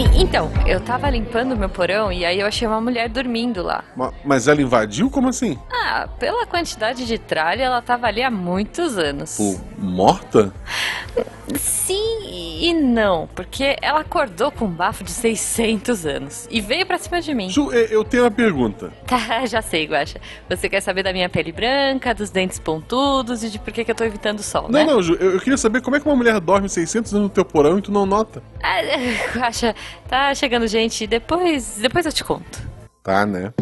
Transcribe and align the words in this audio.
E- 0.00 0.22
então, 0.22 0.50
eu 0.66 0.80
tava 0.80 1.10
limpando 1.10 1.54
meu 1.54 1.68
porão 1.68 2.10
e 2.10 2.24
aí 2.24 2.40
eu 2.40 2.46
achei 2.46 2.66
uma 2.66 2.80
mulher 2.80 3.08
dormindo 3.10 3.62
lá. 3.62 3.84
Ma- 3.94 4.12
Mas 4.24 4.48
ela 4.48 4.62
invadiu? 4.62 5.10
Como 5.10 5.28
assim? 5.28 5.58
Ah, 5.70 6.08
pela 6.18 6.46
quantidade 6.46 7.04
de 7.06 7.18
tralha, 7.18 7.64
ela 7.64 7.82
tava 7.82 8.06
ali 8.06 8.22
há 8.22 8.30
muitos 8.30 8.96
anos. 8.96 9.36
Pô, 9.36 9.60
morta? 9.76 10.52
Sim 11.54 12.18
e 12.62 12.74
não, 12.74 13.26
porque 13.34 13.74
ela 13.80 14.00
acordou 14.00 14.50
com 14.52 14.66
um 14.66 14.70
bafo 14.70 15.02
de 15.02 15.10
600 15.10 16.04
anos 16.06 16.46
e 16.50 16.60
veio 16.60 16.84
pra 16.86 16.98
cima 16.98 17.18
de 17.20 17.32
mim. 17.34 17.48
Ju, 17.48 17.72
eu 17.72 18.04
tenho 18.04 18.22
uma 18.24 18.30
pergunta. 18.30 18.92
Tá, 19.06 19.44
já 19.48 19.62
sei, 19.62 19.86
Guaxa. 19.86 20.20
Você 20.48 20.68
quer 20.68 20.80
saber 20.82 21.02
da 21.02 21.10
minha 21.12 21.28
pele 21.28 21.50
branca, 21.52 22.14
dos 22.14 22.28
dentes 22.30 22.58
pontudos 22.58 23.42
e 23.42 23.48
de 23.50 23.58
por 23.58 23.72
que, 23.72 23.82
que 23.84 23.90
eu 23.90 23.94
tô 23.94 24.04
evitando 24.04 24.40
o 24.40 24.42
sol, 24.42 24.64
Não, 24.64 24.68
né? 24.70 24.84
não, 24.84 25.02
Ju, 25.02 25.14
eu, 25.18 25.32
eu 25.32 25.40
queria 25.40 25.56
saber 25.56 25.80
como 25.80 25.96
é 25.96 26.00
que 26.00 26.06
uma 26.06 26.14
mulher 26.14 26.38
dorme 26.38 26.68
600 26.68 27.12
anos 27.14 27.24
no 27.24 27.30
teu 27.30 27.44
porão 27.46 27.78
e 27.78 27.82
tu 27.82 27.90
não 27.90 28.04
nota. 28.04 28.42
Ah, 28.62 28.80
Guaxa, 29.34 29.74
tá 30.08 30.34
chegando 30.34 30.66
gente, 30.66 31.06
depois, 31.06 31.76
depois 31.78 32.06
eu 32.06 32.12
te 32.12 32.24
conto. 32.24 32.60
Tá, 33.02 33.24
né? 33.24 33.52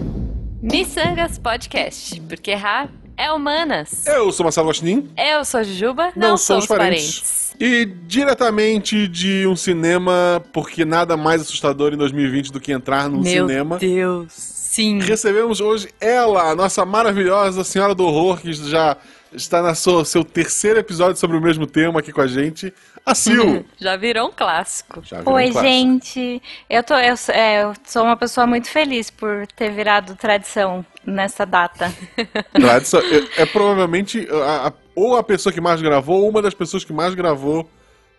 Missangas 0.61 1.39
Podcast, 1.39 2.21
porque 2.23 2.55
Ra 2.55 2.89
é 3.17 3.33
humanas. 3.33 4.07
Eu 4.07 4.31
sou 4.33 4.45
Marcelo 4.45 4.69
Guaxinim. 4.69 5.11
Eu 5.17 5.45
sou 5.45 5.61
a 5.61 5.63
Jujuba, 5.63 6.13
Não 6.17 6.31
não, 6.31 6.37
somos 6.37 6.65
somos 6.65 6.67
parentes. 6.67 7.21
parentes. 7.21 7.57
E 7.61 7.85
diretamente 8.07 9.09
de 9.09 9.47
um 9.47 9.57
cinema, 9.57 10.43
porque 10.53 10.85
nada 10.85 11.17
mais 11.17 11.43
assustador 11.43 11.93
em 11.93 11.97
2020 11.97 12.53
do 12.53 12.61
que 12.61 12.71
entrar 12.73 13.09
num 13.09 13.21
Meu 13.21 13.47
cinema. 13.49 13.79
Deus, 13.79 14.33
sim. 14.33 15.01
Recebemos 15.01 15.61
hoje 15.61 15.89
ela, 16.01 16.51
a 16.51 16.55
nossa 16.55 16.85
maravilhosa 16.85 17.65
Senhora 17.65 17.95
do 17.95 18.05
Horror, 18.05 18.41
que 18.41 18.53
já 18.53 18.97
está 19.33 19.61
na 19.63 19.75
sua, 19.75 20.05
seu 20.05 20.25
terceiro 20.25 20.79
episódio 20.79 21.17
sobre 21.17 21.37
o 21.37 21.41
mesmo 21.41 21.67
tema 21.67 22.01
aqui 22.01 22.13
com 22.13 22.21
a 22.21 22.27
gente, 22.27 22.73
a 23.05 23.15
Sil. 23.17 23.65
Já 23.81 23.97
virou 23.97 24.29
um 24.29 24.33
clássico. 24.33 25.01
Já 25.05 25.19
virou 25.19 25.33
um 25.35 25.37
Oi, 25.37 25.51
clássico. 25.51 25.65
gente. 25.73 26.43
Eu, 26.69 26.83
tô, 26.83 26.95
eu, 26.95 27.17
sou- 27.17 27.35
é, 27.35 27.63
eu 27.65 27.73
sou 27.85 28.05
uma 28.05 28.17
pessoa 28.17 28.47
muito 28.47 28.69
feliz 28.69 29.11
por 29.11 29.47
ter 29.49 29.71
virado 29.71 30.15
tradição 30.17 30.85
nessa 31.05 31.45
data. 31.47 31.93
Tradição, 32.53 33.01
é, 33.01 33.43
é 33.43 33.47
provavelmente 33.47 34.29
a- 34.31 34.69
a- 34.69 34.73
ou 34.95 35.17
a 35.17 35.23
pessoa 35.23 35.53
que 35.53 35.61
mais 35.61 35.81
gravou, 35.81 36.23
ou 36.23 36.29
uma 36.31 36.43
das 36.43 36.55
pessoas 36.55 36.85
que 36.85 36.93
mais 36.93 37.15
gravou 37.15 37.69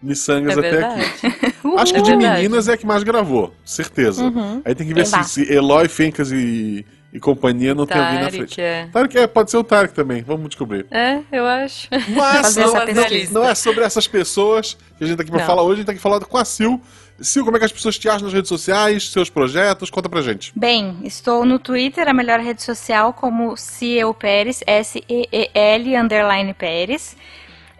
Missangas 0.01 0.55
É 0.55 0.59
até 0.59 0.71
verdade. 0.71 1.01
aqui. 1.01 1.77
Acho 1.77 1.93
que 1.93 1.99
É 1.99 2.01
de 2.03 2.09
verdade. 2.11 2.35
meninas 2.41 2.67
é 2.69 2.73
a 2.73 2.77
que 2.77 2.85
mais 2.85 3.03
gravou, 3.03 3.53
certeza. 3.65 4.23
Uhum. 4.23 4.61
Aí 4.63 4.73
tem 4.73 4.87
que 4.87 4.93
ver 4.93 5.05
se, 5.05 5.21
se 5.25 5.53
Eloy, 5.53 5.89
Fencas 5.89 6.31
e, 6.31 6.85
e 7.11 7.19
companhia 7.19 7.73
não 7.73 7.85
tem 7.85 7.97
alguém 7.97 8.13
na 8.15 8.19
Tarek, 8.25 8.37
frente. 8.37 8.61
é. 8.61 8.87
Tarek 8.91 9.17
é, 9.17 9.27
pode 9.27 9.49
ser 9.51 9.57
o 9.57 9.63
Tarek 9.63 9.93
também, 9.93 10.21
vamos 10.21 10.49
descobrir. 10.49 10.85
É, 10.91 11.19
eu 11.31 11.45
acho. 11.45 11.87
Mas 12.09 12.55
não, 12.55 12.73
não- 12.73 12.85
pesquisa. 12.85 13.33
não 13.33 13.43
é 13.47 13.55
sobre 13.55 13.83
essas 13.83 14.07
pessoas 14.07 14.77
que 14.97 15.03
a 15.03 15.07
gente 15.07 15.17
tá 15.17 15.23
aqui 15.23 15.31
pra 15.31 15.39
Não. 15.41 15.47
falar 15.47 15.63
hoje, 15.63 15.73
a 15.73 15.75
gente 15.77 15.85
tá 15.87 15.91
aqui 15.91 16.01
falando 16.01 16.25
com 16.25 16.37
a 16.37 16.45
Sil. 16.45 16.77
Sil, 17.19 17.43
como 17.43 17.57
é 17.57 17.59
que 17.59 17.65
as 17.65 17.71
pessoas 17.71 17.97
te 17.99 18.07
acham 18.07 18.23
nas 18.23 18.33
redes 18.33 18.47
sociais, 18.47 19.09
seus 19.09 19.29
projetos? 19.29 19.89
Conta 19.89 20.07
pra 20.07 20.21
gente. 20.21 20.53
Bem, 20.55 20.99
estou 21.03 21.43
no 21.43 21.59
Twitter, 21.59 22.07
a 22.07 22.13
melhor 22.13 22.39
rede 22.39 22.61
social, 22.63 23.11
como 23.11 23.57
Ciel 23.57 24.13
Pérez, 24.13 24.63
S-E-E-L, 24.65 25.97
underline 25.97 26.53
Pérez. 26.53 27.17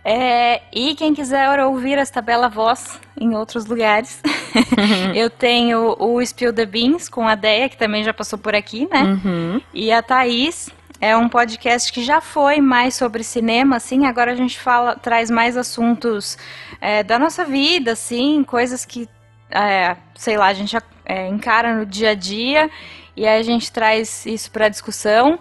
É, 0.04 0.62
e 0.74 0.96
quem 0.96 1.14
quiser 1.14 1.60
ouvir 1.64 1.98
esta 1.98 2.22
bela 2.22 2.48
voz 2.48 3.00
em 3.20 3.36
outros 3.36 3.66
lugares, 3.66 4.22
eu 5.14 5.30
tenho 5.30 5.96
o 6.00 6.22
Spill 6.26 6.54
the 6.54 6.66
Beans 6.66 7.10
com 7.10 7.28
a 7.28 7.36
Deia, 7.36 7.70
que 7.70 7.78
também 7.78 8.04
já 8.04 8.14
passou 8.14 8.40
por 8.40 8.56
aqui, 8.56 8.88
né? 8.92 9.04
Uhum. 9.04 9.62
E 9.74 9.92
a 9.92 10.02
Thaís 10.02 10.70
é 11.02 11.16
um 11.16 11.30
podcast 11.30 11.92
que 11.92 12.04
já 12.04 12.20
foi 12.20 12.60
mais 12.60 12.96
sobre 12.96 13.24
cinema, 13.24 13.78
assim, 13.78 14.06
agora 14.06 14.32
a 14.32 14.36
gente 14.36 14.60
fala, 14.60 14.96
traz 14.96 15.30
mais 15.30 15.56
assuntos 15.56 16.38
é, 16.82 17.04
da 17.04 17.18
nossa 17.18 17.46
vida, 17.46 17.94
assim, 17.94 18.44
coisas 18.44 18.86
que, 18.86 19.08
é, 19.50 19.96
sei 20.16 20.38
lá, 20.38 20.48
a 20.48 20.54
gente 20.54 20.78
é, 21.06 21.28
encara 21.28 21.74
no 21.76 21.86
dia 21.86 22.12
a 22.12 22.16
dia 22.16 22.70
e 23.16 23.28
aí 23.28 23.40
a 23.40 23.44
gente 23.44 23.72
traz 23.72 24.26
isso 24.26 24.52
para 24.52 24.70
discussão. 24.70 25.40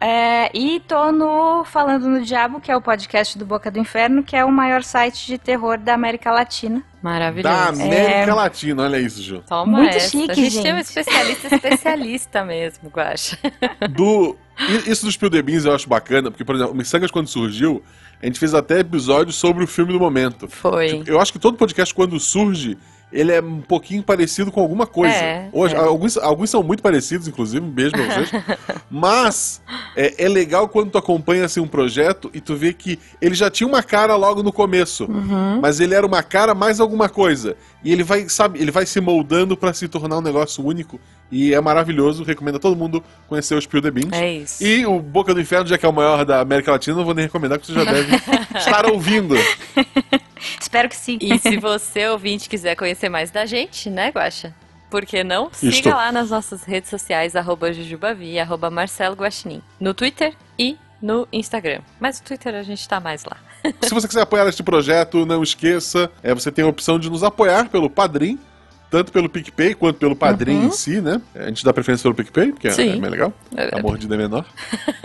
É, 0.00 0.50
e 0.56 0.80
tô 0.80 1.12
no 1.12 1.62
Falando 1.64 2.08
no 2.08 2.22
Diabo, 2.22 2.58
que 2.58 2.72
é 2.72 2.76
o 2.76 2.80
podcast 2.80 3.36
do 3.36 3.44
Boca 3.44 3.70
do 3.70 3.78
Inferno, 3.78 4.22
que 4.22 4.34
é 4.34 4.42
o 4.42 4.50
maior 4.50 4.82
site 4.82 5.26
de 5.26 5.36
terror 5.36 5.76
da 5.76 5.92
América 5.92 6.32
Latina. 6.32 6.82
Maravilhoso. 7.02 7.54
Da 7.54 7.68
América 7.68 8.34
Latina, 8.34 8.82
olha 8.82 8.98
isso, 8.98 9.22
Ju. 9.22 9.42
Toma 9.46 9.78
Muito 9.78 9.96
essa. 9.96 10.08
chique, 10.08 10.30
a 10.30 10.34
gente, 10.34 10.62
tem 10.62 10.72
um 10.72 10.78
especialista 10.78 11.54
especialista 11.54 12.44
mesmo, 12.44 12.88
Guaxa. 12.88 13.38
Do, 13.90 14.36
isso 14.86 15.04
dos 15.04 15.14
Spill 15.14 15.30
the 15.30 15.42
Beans 15.42 15.66
eu 15.66 15.74
acho 15.74 15.86
bacana, 15.86 16.30
porque, 16.30 16.44
por 16.44 16.54
exemplo, 16.54 16.72
o 16.72 16.76
Missangas, 16.76 17.10
quando 17.10 17.28
surgiu, 17.28 17.82
a 18.22 18.26
gente 18.26 18.38
fez 18.38 18.54
até 18.54 18.80
episódios 18.80 19.36
sobre 19.36 19.64
o 19.64 19.66
filme 19.66 19.92
do 19.92 20.00
momento. 20.00 20.48
Foi. 20.48 21.02
Eu 21.06 21.20
acho 21.20 21.30
que 21.30 21.38
todo 21.38 21.58
podcast, 21.58 21.94
quando 21.94 22.18
surge, 22.18 22.78
ele 23.12 23.32
é 23.32 23.40
um 23.40 23.60
pouquinho 23.60 24.02
parecido 24.02 24.52
com 24.52 24.60
alguma 24.60 24.86
coisa. 24.86 25.14
É, 25.14 25.48
Hoje, 25.52 25.74
é. 25.74 25.78
Alguns, 25.78 26.16
alguns 26.16 26.50
são 26.50 26.62
muito 26.62 26.82
parecidos, 26.82 27.26
inclusive, 27.26 27.64
um 27.64 27.70
beijo 27.70 27.92
pra 27.92 28.04
vocês. 28.04 28.30
Mas 28.90 29.60
é, 29.96 30.24
é 30.24 30.28
legal 30.28 30.68
quando 30.68 30.90
tu 30.90 30.98
acompanha 30.98 31.44
assim, 31.44 31.60
um 31.60 31.66
projeto 31.66 32.30
e 32.32 32.40
tu 32.40 32.54
vê 32.54 32.72
que 32.72 32.98
ele 33.20 33.34
já 33.34 33.50
tinha 33.50 33.66
uma 33.66 33.82
cara 33.82 34.14
logo 34.16 34.42
no 34.42 34.52
começo. 34.52 35.04
Uhum. 35.04 35.60
Mas 35.60 35.80
ele 35.80 35.94
era 35.94 36.06
uma 36.06 36.22
cara 36.22 36.54
mais 36.54 36.80
alguma 36.80 37.08
coisa. 37.08 37.56
E 37.82 37.92
ele 37.92 38.02
vai, 38.02 38.28
sabe, 38.28 38.60
ele 38.60 38.70
vai 38.70 38.86
se 38.86 39.00
moldando 39.00 39.56
pra 39.56 39.72
se 39.72 39.88
tornar 39.88 40.18
um 40.18 40.22
negócio 40.22 40.64
único. 40.64 41.00
E 41.30 41.54
é 41.54 41.60
maravilhoso. 41.60 42.24
Recomendo 42.24 42.56
a 42.56 42.60
todo 42.60 42.76
mundo 42.76 43.02
conhecer 43.28 43.54
o 43.54 43.60
Spill 43.60 43.82
the 43.82 43.90
Beans. 43.90 44.12
É 44.12 44.32
isso. 44.34 44.62
E 44.62 44.84
o 44.86 45.00
Boca 45.00 45.32
do 45.32 45.40
Inferno, 45.40 45.66
já 45.66 45.78
que 45.78 45.86
é 45.86 45.88
o 45.88 45.92
maior 45.92 46.24
da 46.24 46.40
América 46.40 46.72
Latina, 46.72 46.96
não 46.96 47.04
vou 47.04 47.14
nem 47.14 47.24
recomendar, 47.24 47.58
porque 47.58 47.72
você 47.72 47.84
já 47.84 47.90
deve 47.90 48.14
estar 48.56 48.86
ouvindo. 48.86 49.34
Espero 50.60 50.88
que 50.88 50.96
sim. 50.96 51.18
E 51.20 51.38
se 51.38 51.56
você, 51.58 52.08
ouvinte, 52.08 52.48
quiser 52.48 52.76
conhecer 52.76 53.08
mais 53.08 53.30
da 53.30 53.46
gente, 53.46 53.90
né, 53.90 54.10
Guaxa? 54.10 54.54
Por 54.90 55.06
que 55.06 55.22
não? 55.22 55.50
Siga 55.52 55.94
lá 55.94 56.10
nas 56.10 56.30
nossas 56.30 56.64
redes 56.64 56.90
sociais, 56.90 57.36
arroba 57.36 57.72
Jujubavi, 57.72 58.40
arroba 58.40 58.70
Marcelo 58.70 59.14
Guaxinim. 59.14 59.62
No 59.78 59.94
Twitter 59.94 60.34
e 60.58 60.76
no 61.00 61.28
Instagram. 61.32 61.80
Mas 62.00 62.18
o 62.18 62.22
Twitter 62.24 62.54
a 62.54 62.62
gente 62.62 62.86
tá 62.88 62.98
mais 62.98 63.24
lá. 63.24 63.36
Se 63.82 63.94
você 63.94 64.08
quiser 64.08 64.22
apoiar 64.22 64.48
este 64.48 64.62
projeto, 64.62 65.24
não 65.24 65.42
esqueça, 65.42 66.10
é, 66.22 66.34
você 66.34 66.50
tem 66.50 66.64
a 66.64 66.68
opção 66.68 66.98
de 66.98 67.08
nos 67.08 67.22
apoiar 67.22 67.68
pelo 67.68 67.88
Padrim, 67.88 68.38
tanto 68.90 69.12
pelo 69.12 69.28
PicPay 69.28 69.74
quanto 69.74 69.98
pelo 69.98 70.16
Padrim 70.16 70.66
em 70.66 70.70
si, 70.70 71.00
né? 71.00 71.22
A 71.34 71.46
gente 71.46 71.64
dá 71.64 71.72
preferência 71.72 72.02
pelo 72.02 72.14
PicPay, 72.14 72.52
porque 72.52 72.68
é, 72.68 72.72
Sim. 72.72 72.90
é 72.90 72.96
mais 72.96 73.12
legal. 73.12 73.32
É. 73.56 73.78
A 73.78 73.80
mordida 73.80 74.16
é 74.16 74.18
menor. 74.18 74.44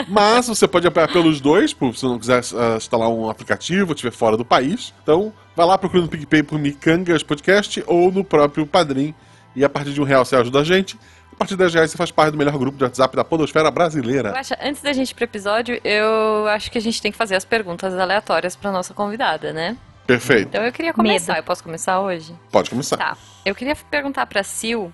Mas 0.09 0.47
você 0.47 0.67
pode 0.67 0.87
apoiar 0.87 1.07
pelos 1.07 1.39
dois, 1.39 1.75
se 1.93 2.03
não 2.03 2.17
quiser 2.17 2.41
ah, 2.55 2.77
instalar 2.77 3.09
um 3.09 3.29
aplicativo, 3.29 3.93
estiver 3.93 4.11
fora 4.11 4.35
do 4.35 4.43
país. 4.43 4.91
Então, 5.03 5.31
vai 5.55 5.67
lá 5.67 5.77
procurando 5.77 6.05
no 6.05 6.11
PicPay 6.11 6.41
por 6.41 6.57
Micangas 6.57 7.21
Podcast 7.21 7.83
ou 7.85 8.11
no 8.11 8.23
próprio 8.23 8.65
Padrim. 8.65 9.13
E 9.55 9.63
a 9.63 9.69
partir 9.69 9.93
de 9.93 10.01
um 10.01 10.03
real 10.03 10.25
você 10.25 10.35
ajuda 10.35 10.59
a 10.59 10.63
gente. 10.63 10.97
A 11.31 11.37
partir 11.37 11.53
de 11.53 11.57
10 11.57 11.73
reais 11.73 11.91
você 11.91 11.97
faz 11.97 12.11
parte 12.11 12.31
do 12.31 12.37
melhor 12.37 12.57
grupo 12.57 12.77
de 12.77 12.83
WhatsApp 12.85 13.15
da 13.15 13.23
Podosfera 13.23 13.69
Brasileira. 13.69 14.31
Guaxa, 14.31 14.57
antes 14.61 14.81
da 14.81 14.93
gente 14.93 15.11
ir 15.11 15.15
pro 15.15 15.25
episódio, 15.25 15.79
eu 15.83 16.47
acho 16.47 16.71
que 16.71 16.77
a 16.77 16.81
gente 16.81 17.01
tem 17.01 17.11
que 17.11 17.17
fazer 17.17 17.35
as 17.35 17.43
perguntas 17.43 17.93
aleatórias 17.93 18.55
pra 18.55 18.71
nossa 18.71 18.93
convidada, 18.93 19.51
né? 19.51 19.77
Perfeito. 20.05 20.47
Então 20.49 20.63
eu 20.63 20.71
queria 20.71 20.93
começar. 20.93 21.33
Medo. 21.33 21.39
Eu 21.41 21.43
posso 21.43 21.63
começar 21.63 21.99
hoje? 21.99 22.35
Pode 22.51 22.69
começar. 22.69 22.97
Tá. 22.97 23.17
Eu 23.45 23.55
queria 23.55 23.75
perguntar 23.75 24.25
pra 24.25 24.43
Sil 24.43 24.93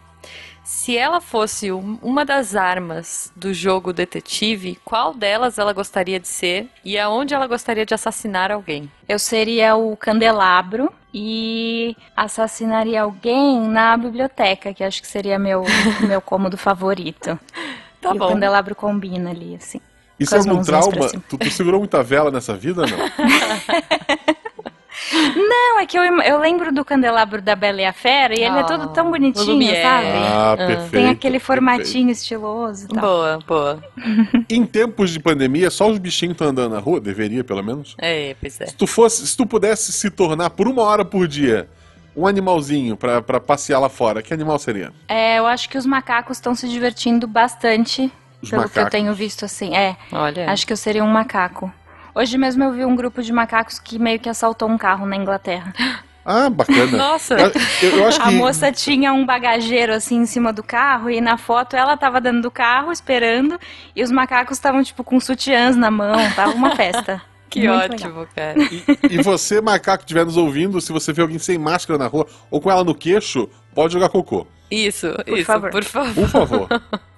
se 0.64 0.96
ela 0.98 1.20
fosse 1.20 1.72
um- 1.72 1.98
uma 2.02 2.24
das 2.24 2.56
armas 2.56 3.32
do 3.36 3.54
jogo 3.54 3.92
detetive, 3.92 4.80
qual 4.86 5.14
delas 5.14 5.58
ela 5.58 5.74
gostaria 5.74 6.20
de 6.20 6.28
ser 6.28 6.68
e 6.86 6.98
aonde 7.00 7.34
ela 7.34 7.48
gostaria 7.48 7.86
de 7.86 7.94
assassinar 7.94 8.52
alguém? 8.52 8.90
Eu 9.10 9.18
seria 9.20 9.76
o 9.76 9.98
candelabro 9.98 10.92
e 11.14 11.96
assassinaria 12.16 13.02
alguém 13.02 13.60
na 13.68 13.98
biblioteca, 13.98 14.74
que 14.74 14.84
acho 14.84 15.02
que 15.02 15.08
seria 15.08 15.38
meu, 15.40 15.64
meu 16.08 16.22
cômodo 16.22 16.56
favorito. 16.58 17.38
Tá 18.00 18.16
e 18.16 18.18
bom. 18.18 18.28
o 18.28 18.30
candelabro 18.34 18.76
combina 18.76 19.32
ali, 19.32 19.56
assim. 19.56 19.82
Isso 20.20 20.36
é 20.36 20.38
algum 20.38 20.64
pra 20.64 20.80
trauma? 20.80 21.10
Tu, 21.28 21.38
tu 21.38 21.50
segurou 21.52 21.80
muita 21.80 22.04
vela 22.04 22.30
nessa 22.30 22.56
vida, 22.56 22.84
não? 22.86 22.98
Não, 25.36 25.80
é 25.80 25.86
que 25.86 25.98
eu, 25.98 26.04
eu 26.04 26.40
lembro 26.40 26.72
do 26.72 26.84
candelabro 26.84 27.42
da 27.42 27.56
Bela 27.56 27.82
e 27.82 27.86
a 27.86 27.94
Fera 27.94 28.34
e 28.34 28.44
ele 28.44 28.58
é 28.58 28.62
Ah, 28.62 28.64
todo 28.64 28.90
tão 28.94 29.08
o 29.08 29.12
bonitinho, 29.12 29.54
Lumière. 29.56 29.82
sabe? 29.82 30.08
Ah, 30.08 30.54
perfeito. 30.58 30.92
Tem 30.92 31.06
aquele 31.10 31.40
perfeito. 31.40 31.46
formatinho 31.46 32.10
estiloso 32.10 32.86
e 32.86 32.88
tal. 32.90 33.02
Boa, 33.02 33.40
boa. 33.48 33.84
Em 34.50 34.66
tempos 34.66 35.12
de 35.12 35.20
pandemia, 35.20 35.70
só 35.70 35.90
os 35.90 35.98
bichinhos 35.98 36.34
estão 36.34 36.48
andando 36.50 36.74
na 36.74 36.80
rua, 36.80 37.00
deveria 37.00 37.44
pelo 37.44 37.64
menos. 37.64 37.96
É, 37.98 38.36
pois 38.40 38.60
é. 38.62 38.68
Se 38.68 38.76
tu 38.76 38.86
fosse, 38.86 39.26
se 39.26 39.36
tu 39.38 39.46
pudesse 39.46 39.92
se 39.92 40.10
tornar 40.10 40.50
por 40.52 40.68
uma 40.68 40.82
hora 40.84 41.06
por 41.06 41.28
dia 41.28 41.68
um 42.16 42.28
animalzinho 42.28 42.98
pra, 42.98 43.22
pra 43.22 43.40
passear 43.40 43.80
lá 43.80 43.88
fora, 43.88 44.22
que 44.22 44.34
animal 44.34 44.60
seria? 44.60 44.92
É, 45.08 45.40
eu 45.40 45.46
acho 45.48 45.70
que 45.70 45.78
os 45.78 45.86
macacos 45.86 46.38
estão 46.38 46.54
se 46.54 46.68
divertindo 46.68 47.26
bastante, 47.26 48.12
Os 48.42 48.50
pelo 48.50 48.64
que 48.64 48.68
eu 48.68 48.84
macacos. 48.84 48.92
tenho 48.92 49.14
visto 49.14 49.46
assim. 49.46 49.74
É, 49.76 49.96
Olha. 50.12 50.52
acho 50.52 50.68
que 50.68 50.74
eu 50.74 50.78
seria 50.78 51.04
um 51.04 51.08
macaco. 51.08 51.72
Hoje 52.14 52.38
mesmo 52.38 52.64
eu 52.64 52.72
vi 52.72 52.86
um 52.86 52.96
grupo 52.96 53.22
de 53.22 53.32
macacos 53.32 53.80
que 53.80 53.98
meio 53.98 54.20
que 54.20 54.30
assaltou 54.30 54.70
um 54.70 54.78
carro 54.78 55.06
na 55.06 55.16
Inglaterra. 55.16 55.74
Ah, 56.24 56.50
bacana. 56.50 56.98
Nossa. 56.98 57.36
Eu, 57.82 57.98
eu 57.98 58.08
acho 58.08 58.22
A 58.22 58.26
que 58.26 58.36
moça 58.36 58.72
tinha 58.72 59.12
um 59.12 59.26
bagageiro 59.26 59.94
assim 59.94 60.18
em 60.18 60.26
cima 60.26 60.54
do 60.54 60.62
carro 60.62 61.10
e 61.10 61.20
na 61.20 61.36
foto 61.38 61.76
ela 61.76 61.98
tava 61.98 62.22
dentro 62.22 62.44
do 62.44 62.52
carro 62.52 62.92
esperando 62.92 63.60
e 63.96 64.04
os 64.04 64.12
macacos 64.12 64.58
estavam 64.58 64.84
tipo 64.84 65.04
com 65.04 65.20
sutiãs 65.20 65.76
na 65.76 65.90
mão, 65.90 66.16
tava 66.36 66.52
uma 66.54 66.76
festa. 66.76 67.22
Que 67.52 67.68
Muito 67.68 67.96
ótimo, 67.96 68.26
cara. 68.34 68.58
E, 68.58 68.86
e 69.18 69.22
você, 69.22 69.60
macaco, 69.60 69.98
que 69.98 70.04
estiver 70.06 70.24
nos 70.24 70.38
ouvindo, 70.38 70.80
se 70.80 70.94
você 70.94 71.12
vê 71.12 71.22
alguém 71.22 71.38
sem 71.38 71.58
máscara 71.58 72.00
na 72.00 72.08
rua 72.08 72.26
ou 72.50 72.62
com 72.62 72.72
ela 72.72 72.82
no 72.82 72.96
queixo, 72.96 73.50
pode 73.76 73.92
jogar 73.92 74.08
cocô. 74.08 74.48
Isso, 74.72 75.12
Por 75.28 75.38
isso, 75.38 75.46
favor. 75.48 75.70
por 75.70 75.84
favor. 75.84 76.14
Por 76.14 76.30
favor. 76.30 76.82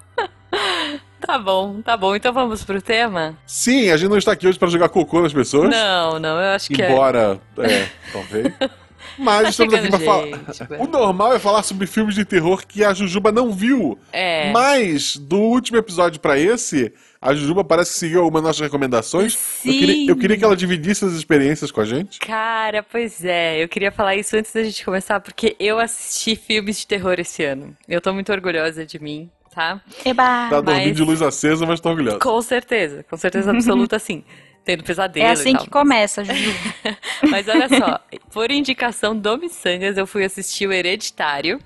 Tá 1.26 1.38
bom, 1.38 1.80
tá 1.82 1.96
bom. 1.96 2.14
Então 2.14 2.32
vamos 2.32 2.64
pro 2.64 2.80
tema? 2.82 3.36
Sim, 3.46 3.90
a 3.90 3.96
gente 3.96 4.10
não 4.10 4.18
está 4.18 4.32
aqui 4.32 4.46
hoje 4.46 4.58
para 4.58 4.68
jogar 4.68 4.88
cocô 4.88 5.20
nas 5.22 5.32
pessoas. 5.32 5.70
Não, 5.70 6.18
não, 6.18 6.40
eu 6.40 6.54
acho 6.54 6.68
que 6.70 6.82
é. 6.82 6.90
Embora, 6.90 7.40
é, 7.58 7.86
talvez. 8.12 8.52
Mas 9.16 9.42
Tá 9.42 9.48
estamos 9.50 9.74
aqui 9.74 9.84
chegando 9.84 10.04
para 10.04 10.06
falar. 10.06 10.26
gente, 10.52 10.72
O 10.82 10.86
normal 10.88 11.34
é 11.34 11.38
falar 11.38 11.62
sobre 11.62 11.86
filmes 11.86 12.14
de 12.14 12.24
terror 12.24 12.66
que 12.66 12.82
a 12.84 12.92
Jujuba 12.92 13.30
não 13.30 13.52
viu. 13.52 13.98
É. 14.12 14.50
Mas, 14.50 15.16
do 15.16 15.38
último 15.38 15.78
episódio 15.78 16.20
para 16.20 16.36
esse, 16.38 16.92
a 17.20 17.32
Jujuba 17.34 17.62
parece 17.62 17.92
que 17.92 17.98
seguiu 17.98 18.20
algumas 18.20 18.42
das 18.42 18.48
nossas 18.48 18.62
recomendações. 18.62 19.34
Eu 19.64 19.72
Sim. 19.72 19.78
queria, 19.78 20.10
eu 20.10 20.16
queria 20.16 20.36
que 20.36 20.44
ela 20.44 20.56
dividisse 20.56 21.04
as 21.04 21.12
experiências 21.12 21.70
com 21.70 21.80
a 21.80 21.84
gente. 21.84 22.18
Cara, 22.18 22.82
pois 22.82 23.24
é, 23.24 23.62
eu 23.62 23.68
queria 23.68 23.92
falar 23.92 24.16
isso 24.16 24.36
antes 24.36 24.52
da 24.52 24.62
gente 24.64 24.84
começar, 24.84 25.20
porque 25.20 25.54
eu 25.60 25.78
assisti 25.78 26.34
filmes 26.34 26.78
de 26.80 26.86
terror 26.86 27.14
esse 27.18 27.44
ano. 27.44 27.76
Eu 27.88 28.00
tô 28.00 28.12
muito 28.12 28.32
orgulhosa 28.32 28.84
de 28.84 28.98
mim, 28.98 29.30
tá? 29.54 29.80
Eba! 30.04 30.48
Tá 30.50 30.60
dormindo 30.60 30.86
mas- 30.88 30.96
de 30.96 31.02
luz 31.04 31.22
acesa, 31.22 31.64
mas 31.66 31.80
tá 31.80 31.90
orgulhosa. 31.90 32.18
Com 32.18 32.42
certeza, 32.42 33.04
com 33.08 33.16
certeza 33.16 33.50
absoluta, 33.50 33.98
sim. 33.98 34.24
Tendo 34.64 34.82
pesadelo 34.82 35.26
É 35.26 35.28
e 35.28 35.32
assim 35.32 35.52
tal. 35.52 35.64
que 35.64 35.70
começa, 35.70 36.24
Juju. 36.24 36.50
Mas 37.30 37.46
olha 37.48 37.68
só, 37.68 38.00
por 38.32 38.50
indicação 38.50 39.14
do 39.14 39.36
Missangas, 39.36 39.98
eu 39.98 40.06
fui 40.06 40.24
assistir 40.24 40.66
o 40.66 40.72
Hereditário. 40.72 41.60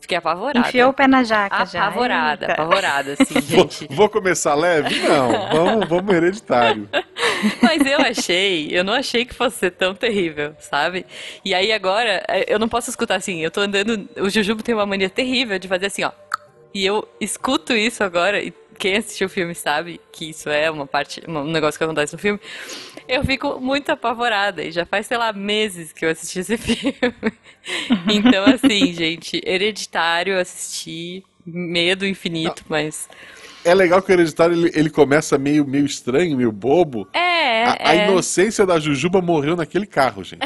Fiquei 0.00 0.16
apavorada. 0.18 0.68
Enfiou 0.68 0.90
o 0.90 0.92
pé 0.92 1.08
na 1.08 1.24
jaca 1.24 1.64
já. 1.66 1.86
Apavorada, 1.86 2.52
apavorada, 2.52 3.16
assim, 3.18 3.40
gente. 3.42 3.86
Vou, 3.88 3.96
vou 3.96 4.08
começar 4.08 4.54
leve? 4.54 4.94
Não, 5.00 5.32
vamos, 5.50 5.88
vamos 5.88 6.14
hereditário. 6.14 6.88
Mas 7.60 7.84
eu 7.84 7.98
achei, 7.98 8.68
eu 8.70 8.84
não 8.84 8.92
achei 8.92 9.24
que 9.24 9.34
fosse 9.34 9.56
ser 9.58 9.72
tão 9.72 9.92
terrível, 9.94 10.54
sabe? 10.60 11.04
E 11.44 11.52
aí 11.52 11.72
agora, 11.72 12.22
eh, 12.28 12.44
eu 12.46 12.60
não 12.60 12.68
posso 12.68 12.88
escutar 12.90 13.16
assim, 13.16 13.40
eu 13.40 13.50
tô 13.50 13.60
andando, 13.60 14.08
o 14.18 14.30
Jujubo 14.30 14.62
tem 14.62 14.74
uma 14.74 14.86
mania 14.86 15.10
terrível 15.10 15.58
de 15.58 15.66
fazer 15.66 15.86
assim, 15.86 16.04
ó. 16.04 16.12
E 16.74 16.84
eu 16.84 17.06
escuto 17.20 17.72
isso 17.72 18.04
agora, 18.04 18.42
e 18.42 18.52
quem 18.78 18.96
assistiu 18.96 19.26
o 19.26 19.30
filme 19.30 19.54
sabe 19.54 20.00
que 20.12 20.30
isso 20.30 20.48
é 20.48 20.70
uma 20.70 20.86
parte, 20.86 21.22
um 21.26 21.44
negócio 21.44 21.78
que 21.78 21.84
acontece 21.84 22.12
no 22.12 22.18
filme. 22.18 22.40
Eu 23.08 23.24
fico 23.24 23.60
muito 23.60 23.90
apavorada, 23.90 24.62
e 24.62 24.70
já 24.70 24.84
faz, 24.84 25.06
sei 25.06 25.16
lá, 25.16 25.32
meses 25.32 25.92
que 25.92 26.04
eu 26.04 26.10
assisti 26.10 26.40
esse 26.40 26.56
filme. 26.58 27.32
Então, 28.08 28.44
assim, 28.44 28.92
gente, 28.92 29.40
hereditário, 29.44 30.38
assisti, 30.38 31.24
medo 31.44 32.06
infinito, 32.06 32.64
mas. 32.68 33.08
É 33.66 33.74
legal 33.74 34.00
que 34.00 34.10
o 34.10 34.14
hereditário 34.14 34.54
ele, 34.54 34.70
ele 34.74 34.90
começa 34.90 35.36
meio, 35.36 35.66
meio 35.66 35.84
estranho, 35.84 36.36
meio 36.36 36.52
bobo. 36.52 37.08
É, 37.12 37.64
A, 37.64 37.76
a 37.90 37.94
é. 37.96 38.08
inocência 38.08 38.64
da 38.64 38.78
Jujuba 38.78 39.20
morreu 39.20 39.56
naquele 39.56 39.86
carro, 39.86 40.22
gente. 40.24 40.40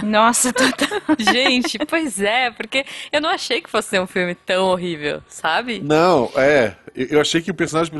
Nossa, 0.08 0.52
total. 0.52 0.88
Gente, 1.18 1.78
pois 1.86 2.20
é, 2.20 2.50
porque 2.50 2.84
eu 3.10 3.20
não 3.20 3.28
achei 3.30 3.60
que 3.60 3.68
fosse 3.70 3.88
ser 3.90 4.00
um 4.00 4.06
filme 4.06 4.34
tão 4.34 4.66
horrível, 4.66 5.20
sabe? 5.28 5.80
Não, 5.84 6.30
é. 6.36 6.74
Eu 6.94 7.20
achei 7.20 7.40
que 7.40 7.50
o 7.50 7.54
personagem. 7.54 7.92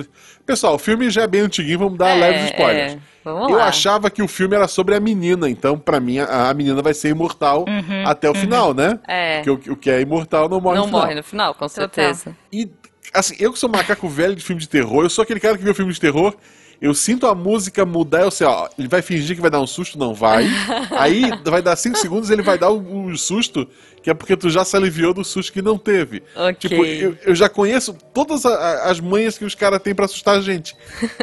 Pessoal, 0.47 0.75
o 0.75 0.79
filme 0.79 1.09
já 1.11 1.23
é 1.23 1.27
bem 1.27 1.41
antiguinho, 1.43 1.79
vamos 1.79 1.99
dar 1.99 2.11
É, 2.17 2.21
leves 2.21 2.45
spoilers. 2.51 2.93
é. 2.95 2.99
Vamos 3.25 3.51
Eu 3.51 3.57
lá. 3.59 3.67
achava 3.69 4.11
que 4.11 4.21
o 4.23 4.27
filme 4.29 4.57
era 4.57 4.67
sobre 4.67 4.95
a 4.97 5.01
menina, 5.01 5.49
então 5.49 5.79
pra 5.79 6.01
mim 6.01 6.19
a, 6.19 6.49
a 6.51 6.55
menina 6.55 6.83
vai 6.83 6.93
ser 6.93 7.11
imortal 7.11 7.65
até 8.05 8.29
o 8.29 8.35
final, 8.35 8.75
né? 8.75 8.91
Uhum, 8.91 8.99
É. 9.07 9.43
Porque 9.43 9.71
o, 9.71 9.75
o 9.75 9.77
que 9.77 9.91
é 9.91 10.01
imortal 10.01 10.49
não 10.49 10.61
morre 10.61 10.77
não 10.77 10.83
no 10.83 10.89
final. 10.89 11.01
morre 11.03 11.15
no 11.15 11.23
final, 11.23 11.55
com 11.55 11.69
certeza. 11.69 12.37
E, 12.53 12.69
assim, 13.13 13.35
eu 13.39 13.53
que 13.53 13.59
sou 13.59 13.69
macaco 13.69 14.09
velho 14.09 14.35
de 14.37 14.43
filme 14.45 14.61
de 14.61 14.69
terror, 14.69 15.05
eu 15.05 15.11
sou 15.11 15.23
aquele 15.23 15.41
cara 15.41 15.57
que 15.59 15.65
vê 15.65 15.71
o 15.71 15.75
filme 15.75 15.93
de 15.93 16.01
terror, 16.01 16.35
eu 16.81 16.93
sinto 16.95 17.29
a 17.29 17.35
música 17.35 17.87
mudar, 17.87 18.23
eu 18.23 18.31
sei, 18.31 18.45
ó, 18.45 18.69
ele 18.77 18.89
vai 18.89 19.01
fingir 19.03 19.37
que 19.37 19.43
vai 19.43 19.51
dar 19.51 19.61
um 19.61 19.67
susto, 19.69 19.97
não 19.97 20.13
vai. 20.15 20.47
Aí 20.99 21.31
vai 21.45 21.63
dar 21.63 21.77
5 21.77 21.97
segundos, 21.97 22.29
ele 22.29 22.43
vai 22.43 22.59
dar 22.59 22.71
o, 22.71 23.05
o 23.07 23.17
susto, 23.17 23.69
que 24.03 24.11
é 24.11 24.15
porque 24.15 24.37
tu 24.37 24.51
já 24.51 24.65
se 24.65 24.77
aliviou 24.77 25.15
do 25.15 25.23
susto 25.25 25.53
que 25.53 25.63
não 25.63 25.79
teve. 25.79 26.25
Ok. 26.35 26.55
Tipo, 26.55 26.85
eu, 26.85 27.17
eu 27.25 27.35
já 27.37 27.49
conheço 27.49 27.95
todas 28.13 28.45
a- 28.45 28.91
as 28.91 28.99
manhas 28.99 29.39
que 29.39 29.45
os 29.45 29.55
caras 29.55 29.81
têm 29.81 29.95
pra 29.95 30.07
assustar 30.07 30.37
a 30.39 30.41
gente. 30.41 30.75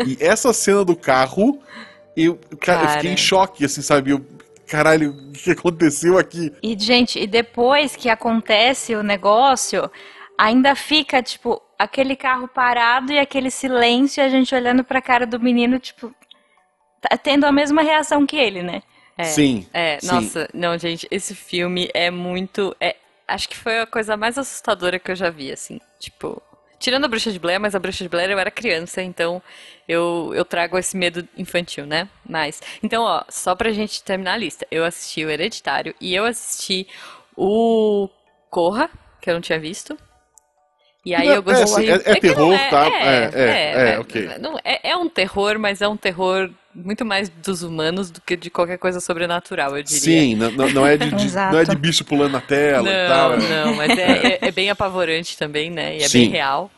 E 0.07 0.18
essa 0.24 0.53
cena 0.53 0.86
do 0.86 0.95
carro, 0.95 1.59
eu, 2.15 2.39
cara, 2.62 2.83
eu 2.86 2.89
fiquei 2.91 3.12
em 3.12 3.18
choque, 3.18 3.65
assim, 3.65 3.81
sabe? 3.81 4.12
Eu, 4.12 4.25
caralho, 4.65 5.12
o 5.12 5.31
que 5.33 5.51
aconteceu 5.51 6.18
aqui? 6.18 6.53
E, 6.63 6.77
gente, 6.80 7.19
e 7.19 7.27
depois 7.27 7.97
que 7.97 8.07
acontece 8.07 8.95
o 8.95 9.03
negócio, 9.03 9.91
ainda 10.38 10.74
fica, 10.74 11.21
tipo, 11.21 11.62
aquele 11.80 12.18
carro 12.18 12.46
parado 12.46 13.14
e 13.14 13.18
aquele 13.18 13.50
silêncio 13.50 14.22
e 14.22 14.26
a 14.26 14.28
gente 14.28 14.54
olhando 14.54 14.84
pra 14.84 15.02
cara 15.02 15.26
do 15.26 15.40
menino, 15.40 15.80
tipo, 15.80 16.14
tá 17.00 17.18
tendo 17.18 17.46
a 17.46 17.52
mesma 17.54 17.81
reação 17.81 18.28
que 18.28 18.36
ele, 18.36 18.62
né? 18.62 18.84
É, 19.18 19.24
Sim. 19.24 19.66
É, 19.74 20.00
sim. 20.00 20.08
nossa, 20.08 20.50
não, 20.54 20.78
gente, 20.78 21.08
esse 21.10 21.34
filme 21.34 21.90
é 21.94 22.12
muito. 22.12 22.76
É, 22.80 22.96
acho 23.28 23.48
que 23.48 23.56
foi 23.56 23.80
a 23.80 23.86
coisa 23.86 24.18
mais 24.18 24.38
assustadora 24.38 25.00
que 25.00 25.12
eu 25.12 25.16
já 25.16 25.30
vi, 25.30 25.52
assim. 25.52 25.80
Tipo, 26.00 26.42
tirando 26.78 27.06
a 27.06 27.08
Bruxa 27.08 27.31
de 27.31 27.40
Blair, 27.40 27.60
mas 27.60 27.76
a 27.76 27.80
Bruxa 27.80 28.04
de 28.04 28.10
Blair 28.10 28.30
eu 28.30 28.40
era 28.40 28.52
criança, 28.52 29.02
então 29.02 29.42
eu, 29.88 30.32
eu 30.34 30.46
trago 30.46 30.78
esse 30.78 30.96
medo 30.96 31.28
infantil, 31.38 31.86
né? 31.86 32.10
Mas. 32.28 32.62
Então, 32.82 33.04
ó, 33.04 33.24
só 33.30 33.56
pra 33.56 33.72
gente 33.72 34.04
terminar 34.04 34.34
a 34.34 34.38
lista, 34.38 34.66
eu 34.72 34.86
assisti 34.86 35.24
o 35.25 35.30
Hereditário 35.30 35.94
e 36.00 36.16
eu 36.16 36.25
assisti 36.25 36.88
o 37.36 38.10
Corra, 38.50 38.90
que 39.22 39.30
eu 39.30 39.34
não 39.34 39.42
tinha 39.42 39.60
visto. 39.60 39.98
E 41.06 41.16
aí 41.16 41.28
Não, 41.28 41.36
eu 41.36 41.44
gostei. 41.44 41.90
é, 41.90 41.94
é- 41.94 41.96
é 41.96 42.16
que 42.16 42.28
não 42.28 42.36
terror, 42.36 42.60
tá? 42.69 42.86
É, 42.88 43.31
é, 43.34 43.92
é, 43.94 44.00
ok. 44.00 44.30
não, 44.40 44.57
é, 44.63 44.90
é 44.92 44.98
um 44.98 45.07
terror, 45.07 45.57
mas 45.57 45.81
é 45.81 45.88
um 45.88 45.96
terror 45.96 46.50
muito 46.75 47.06
mais 47.06 47.30
dos 47.30 47.63
humanos 47.63 48.12
do 48.12 48.19
que 48.22 48.36
de 48.36 48.50
qualquer 48.50 48.78
coisa 48.78 49.00
sobrenatural, 49.00 49.78
eu 49.78 49.84
diria. 49.84 50.00
Sim, 50.00 50.36
não, 50.36 50.51
não- 50.51 50.69
não 50.72 50.86
é 50.86 50.98
de, 50.98 51.10
de- 51.10 51.36
não 51.36 51.57
é 51.57 51.63
de 51.63 51.75
bicho 51.78 52.04
pulando 52.04 52.34
na 52.34 52.42
tela 52.42 52.90
e 52.90 53.07
tal. 53.07 53.30
Não, 53.38 53.46
é- 53.46 53.50
não, 53.66 53.75
mas 53.75 53.98
é, 53.98 54.28
é- 54.34 54.40
é 54.42 54.51
bem 54.51 54.69
apavorante 54.69 55.38
também, 55.38 55.69
né? 55.72 55.98
E 55.98 56.04
é 56.04 56.07
Sim. 56.07 56.19
bem 56.24 56.30
real. 56.31 56.69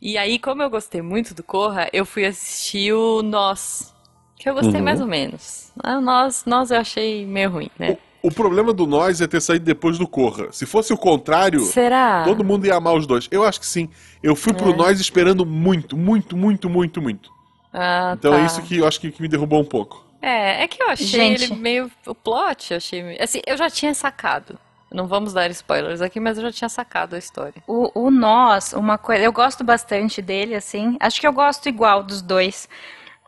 E 0.00 0.18
aí, 0.18 0.38
como 0.40 0.60
eu 0.62 0.68
gostei 0.68 1.00
muito 1.00 1.32
do 1.32 1.44
Corra, 1.44 1.88
eu 1.92 2.04
fui 2.04 2.24
assistir 2.24 2.92
o 2.92 3.22
Nós, 3.22 3.94
que 4.36 4.48
eu 4.50 4.54
gostei 4.54 4.80
Uhum. 4.80 4.84
mais 4.84 5.00
ou 5.00 5.06
menos. 5.06 5.70
Ah, 5.82 6.00
Nós, 6.00 6.44
Nós 6.44 6.72
eu 6.72 6.78
achei 6.80 7.24
meio 7.24 7.48
ruim, 7.50 7.70
né? 7.78 7.92
O 7.92 7.98
problema 8.30 8.72
do 8.72 8.86
Nós 8.86 9.20
é 9.20 9.26
ter 9.26 9.40
saído 9.40 9.64
depois 9.64 9.98
do 9.98 10.06
Corra. 10.06 10.52
Se 10.52 10.64
fosse 10.66 10.92
o 10.92 10.96
contrário, 10.96 11.60
Será? 11.62 12.22
todo 12.24 12.44
mundo 12.44 12.66
ia 12.66 12.76
amar 12.76 12.94
os 12.94 13.06
dois. 13.06 13.26
Eu 13.30 13.42
acho 13.44 13.58
que 13.58 13.66
sim. 13.66 13.88
Eu 14.22 14.36
fui 14.36 14.52
É. 14.52 14.54
pro 14.54 14.76
Nós 14.76 15.00
esperando 15.00 15.44
muito, 15.44 15.96
muito, 15.96 16.36
muito, 16.36 16.68
muito, 16.70 17.02
muito. 17.02 17.30
Ah, 17.72 18.12
Então 18.16 18.32
tá. 18.32 18.40
é 18.40 18.44
isso 18.46 18.62
que 18.62 18.76
eu 18.78 18.86
acho 18.86 19.00
que, 19.00 19.10
que 19.10 19.20
me 19.22 19.28
derrubou 19.28 19.60
um 19.60 19.64
pouco. 19.64 20.04
É, 20.20 20.62
é 20.62 20.68
que 20.68 20.80
eu 20.80 20.88
achei 20.90 21.06
Gente. 21.06 21.44
ele 21.44 21.54
meio. 21.56 21.90
O 22.06 22.14
plot, 22.14 22.70
eu 22.72 22.76
achei. 22.76 23.02
meio- 23.02 23.20
Assim, 23.22 23.40
eu 23.46 23.56
já 23.56 23.68
tinha 23.68 23.92
sacado. 23.94 24.56
Não 24.92 25.06
vamos 25.08 25.32
dar 25.32 25.50
spoilers 25.50 26.00
aqui, 26.02 26.20
mas 26.20 26.36
eu 26.36 26.44
já 26.44 26.52
tinha 26.52 26.68
sacado 26.68 27.16
a 27.16 27.18
história. 27.18 27.62
O, 27.66 27.90
o 28.06 28.10
Nós, 28.10 28.72
uma 28.74 28.98
coisa, 28.98 29.24
eu 29.24 29.32
gosto 29.32 29.64
bastante 29.64 30.20
dele, 30.22 30.54
assim. 30.54 30.96
Acho 31.00 31.18
que 31.20 31.26
eu 31.26 31.32
gosto 31.32 31.66
igual 31.68 32.02
dos 32.04 32.20
dois. 32.22 32.68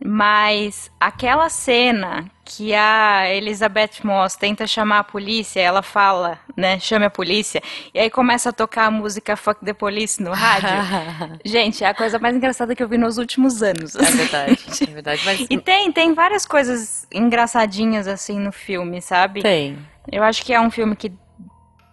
Mas 0.04 0.90
aquela 1.00 1.48
cena 1.48 2.30
que 2.44 2.74
a 2.74 3.32
Elizabeth 3.32 4.02
Moss 4.04 4.36
tenta 4.36 4.66
chamar 4.66 4.98
a 4.98 5.04
polícia, 5.04 5.60
ela 5.60 5.82
fala, 5.82 6.38
né, 6.56 6.78
chame 6.78 7.06
a 7.06 7.10
polícia, 7.10 7.62
e 7.92 7.98
aí 7.98 8.10
começa 8.10 8.50
a 8.50 8.52
tocar 8.52 8.86
a 8.86 8.90
música 8.90 9.36
Fuck 9.36 9.64
the 9.64 9.72
Police 9.72 10.22
no 10.22 10.32
rádio. 10.32 10.68
Gente, 11.44 11.82
é 11.82 11.88
a 11.88 11.94
coisa 11.94 12.18
mais 12.18 12.36
engraçada 12.36 12.74
que 12.74 12.82
eu 12.82 12.88
vi 12.88 12.98
nos 12.98 13.16
últimos 13.16 13.62
anos. 13.62 13.96
É 13.96 14.02
verdade, 14.02 14.58
é 14.86 14.92
verdade. 14.92 15.22
Mas 15.24 15.46
E 15.48 15.58
tem, 15.58 15.90
tem 15.90 16.12
várias 16.12 16.44
coisas 16.44 17.06
engraçadinhas 17.10 18.06
assim 18.06 18.38
no 18.38 18.52
filme, 18.52 19.00
sabe? 19.00 19.42
tem. 19.42 19.78
Eu 20.12 20.22
acho 20.22 20.44
que 20.44 20.52
é 20.52 20.60
um 20.60 20.70
filme 20.70 20.94
que 20.94 21.10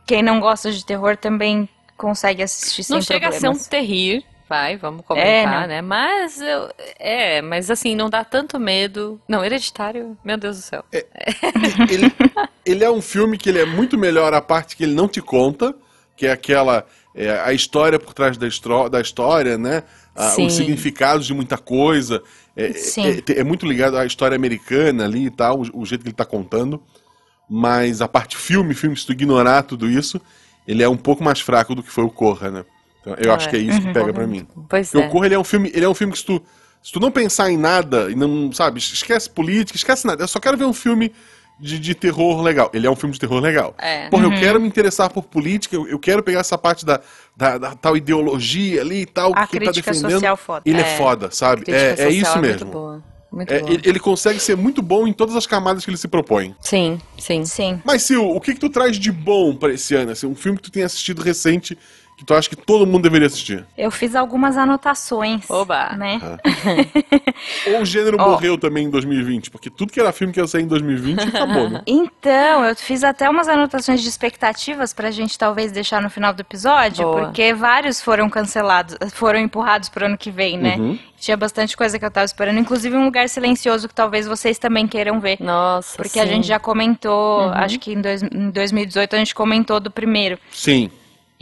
quem 0.05 0.21
não 0.21 0.41
gosta 0.41 0.71
de 0.71 0.85
terror 0.85 1.15
também 1.15 1.69
consegue 1.95 2.43
assistir 2.43 2.83
sem 2.83 2.95
Não 2.95 3.01
chega 3.01 3.29
a 3.29 3.31
ser 3.31 3.47
um 3.47 3.57
terrir, 3.57 4.25
vai, 4.51 4.75
vamos 4.75 4.99
É, 5.01 5.03
comentar, 5.03 5.61
não. 5.61 5.67
né? 5.67 5.81
Mas 5.81 6.41
eu, 6.41 6.69
é, 6.99 7.41
mas 7.41 7.71
assim, 7.71 7.95
não 7.95 8.09
dá 8.09 8.23
tanto 8.25 8.59
medo. 8.59 9.19
Não, 9.27 9.43
hereditário, 9.45 10.17
meu 10.25 10.37
Deus 10.37 10.57
do 10.57 10.61
céu. 10.61 10.83
Ele, 11.89 12.11
ele 12.65 12.83
é 12.83 12.91
um 12.91 13.01
filme 13.01 13.37
que 13.37 13.47
ele 13.49 13.59
é 13.59 13.65
muito 13.65 13.97
melhor 13.97 14.33
a 14.33 14.41
parte 14.41 14.75
que 14.75 14.83
ele 14.83 14.93
não 14.93 15.07
te 15.07 15.21
conta, 15.21 15.73
que 16.17 16.27
é 16.27 16.31
aquela 16.31 16.85
é, 17.15 17.29
a 17.39 17.53
história 17.53 17.97
por 17.97 18.13
trás 18.13 18.37
da, 18.37 18.47
estro- 18.47 18.89
da 18.89 18.99
história, 18.99 19.57
né? 19.57 19.83
A- 20.13 20.29
Sim. 20.31 20.47
os 20.47 20.53
significados 20.53 21.25
de 21.25 21.33
muita 21.33 21.57
coisa. 21.57 22.21
É, 22.55 22.73
Sim. 22.73 23.21
é- 23.29 23.39
é 23.39 23.43
muito 23.43 23.65
ligado 23.65 23.97
à 23.97 24.05
história 24.05 24.35
americana 24.35 25.05
ali 25.05 25.27
e 25.27 25.31
tal, 25.31 25.61
o, 25.61 25.81
o 25.81 25.85
jeito 25.85 26.01
que 26.01 26.09
ele 26.09 26.15
tá 26.15 26.25
contando. 26.25 26.81
Mas 27.49 28.01
a 28.01 28.07
parte 28.07 28.35
filme, 28.37 28.73
filme, 28.73 28.95
se 28.97 29.05
tu 29.05 29.13
ignorar 29.13 29.63
tudo 29.63 29.89
isso, 29.89 30.19
ele 30.67 30.83
é 30.83 30.89
um 30.89 30.97
pouco 30.97 31.23
mais 31.23 31.39
fraco 31.41 31.73
do 31.75 31.81
que 31.83 31.89
foi 31.91 32.03
o 32.03 32.09
Corra, 32.09 32.49
né? 32.51 32.65
Então, 33.01 33.15
eu 33.19 33.31
Ah, 33.31 33.35
acho 33.35 33.47
é. 33.47 33.49
que 33.51 33.55
é 33.57 33.59
isso 33.59 33.81
que 33.81 33.93
pega 33.93 34.13
pra 34.13 34.27
mim. 34.27 34.47
Pois 34.69 34.89
Porque 34.91 35.03
é. 35.05 35.07
o 35.07 35.11
Corra 35.11 35.25
ele 35.25 35.35
é 35.35 35.39
um 35.39 35.43
filme, 35.43 35.71
ele 35.73 35.85
é 35.85 35.89
um 35.89 35.93
filme 35.93 36.13
que 36.13 36.19
se 36.19 36.25
tu, 36.25 36.41
se 36.83 36.91
tu 36.91 36.99
não 36.99 37.11
pensar 37.11 37.51
em 37.51 37.57
nada 37.57 38.09
e 38.11 38.15
não, 38.15 38.51
sabe, 38.51 38.79
esquece 38.79 39.29
política, 39.29 39.75
esquece 39.77 40.05
nada. 40.05 40.23
Eu 40.23 40.27
só 40.27 40.39
quero 40.39 40.55
ver 40.57 40.65
um 40.65 40.73
filme 40.73 41.11
de, 41.59 41.77
de 41.79 41.93
terror 41.95 42.41
legal. 42.41 42.69
Ele 42.73 42.85
é 42.87 42.91
um 42.91 42.95
filme 42.95 43.13
de 43.13 43.19
terror 43.19 43.39
legal. 43.39 43.75
É. 43.79 44.07
Porra, 44.09 44.25
eu 44.25 44.31
quero 44.31 44.59
me 44.61 44.67
interessar 44.67 45.09
por 45.11 45.23
política, 45.23 45.75
eu, 45.75 45.87
eu 45.87 45.99
quero 45.99 46.21
pegar 46.23 46.39
essa 46.39 46.57
parte 46.57 46.85
da, 46.85 46.99
da, 47.35 47.57
da 47.57 47.75
tal 47.75 47.95
ideologia 47.97 48.81
ali 48.81 49.01
e 49.01 49.05
tal, 49.05 49.31
A 49.35 49.45
que 49.47 49.57
ele 49.57 49.65
tá 49.65 49.71
defendendo. 49.71 50.11
social 50.11 50.37
foda. 50.37 50.61
Ele 50.65 50.79
é, 50.81 50.93
É. 50.93 50.97
foda, 50.97 51.29
sabe? 51.31 51.63
É, 51.67 51.95
é 52.03 52.09
isso 52.09 52.31
muito 52.37 52.41
mesmo. 52.47 52.71
boa. 52.71 53.03
Muito 53.31 53.49
É, 53.53 53.59
bom. 53.61 53.67
ele, 53.69 53.81
ele 53.85 53.99
consegue 53.99 54.39
ser 54.41 54.57
muito 54.57 54.81
bom 54.81 55.07
em 55.07 55.13
todas 55.13 55.35
as 55.37 55.47
camadas 55.47 55.85
que 55.85 55.89
ele 55.89 55.95
se 55.97 56.07
propõe. 56.09 56.53
Sim, 56.59 56.99
sim. 57.17 57.45
Sim. 57.45 57.81
Mas, 57.85 58.03
Sil, 58.03 58.19
o 58.27 58.41
que, 58.41 58.53
que 58.53 58.59
tu 58.59 58.69
traz 58.69 58.97
de 58.99 59.09
bom 59.09 59.55
pra 59.55 59.71
esse 59.71 59.95
ano? 59.95 60.11
Assim, 60.11 60.27
um 60.27 60.35
filme 60.35 60.57
que 60.57 60.63
tu 60.65 60.71
tem 60.71 60.83
assistido 60.83 61.21
recente 61.21 61.77
que 62.21 62.25
tu 62.25 62.35
acha 62.35 62.47
que 62.47 62.55
todo 62.55 62.85
mundo 62.85 63.01
deveria 63.01 63.25
assistir? 63.25 63.65
Eu 63.75 63.89
fiz 63.89 64.15
algumas 64.15 64.55
anotações. 64.55 65.49
Oba. 65.49 65.89
Né? 65.97 66.21
Ou 67.73 67.81
o 67.81 67.85
gênero 67.85 68.17
Ó. 68.19 68.29
morreu 68.29 68.57
também 68.59 68.85
em 68.85 68.89
2020? 68.91 69.49
Porque 69.49 69.71
tudo 69.71 69.91
que 69.91 69.99
era 69.99 70.11
filme 70.11 70.31
que 70.31 70.39
ia 70.39 70.45
sair 70.45 70.61
em 70.61 70.67
2020 70.67 71.19
acabou, 71.35 71.67
né? 71.67 71.81
Então, 71.87 72.63
eu 72.63 72.75
fiz 72.75 73.03
até 73.03 73.27
umas 73.27 73.47
anotações 73.47 74.01
de 74.03 74.07
expectativas 74.07 74.93
pra 74.93 75.09
gente 75.09 75.35
talvez 75.37 75.71
deixar 75.71 75.99
no 75.99 76.11
final 76.11 76.31
do 76.31 76.41
episódio, 76.41 77.03
Boa. 77.05 77.21
porque 77.25 77.53
vários 77.55 77.99
foram 78.01 78.29
cancelados, 78.29 78.95
foram 79.13 79.39
empurrados 79.39 79.89
pro 79.89 80.05
ano 80.05 80.17
que 80.17 80.29
vem, 80.29 80.59
né? 80.59 80.75
Uhum. 80.77 80.99
Tinha 81.17 81.35
bastante 81.35 81.75
coisa 81.75 81.97
que 81.97 82.05
eu 82.05 82.11
tava 82.11 82.25
esperando, 82.25 82.59
inclusive 82.59 82.95
um 82.95 83.05
lugar 83.05 83.27
silencioso 83.29 83.87
que 83.87 83.95
talvez 83.95 84.27
vocês 84.27 84.59
também 84.59 84.87
queiram 84.87 85.19
ver. 85.19 85.37
Nossa, 85.39 85.97
Porque 85.97 86.19
a 86.19 86.23
sim. 86.27 86.33
gente 86.33 86.47
já 86.47 86.59
comentou, 86.59 87.41
Uhum. 87.47 87.51
acho 87.53 87.79
que 87.79 87.93
em, 87.93 88.01
dois- 88.01 88.21
em 88.23 88.51
2018 88.51 89.15
a 89.15 89.19
gente 89.19 89.33
comentou 89.33 89.79
do 89.79 89.89
primeiro. 89.89 90.37
Sim. 90.51 90.89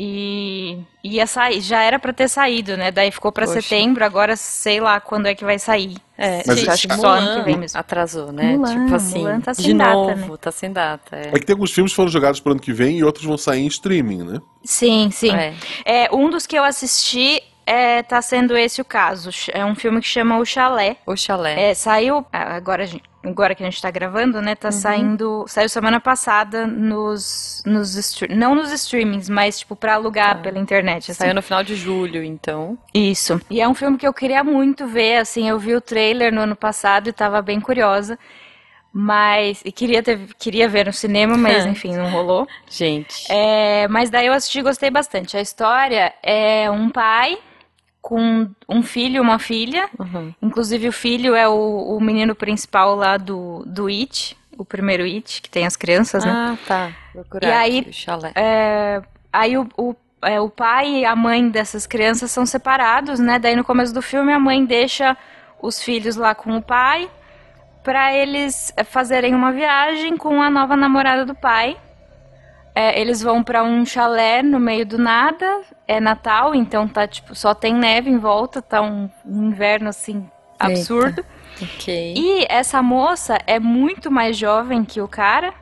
E 0.01 0.77
ia 1.03 1.27
sair, 1.27 1.59
já 1.59 1.81
era 1.81 1.99
pra 1.99 2.13
ter 2.13 2.29
saído, 2.29 2.77
né? 2.77 2.89
Daí 2.89 3.11
ficou 3.11 3.33
pra 3.33 3.45
Poxa. 3.45 3.61
setembro, 3.61 4.05
agora 4.05 4.37
sei 4.37 4.79
lá 4.79 5.01
quando 5.01 5.25
é 5.25 5.35
que 5.35 5.43
vai 5.43 5.59
sair. 5.59 5.97
É, 6.17 6.41
Mas 6.47 6.57
gente, 6.57 6.69
acho 6.69 6.87
que 6.87 6.95
só 6.95 7.15
ano 7.15 7.33
que 7.33 7.41
vem 7.41 7.57
mesmo. 7.57 7.77
atrasou, 7.77 8.31
né? 8.31 8.53
Mulan, 8.53 8.69
tipo 8.85 8.95
assim, 8.95 9.19
Mulan 9.19 9.41
tá 9.41 9.53
sem 9.53 9.65
de 9.65 9.73
data, 9.73 10.15
novo, 10.15 10.31
né? 10.31 10.37
tá 10.39 10.51
sem 10.53 10.71
data. 10.71 11.17
É. 11.17 11.27
É 11.27 11.31
que 11.33 11.45
tem 11.45 11.53
alguns 11.53 11.73
filmes 11.73 11.91
que 11.91 11.97
foram 11.97 12.07
jogados 12.09 12.39
pro 12.39 12.53
ano 12.53 12.61
que 12.61 12.71
vem 12.71 12.99
e 12.99 13.03
outros 13.03 13.25
vão 13.25 13.37
sair 13.37 13.59
em 13.59 13.67
streaming, 13.67 14.23
né? 14.23 14.39
Sim, 14.63 15.09
sim. 15.11 15.35
É. 15.35 15.53
É, 15.83 16.15
um 16.15 16.29
dos 16.29 16.47
que 16.47 16.57
eu 16.57 16.63
assisti 16.63 17.43
é, 17.69 18.01
tá 18.03 18.21
sendo 18.21 18.57
esse 18.57 18.81
o 18.81 18.85
caso. 18.85 19.29
É 19.53 19.63
um 19.63 19.75
filme 19.75 20.01
que 20.01 20.07
chama 20.07 20.37
O 20.39 20.45
Chalé. 20.45 20.97
O 21.05 21.15
chalé. 21.15 21.69
É, 21.69 21.73
saiu, 21.73 22.25
agora, 22.31 22.83
a 22.83 22.85
gente- 22.85 23.03
agora 23.23 23.53
que 23.53 23.61
a 23.61 23.65
gente 23.69 23.81
tá 23.81 23.91
gravando, 23.91 24.41
né? 24.41 24.51
Uhum. 24.51 24.55
Tá 24.55 24.71
saindo. 24.71 25.45
Saiu 25.47 25.69
semana 25.69 25.99
passada 25.99 26.65
nos. 26.65 27.61
nos 27.65 28.19
não 28.29 28.55
nos 28.55 28.71
streamings, 28.71 29.29
mas 29.29 29.59
tipo 29.59 29.75
pra 29.75 29.93
alugar 29.95 30.35
Tá. 30.37 30.41
pela 30.41 30.57
internet. 30.57 31.11
Assim. 31.11 31.19
Saiu 31.21 31.33
no 31.35 31.41
final 31.41 31.63
de 31.63 31.75
julho, 31.75 32.23
então. 32.23 32.77
Isso. 32.93 33.39
E 33.49 33.61
é 33.61 33.67
um 33.67 33.75
filme 33.75 33.97
que 33.97 34.07
eu 34.07 34.13
queria 34.13 34.43
muito 34.43 34.87
ver, 34.87 35.17
assim, 35.17 35.47
eu 35.47 35.59
vi 35.59 35.75
o 35.75 35.81
trailer 35.81 36.33
no 36.33 36.41
ano 36.41 36.55
passado 36.55 37.07
e 37.09 37.13
tava 37.13 37.41
bem 37.41 37.59
curiosa. 37.59 38.17
Mas. 38.91 39.61
E 39.63 39.71
queria, 39.71 40.01
ter, 40.01 40.19
queria 40.39 40.67
ver 40.67 40.87
no 40.87 40.93
cinema, 40.93 41.37
mas 41.37 41.63
enfim, 41.67 41.95
não 41.95 42.09
rolou. 42.09 42.47
Gente. 42.67 43.31
É, 43.31 43.87
mas 43.87 44.09
daí 44.09 44.25
eu 44.27 44.33
assisti 44.33 44.59
e 44.59 44.63
gostei 44.63 44.89
bastante. 44.89 45.37
A 45.37 45.41
história 45.41 46.11
é 46.23 46.69
um 46.71 46.89
pai 46.89 47.37
com 48.01 48.49
um 48.67 48.81
filho 48.81 49.17
e 49.17 49.19
uma 49.19 49.39
filha. 49.39 49.89
Uhum. 49.99 50.33
Inclusive 50.41 50.87
o 50.87 50.91
filho 50.93 51.35
é 51.35 51.47
o, 51.47 51.95
o 51.97 52.01
menino 52.01 52.33
principal 52.35 52.95
lá 52.95 53.17
do, 53.17 53.63
do 53.65 53.87
It, 53.87 54.37
o 54.57 54.63
primeiro 54.65 55.03
It, 55.03 55.41
que 55.41 55.49
tem 55.49 55.65
as 55.65 55.75
crianças, 55.75 56.23
né? 56.25 56.31
Ah, 56.31 56.57
tá. 56.67 56.91
Procurar 57.13 57.47
E 57.47 57.51
aí- 57.51 57.81
o 57.89 57.93
chalé. 57.93 58.31
É, 58.35 59.01
aí 59.31 59.57
o, 59.57 59.67
o, 59.77 59.95
é, 60.21 60.39
o 60.39 60.49
pai 60.49 60.89
e 61.01 61.05
a 61.05 61.15
mãe 61.15 61.49
dessas 61.49 61.85
crianças 61.85 62.31
são 62.31 62.45
separados, 62.45 63.19
né? 63.19 63.37
Daí 63.39 63.55
no 63.55 63.63
começo 63.63 63.93
do 63.93 64.01
filme 64.01 64.31
a 64.33 64.39
mãe 64.39 64.65
deixa 64.65 65.15
os 65.61 65.81
filhos 65.81 66.15
lá 66.15 66.33
com 66.33 66.55
o 66.55 66.61
pai 66.61 67.09
para 67.83 68.13
eles 68.13 68.73
fazerem 68.85 69.33
uma 69.33 69.51
viagem 69.51 70.15
com 70.17 70.41
a 70.41 70.49
nova 70.49 70.75
namorada 70.75 71.25
do 71.25 71.35
pai. 71.35 71.77
É, 72.75 72.99
eles 72.99 73.21
vão 73.21 73.43
para 73.43 73.63
um 73.63 73.85
chalé 73.85 74.41
no 74.41 74.59
meio 74.59 74.85
do 74.85 74.97
nada. 74.97 75.61
É 75.87 75.99
Natal, 75.99 76.53
então 76.53 76.87
tá 76.87 77.07
tipo 77.07 77.35
só 77.35 77.53
tem 77.53 77.73
neve 77.73 78.09
em 78.09 78.17
volta, 78.17 78.61
tá 78.61 78.81
um, 78.81 79.09
um 79.25 79.43
inverno 79.45 79.89
assim 79.89 80.29
absurdo. 80.57 81.23
Ok. 81.61 82.13
E 82.15 82.45
essa 82.47 82.81
moça 82.81 83.37
é 83.45 83.59
muito 83.59 84.09
mais 84.09 84.37
jovem 84.37 84.85
que 84.85 85.01
o 85.01 85.07
cara. 85.07 85.53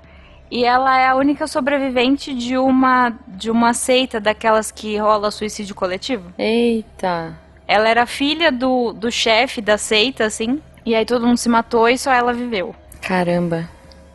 E 0.50 0.64
ela 0.64 0.98
é 0.98 1.08
a 1.08 1.16
única 1.16 1.46
sobrevivente 1.48 2.34
de 2.34 2.58
uma 2.58 3.14
de 3.28 3.52
uma 3.52 3.74
seita 3.74 4.20
daquelas 4.20 4.72
que 4.72 4.96
rola 4.98 5.32
suicídio 5.32 5.76
coletivo. 5.76 6.32
Eita. 6.38 7.36
Ela 7.68 7.90
era 7.90 8.06
filha 8.06 8.52
do, 8.52 8.94
do 8.94 9.12
chefe 9.12 9.60
da 9.60 9.78
seita, 9.78 10.24
assim. 10.24 10.62
E 10.86 10.96
aí 10.96 11.06
todo 11.06 11.28
mundo 11.28 11.38
se 11.38 11.50
matou 11.50 11.90
e 11.90 11.98
só 11.98 12.14
ela 12.14 12.32
viveu. 12.32 12.74
Caramba. 13.02 13.68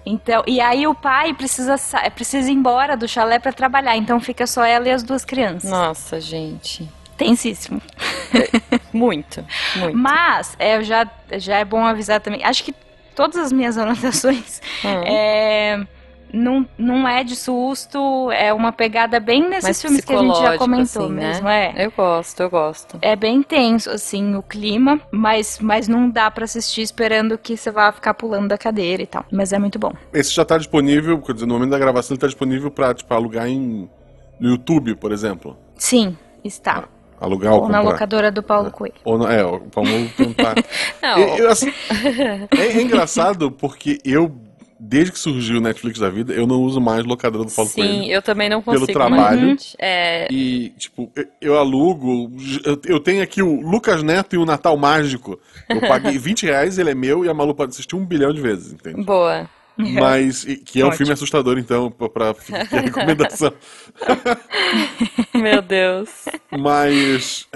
Então, 0.05 0.43
e 0.47 0.61
aí 0.61 0.87
o 0.87 0.95
pai 0.95 1.33
precisa 1.33 1.77
sa- 1.77 2.11
precisa 2.11 2.51
ir 2.51 2.55
embora 2.55 2.97
do 2.97 3.07
chalé 3.07 3.39
pra 3.39 3.53
trabalhar, 3.53 3.97
então 3.97 4.19
fica 4.21 4.47
só 4.47 4.65
ela 4.65 4.89
e 4.89 4.91
as 4.91 5.03
duas 5.03 5.25
crianças. 5.25 5.71
Nossa, 5.71 6.21
gente. 6.21 6.89
Tensíssimo. 7.17 7.81
Muito, 8.93 9.45
muito. 9.77 9.97
Mas 9.97 10.57
é, 10.59 10.83
já, 10.83 11.07
já 11.39 11.59
é 11.59 11.65
bom 11.65 11.85
avisar 11.85 12.21
também. 12.21 12.43
Acho 12.45 12.65
que 12.65 12.75
todas 13.15 13.37
as 13.37 13.53
minhas 13.53 13.79
anotações 13.79 14.61
Hum. 14.85 15.03
é, 15.05 15.87
não, 16.33 16.67
não 16.79 17.07
é 17.07 17.23
de 17.23 17.37
susto, 17.37 18.31
é 18.33 18.53
uma 18.53 18.73
pegada 18.73 19.21
bem 19.21 19.49
nesses 19.49 19.63
Mais 19.65 19.83
filmes 19.83 20.05
que 20.05 20.13
a 20.13 20.19
gente 20.19 20.39
já 20.39 20.59
comentou 20.59 21.05
assim, 21.05 21.13
né? 21.15 21.27
mesmo. 21.29 21.49
É. 21.49 21.75
Eu 21.77 21.93
gosto, 21.97 22.41
eu 22.41 22.51
gosto. 22.51 22.99
É 23.03 23.15
bem 23.15 23.43
tenso, 23.43 23.91
assim, 23.91 24.35
o 24.35 24.43
clima, 24.43 25.01
mas, 25.11 25.59
mas 25.61 25.89
não 25.89 26.09
dá 26.09 26.31
pra 26.31 26.45
assistir 26.45 26.83
esperando 26.83 27.37
que 27.37 27.57
você 27.57 27.71
vá 27.71 27.93
ficar 27.93 28.15
pulando 28.15 28.49
da 28.49 28.59
cadeira 28.59 29.03
e 29.03 29.07
tal. 29.07 29.25
Mas 29.31 29.53
é 29.53 29.59
muito 29.59 29.79
bom. 29.79 29.93
Esse 30.13 30.33
já 30.33 30.45
tá 30.45 30.57
disponível, 30.59 31.21
quer 31.21 31.35
dizer, 31.35 31.47
no 31.47 31.55
momento 31.55 31.71
da 31.71 31.79
gravação 31.79 32.15
ele 32.15 32.21
tá 32.21 32.27
disponível 32.27 32.71
pra, 32.71 32.95
tipo, 32.95 33.13
alugar 33.13 33.47
em, 33.49 33.89
no 34.41 34.51
YouTube, 34.51 34.95
por 34.97 35.13
exemplo. 35.13 35.57
Sim, 35.77 36.17
está. 36.45 36.85
Alugar 37.21 37.53
ou 37.53 37.63
Ou 37.63 37.69
na 37.69 37.79
comprar. 37.79 37.93
locadora 37.93 38.31
do 38.33 38.43
Paulo 38.43 38.71
Coelho. 38.73 38.95
Ou 39.05 39.17
não, 39.17 39.31
é, 39.31 39.45
o 39.45 39.61
Paulo 39.61 39.91
tentar. 40.17 40.55
Não, 41.01 41.19
Eu- 41.19 41.37
eu, 41.39 41.51
assim, 41.51 41.73
é, 42.59 42.63
é 42.67 42.83
engraçado 42.83 43.51
porque 43.53 43.99
eu, 44.05 44.35
desde 44.85 45.13
que 45.13 45.19
surgiu 45.19 45.59
o 45.59 45.61
Netflix 45.61 46.01
da 46.01 46.11
vida, 46.11 46.33
eu 46.33 46.45
não 46.45 46.61
uso 46.63 46.81
mais 46.81 47.05
locadora 47.05 47.45
do 47.45 47.53
Paulo 47.53 47.71
sim, 47.71 47.83
Coelho. 47.83 48.13
eu 48.13 48.21
também 48.21 48.49
não 48.49 48.61
Pelo 48.61 48.81
consigo. 48.81 48.99
trabalho. 48.99 49.51
mas, 49.51 49.77
É, 49.79 50.27
E, 50.29 50.71
tipo, 50.71 51.11
eu, 51.15 51.27
eu 51.41 51.59
alugo. 51.59 52.33
Eu, 52.65 52.81
eu 52.87 53.01
tenho 53.01 53.23
aqui 53.23 53.41
o 53.43 53.61
Lucas 53.61 54.03
Neto 54.03 54.35
e 54.35 54.39
o 54.39 54.45
Natal 54.45 54.77
Mágico. 54.77 55.39
Eu 55.69 55.81
paguei 55.83 56.19
20 56.19 56.47
reais, 56.47 56.79
ele 56.79 56.91
é 56.91 56.95
meu 56.95 57.25
e 57.25 57.29
a 57.29 57.35
Malu 57.35 57.55
pode 57.55 57.71
assistir 57.71 57.95
um 57.95 58.05
bilhão 58.05 58.33
de 58.33 58.41
vezes, 58.41 58.73
entende? 58.73 59.05
boa. 59.05 59.49
Mas, 59.77 60.45
e- 60.45 60.57
que 60.57 60.81
é 60.81 60.85
um 60.85 60.89
Ótimo. 60.89 60.99
filme 60.99 61.13
assustador, 61.13 61.59
então, 61.59 61.93
ficar 62.39 62.61
aqui 62.63 62.77
a 62.77 62.81
recomendação. 62.81 63.53
Meu 65.35 65.63
Deus. 65.63 66.09
Mas, 66.51 67.49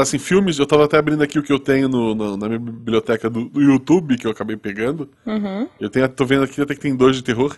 assim, 0.00 0.18
filmes, 0.18 0.58
eu 0.58 0.66
tava 0.66 0.84
até 0.84 0.98
abrindo 0.98 1.22
aqui 1.22 1.38
o 1.38 1.42
que 1.42 1.52
eu 1.52 1.58
tenho 1.58 1.88
no- 1.88 2.14
no- 2.14 2.36
na 2.36 2.46
minha 2.48 2.58
biblioteca 2.58 3.28
do, 3.30 3.44
do 3.46 3.60
YouTube, 3.62 4.16
que 4.18 4.26
eu 4.26 4.30
acabei 4.30 4.56
pegando. 4.56 5.08
Uhum. 5.26 5.68
Eu 5.80 5.88
tenho, 5.90 6.08
tô 6.08 6.24
vendo 6.24 6.44
aqui 6.44 6.60
até 6.60 6.74
que 6.74 6.80
tem 6.80 6.94
dois 6.94 7.16
de 7.16 7.22
terror. 7.22 7.56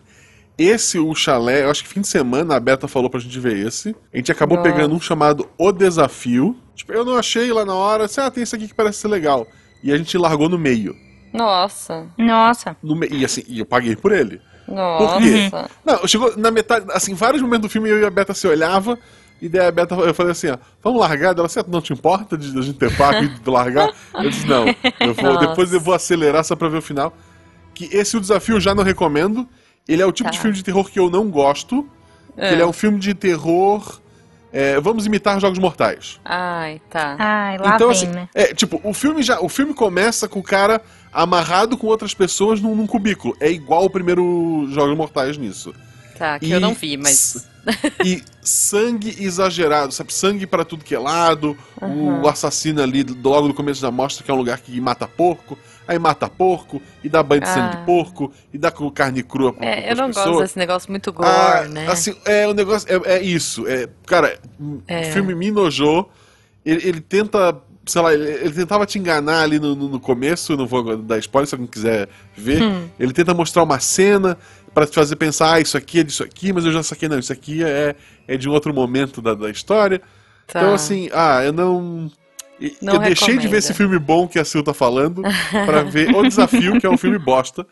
Esse, 0.59 0.99
o 0.99 1.15
chalé, 1.15 1.65
eu 1.65 1.71
acho 1.71 1.83
que 1.83 1.89
fim 1.89 2.03
de 2.03 2.09
semana 2.09 2.55
a 2.57 2.61
Beta 2.61 2.87
falou 2.87 3.09
pra 3.09 3.19
gente 3.19 3.39
ver 3.41 3.57
esse. 3.67 3.97
A 4.13 4.17
gente 4.17 4.31
acabou 4.31 4.59
Nossa. 4.59 4.71
pegando 4.71 4.95
um 4.95 5.01
chamado 5.01 5.49
O 5.57 5.73
Desafio. 5.73 6.55
Tipo, 6.75 6.93
eu 6.93 7.05
não 7.05 7.17
achei 7.17 7.51
lá 7.53 7.65
na 7.65 7.75
hora, 7.75 8.05
assim, 8.05 8.21
ah, 8.21 8.31
tem 8.31 8.43
esse 8.43 8.55
aqui 8.55 8.69
que 8.69 8.75
parece 8.75 8.99
ser 8.99 9.09
legal. 9.09 9.47
E 9.83 9.91
a 9.91 9.97
gente 9.97 10.17
largou 10.19 10.49
no 10.49 10.59
meio. 10.59 10.95
Nossa. 11.33 12.07
Nossa. 12.19 12.77
No. 12.83 13.05
E 13.05 13.25
assim, 13.25 13.43
e 13.49 13.59
eu 13.61 13.67
paguei 13.67 13.97
por 13.97 14.13
ele. 14.13 14.41
Nossa. 14.67 15.69
Não, 15.85 16.07
chegou 16.07 16.37
na 16.37 16.51
metade, 16.51 16.87
assim, 16.93 17.15
vários 17.15 17.43
momentos 17.43 17.69
do 17.69 17.73
filme 17.73 17.89
eu 17.89 17.99
e 18.01 18.05
a 18.05 18.11
Beta 18.11 18.33
se 18.35 18.47
olhava, 18.47 18.99
e 19.43 19.49
daí 19.49 19.67
a 19.67 19.71
Beta, 19.73 19.95
eu 19.97 20.15
falei 20.15 20.33
assim, 20.33 20.49
ó, 20.49 20.59
vamos 20.83 21.01
largar? 21.01 21.37
Ela 21.37 21.49
"Ah, 21.57 21.65
não 21.67 21.81
te 21.81 21.93
importa 21.93 22.37
de 22.37 22.57
a 22.57 22.63
gente 22.63 22.79
ter 22.79 22.95
papo 22.97 23.25
e 23.25 23.29
de 23.29 23.51
largar? 23.51 23.91
Eu 24.15 24.31
disse, 24.31 24.47
não, 24.47 24.67
eu 25.01 25.15
vou, 25.15 25.33
Nossa. 25.33 25.47
depois 25.49 25.73
eu 25.73 25.81
vou 25.81 25.95
acelerar 25.95 26.45
só 26.45 26.55
pra 26.55 26.69
ver 26.69 26.79
o 26.79 26.83
final. 26.83 27.13
Que 27.75 27.87
esse 27.97 28.17
o 28.17 28.21
desafio 28.21 28.57
eu 28.57 28.61
já 28.61 28.75
não 28.75 28.85
recomendo. 28.85 29.49
Ele 29.89 30.03
é 30.03 30.07
o 30.07 30.13
tipo 30.13 30.29
Tá. 30.29 30.33
de 30.33 30.39
filme 30.39 30.55
de 30.57 30.63
terror 30.63 30.89
que 30.91 30.99
eu 31.01 31.09
não 31.11 31.31
gosto. 31.31 31.89
É. 32.37 32.53
Ele 32.53 32.63
é 32.63 32.67
um 32.67 32.73
filme 32.73 32.99
de 32.99 33.15
terror. 33.15 34.01
é, 34.53 34.79
vamos 34.81 35.07
imitar 35.07 35.41
Jogos 35.41 35.59
Mortais. 35.59 36.21
Ai, 36.25 36.81
tá. 36.91 37.17
Ai, 37.19 37.57
lá 37.59 37.75
então, 37.77 37.89
vem, 37.89 37.97
assim, 37.97 38.07
né? 38.09 38.29
é, 38.35 38.53
tipo, 38.55 38.81
o 38.85 38.93
filme 38.93 39.23
já. 39.23 39.41
O 39.41 39.49
filme 39.49 39.73
começa 39.73 40.29
com 40.29 40.41
o 40.41 40.43
cara 40.43 40.81
amarrado 41.13 41.77
com 41.77 41.87
outras 41.87 42.15
pessoas 42.15 42.61
num, 42.61 42.75
num 42.75 42.87
cubículo. 42.87 43.37
É 43.41 43.51
igual 43.51 43.85
o 43.85 43.91
primeiro 43.91 44.67
Jogos 44.71 44.97
Mortais 44.97 45.37
nisso. 45.37 45.75
Tá, 46.19 46.39
que 46.39 46.47
E 46.47 46.51
eu 46.53 46.61
não 46.61 46.75
vi, 46.75 46.97
mas. 46.99 47.49
e 48.05 48.23
sangue 48.43 49.17
exagerado, 49.25 49.93
sabe? 49.93 50.13
Sangue 50.13 50.47
pra 50.47 50.65
tudo 50.65 50.85
que 50.85 50.95
é 50.95 50.99
lado. 50.99 51.57
O 51.81 52.29
assassino 52.29 52.83
ali, 52.83 53.03
logo 53.23 53.49
no 53.49 53.55
começo 53.55 53.81
já 53.81 53.91
mostra 53.91 54.23
que 54.25 54.31
é 54.31 54.35
um 54.35 54.37
lugar 54.37 54.59
que 54.61 54.79
mata 54.81 55.09
porco. 55.09 55.59
Aí 55.89 55.99
mata 55.99 56.29
porco, 56.29 56.81
e 57.03 57.09
dá 57.09 57.21
banho 57.21 57.41
de 57.41 57.49
sangue 57.49 57.75
Ah. 57.75 57.79
de 57.81 57.85
porco, 57.87 58.31
e 58.55 58.59
dá 58.59 58.71
com 58.71 58.89
carne 58.93 59.25
crua 59.25 59.53
pra 59.53 59.67
É, 59.67 59.91
eu 59.91 59.97
não 59.97 60.07
pessoas. 60.09 60.27
gosto 60.27 60.41
desse 60.43 60.59
negócio 60.59 60.89
muito 60.91 61.13
gore, 61.13 61.29
Ah, 61.29 61.65
né? 61.69 61.89
Assim, 61.89 62.15
é 62.25 62.47
o 62.47 62.55
negócio. 62.55 62.87
É, 63.07 63.15
é 63.17 63.23
isso. 63.23 63.67
É, 63.67 63.89
cara, 64.07 64.39
É. 64.87 65.09
o 65.09 65.13
filme 65.13 65.35
me 65.35 65.51
nojou. 65.51 66.09
Ele, 66.65 66.87
ele 66.87 67.01
tenta. 67.01 67.61
Sei 67.87 68.01
lá, 68.01 68.13
ele, 68.13 68.29
ele 68.29 68.53
tentava 68.53 68.85
te 68.87 68.99
enganar 68.99 69.43
ali 69.43 69.59
no, 69.59 69.75
no, 69.75 69.89
no 69.89 70.01
começo, 70.01 70.57
não 70.57 70.67
vou 70.67 70.97
dar 70.99 71.19
spoiler 71.19 71.49
se 71.49 71.55
alguém 71.55 71.67
quiser 71.67 72.09
ver. 72.37 72.63
Hum. 72.63 72.89
Ele 72.99 73.13
tenta 73.13 73.33
mostrar 73.33 73.63
uma 73.63 73.81
cena 73.81 74.37
pra 74.75 74.87
te 74.87 74.95
fazer 74.95 75.17
pensar, 75.17 75.55
ah, 75.55 75.61
isso 75.61 75.77
aqui 75.77 76.01
é 76.01 76.03
disso 76.03 76.23
aqui, 76.23 76.53
mas 76.53 76.65
eu 76.65 76.73
já 76.73 76.83
saquei, 76.83 77.09
não, 77.09 77.19
isso 77.19 77.33
aqui 77.33 77.65
é, 77.65 77.97
é 78.29 78.37
de 78.37 78.49
um 78.49 78.53
outro 78.53 78.73
momento 78.73 79.21
da, 79.21 79.35
da 79.35 79.51
história. 79.51 80.01
Tá. 80.47 80.61
Então, 80.61 80.75
assim, 80.75 81.09
ah, 81.13 81.43
eu 81.45 81.53
não. 81.53 82.11
E 82.61 82.77
eu 82.83 82.99
deixei 82.99 83.29
de 83.29 83.33
recomendo. 83.33 83.51
ver 83.51 83.57
esse 83.59 83.73
filme 83.73 83.99
bom 83.99 84.29
que 84.29 84.39
a 84.39 84.45
Sil 84.45 84.61
tá 84.63 84.75
falando 84.75 85.23
pra 85.65 85.83
ver 85.83 86.15
O 86.15 86.23
Desafio, 86.23 86.79
que 86.79 86.87
é 86.87 86.91
um 86.91 86.99
filme 86.99 87.19
bosta. 87.19 87.67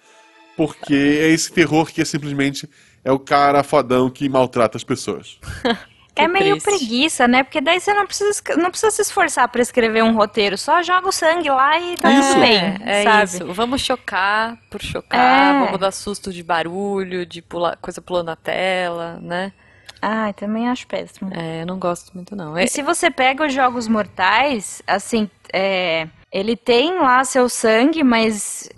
Porque 0.57 0.95
é 0.95 1.29
esse 1.29 1.53
terror 1.53 1.87
que 1.87 2.01
é 2.01 2.05
simplesmente 2.05 2.69
é 3.05 3.13
o 3.13 3.19
cara 3.19 3.63
fodão 3.63 4.11
que 4.11 4.29
maltrata 4.29 4.77
as 4.77 4.85
pessoas. 4.85 5.39
É 6.21 6.29
meio 6.29 6.59
triste. 6.59 6.65
preguiça, 6.65 7.29
né? 7.29 7.43
Porque 7.43 7.61
daí 7.61 7.81
você 7.81 7.93
não 7.95 8.07
precisa, 8.07 8.43
não 8.57 8.71
precisa 8.71 8.91
se 8.91 9.03
esforçar 9.03 9.49
pra 9.49 9.63
escrever 9.63 10.03
um 10.03 10.15
roteiro, 10.15 10.57
só 10.59 10.83
joga 10.83 11.09
o 11.09 11.13
sangue 11.13 11.49
lá 11.49 11.79
e 11.79 11.97
tá 11.97 12.11
Isso. 12.11 12.29
tudo 12.31 12.41
bem, 12.41 12.77
É, 12.85 13.01
é 13.01 13.05
sabe? 13.05 13.25
isso. 13.25 13.53
Vamos 13.53 13.81
chocar 13.81 14.57
por 14.71 14.83
chocar, 14.83 15.55
É. 15.55 15.65
vamos 15.67 15.79
dar 15.81 15.91
susto 15.93 16.33
de 16.33 16.43
barulho, 16.43 17.25
de 17.27 17.41
pular, 17.43 17.77
coisa 17.77 18.01
pulando 18.03 18.27
na 18.27 18.37
tela, 18.37 19.19
né? 19.23 19.53
Ai, 20.01 20.33
também 20.33 20.69
acho 20.69 20.87
péssimo. 20.87 21.31
É, 21.35 21.63
eu 21.63 21.67
não 21.67 21.79
gosto 21.79 22.13
muito 22.15 22.37
não. 22.37 22.57
É, 22.57 22.65
E 22.65 22.69
se 22.69 22.83
você 22.83 23.11
pega 23.11 23.45
os 23.47 23.53
Jogos 23.53 23.89
Mortais, 23.89 24.81
assim, 24.87 25.29
é, 25.53 26.07
ele 26.31 26.57
tem 26.57 26.99
lá 27.01 27.25
seu 27.25 27.49
sangue, 27.49 28.05
mas 28.05 28.69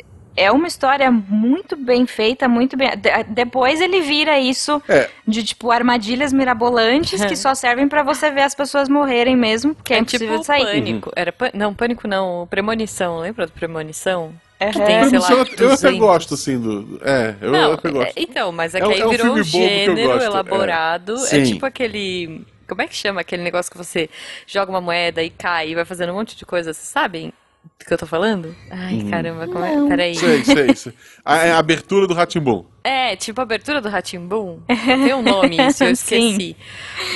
é 0.41 0.51
uma 0.51 0.67
história 0.67 1.11
muito 1.11 1.77
bem 1.77 2.07
feita, 2.07 2.49
muito 2.49 2.77
bem. 2.77 2.91
de- 2.97 3.25
depois 3.29 3.81
ele 3.81 4.01
vira 4.01 4.39
isso 4.39 4.83
É. 4.89 5.09
de 5.27 5.43
tipo 5.45 5.71
armadilhas 5.71 6.33
mirabolantes 6.33 7.25
que 7.25 7.37
só 7.37 7.55
servem 7.55 7.89
pra 7.89 8.03
você 8.03 8.31
ver 8.31 8.43
as 8.43 8.55
pessoas 8.55 8.89
morrerem 8.89 9.37
mesmo, 9.37 9.75
porque 9.75 9.93
é, 9.93 9.97
é 9.97 10.01
impossível 10.01 10.29
tipo 10.29 10.41
de 10.41 10.47
sair. 10.47 10.65
pânico. 10.65 11.13
Era 11.15 11.33
pan- 11.33 11.51
Não, 11.55 11.75
pânico 11.75 12.07
não, 12.09 12.47
premonição. 12.49 13.19
Lembra 13.21 13.47
do 13.47 13.53
premonição? 13.53 14.33
Que 14.59 14.79
tem, 14.79 15.09
sei 15.09 15.19
lá, 15.19 15.31
eu, 15.31 15.37
eu 15.39 15.43
até 15.43 15.57
200. 15.57 15.99
gosto, 15.99 16.35
assim, 16.35 16.61
do. 16.61 17.01
É, 17.03 17.35
eu 17.41 17.51
Não, 17.51 17.73
até 17.73 17.91
gosto. 17.91 18.09
é- 18.19 18.23
então, 18.23 18.53
mas 18.53 18.75
é 18.75 18.79
É 18.79 18.81
que 18.83 18.87
um- 18.89 18.91
aí 18.91 19.01
é 19.01 19.07
um 19.07 19.11
virou 19.11 19.33
um 19.33 19.39
eu 19.39 19.43
gênero 19.43 20.21
é. 20.21 20.25
elaborado. 20.27 21.15
É. 21.33 21.43
Tipo 21.45 21.65
aquele. 21.65 22.45
Como 22.69 22.83
é 22.83 22.87
que 22.87 22.95
chama 22.95 23.23
aquele 23.23 23.43
negócio 23.43 23.73
que 23.73 23.79
você 23.79 24.09
joga 24.47 24.71
uma 24.71 24.81
moeda 24.81 25.23
e 25.23 25.31
cai 25.31 25.71
e 25.71 25.75
vai 25.75 25.85
fazendo 25.87 26.13
um 26.13 26.17
monte 26.17 26.37
de 26.37 26.45
coisa, 26.45 26.73
vocês 26.75 26.87
sabem 26.87 27.33
do 27.81 27.85
que 27.87 27.93
eu 27.93 27.99
tô 27.99 28.07
falando? 28.07 28.55
Ai, 28.71 29.07
caramba, 29.11 29.47
como 29.47 29.65
é? 29.65 29.89
Peraí. 29.89 30.15
Sei, 30.15 30.45
sei, 30.45 30.75
sei. 30.77 30.93
A, 31.25 31.37
é 31.39 31.53
a 31.53 31.59
abertura 31.59 32.07
do 32.07 32.15
Ratimbum. 32.15 32.65
É, 32.83 33.17
tipo 33.17 33.41
a 33.41 33.43
abertura 33.43 33.81
do 33.81 33.89
Ratimbum. 33.89 34.61
Tem 34.67 35.15
um 35.15 35.23
nome 35.23 35.57
isso, 35.69 35.85
eu 35.85 35.95
Sim. 35.97 36.29
esqueci. 36.29 36.57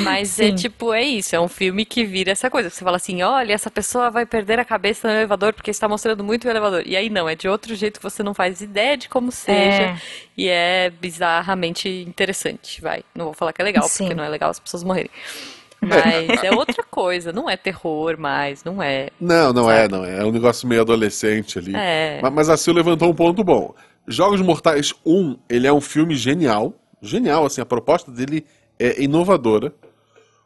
Mas 0.01 0.39
é 0.39 0.49
Sim. 0.49 0.55
tipo, 0.55 0.93
é 0.93 1.03
isso, 1.03 1.35
é 1.35 1.41
um 1.41 1.49
filme 1.49 1.85
que 1.85 2.05
vira 2.05 2.33
essa 2.33 2.51
coisa. 2.51 2.69
Você 2.71 2.85
fala 2.85 2.97
assim, 2.97 3.23
olha, 3.23 3.53
essa 3.53 3.71
pessoa 3.71 4.11
vai 4.11 4.27
perder 4.27 4.59
a 4.59 4.65
cabeça 4.65 5.09
no 5.09 5.15
elevador 5.15 5.53
porque 5.53 5.71
está 5.71 5.89
mostrando 5.89 6.25
muito 6.25 6.47
o 6.47 6.51
elevador. 6.51 6.83
E 6.87 6.97
aí 6.97 7.09
não, 7.09 7.29
é 7.29 7.35
de 7.35 7.49
outro 7.49 7.75
jeito 7.75 7.99
que 7.99 8.03
você 8.03 8.23
não 8.23 8.35
faz 8.35 8.61
ideia 8.61 8.97
de 8.97 9.09
como 9.09 9.31
seja. 9.33 9.83
É. 9.83 9.97
E 10.37 10.49
é 10.49 10.91
bizarramente 10.91 11.89
interessante, 11.89 12.81
vai. 12.81 13.03
Não 13.15 13.27
vou 13.27 13.35
falar 13.35 13.53
que 13.53 13.63
é 13.63 13.65
legal, 13.65 13.89
Sim. 13.89 14.05
porque 14.05 14.15
não 14.15 14.25
é 14.25 14.29
legal 14.29 14.51
as 14.51 14.59
pessoas 14.59 14.83
morrerem. 14.83 15.11
Mas 15.87 16.43
é 16.43 16.51
outra 16.55 16.83
coisa, 16.83 17.33
não 17.33 17.49
é 17.49 17.57
terror 17.57 18.17
mais, 18.19 18.63
não 18.65 18.83
é. 18.83 19.09
Não, 19.21 19.53
não 19.53 19.71
é, 19.71 19.89
não 19.89 20.05
é. 20.05 20.19
É 20.21 20.25
um 20.25 20.33
negócio 20.33 20.67
meio 20.69 20.81
adolescente 20.83 21.59
ali. 21.59 21.75
É. 21.75 22.21
Ma- 22.23 22.31
Mas 22.31 22.49
a 22.49 22.57
Sil 22.59 22.75
levantou 22.75 23.11
um 23.11 23.15
ponto 23.15 23.43
bom. 23.45 23.75
Jogos 24.07 24.41
Mortais 24.41 24.93
1, 25.05 25.37
ele 25.49 25.67
é 25.67 25.73
um 25.73 25.81
filme 25.81 26.15
genial. 26.15 26.75
Genial, 27.01 27.45
assim, 27.47 27.61
a 27.61 27.67
proposta 27.67 28.11
dele 28.11 28.45
é 28.79 29.03
inovadora. 29.03 29.73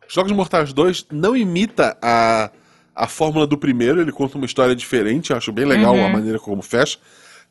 Jogos 0.09 0.33
Mortais 0.33 0.73
2 0.73 1.07
não 1.13 1.37
imita 1.37 1.97
a, 2.01 2.51
a 2.95 3.07
fórmula 3.07 3.47
do 3.47 3.59
primeiro, 3.59 4.01
ele 4.01 4.13
conta 4.13 4.37
uma 4.37 4.47
história 4.47 4.75
diferente, 4.75 5.33
acho 5.33 5.53
bem 5.53 5.65
legal 5.65 5.95
a 5.95 6.09
maneira 6.09 6.39
como 6.39 6.63
fecha. 6.63 6.99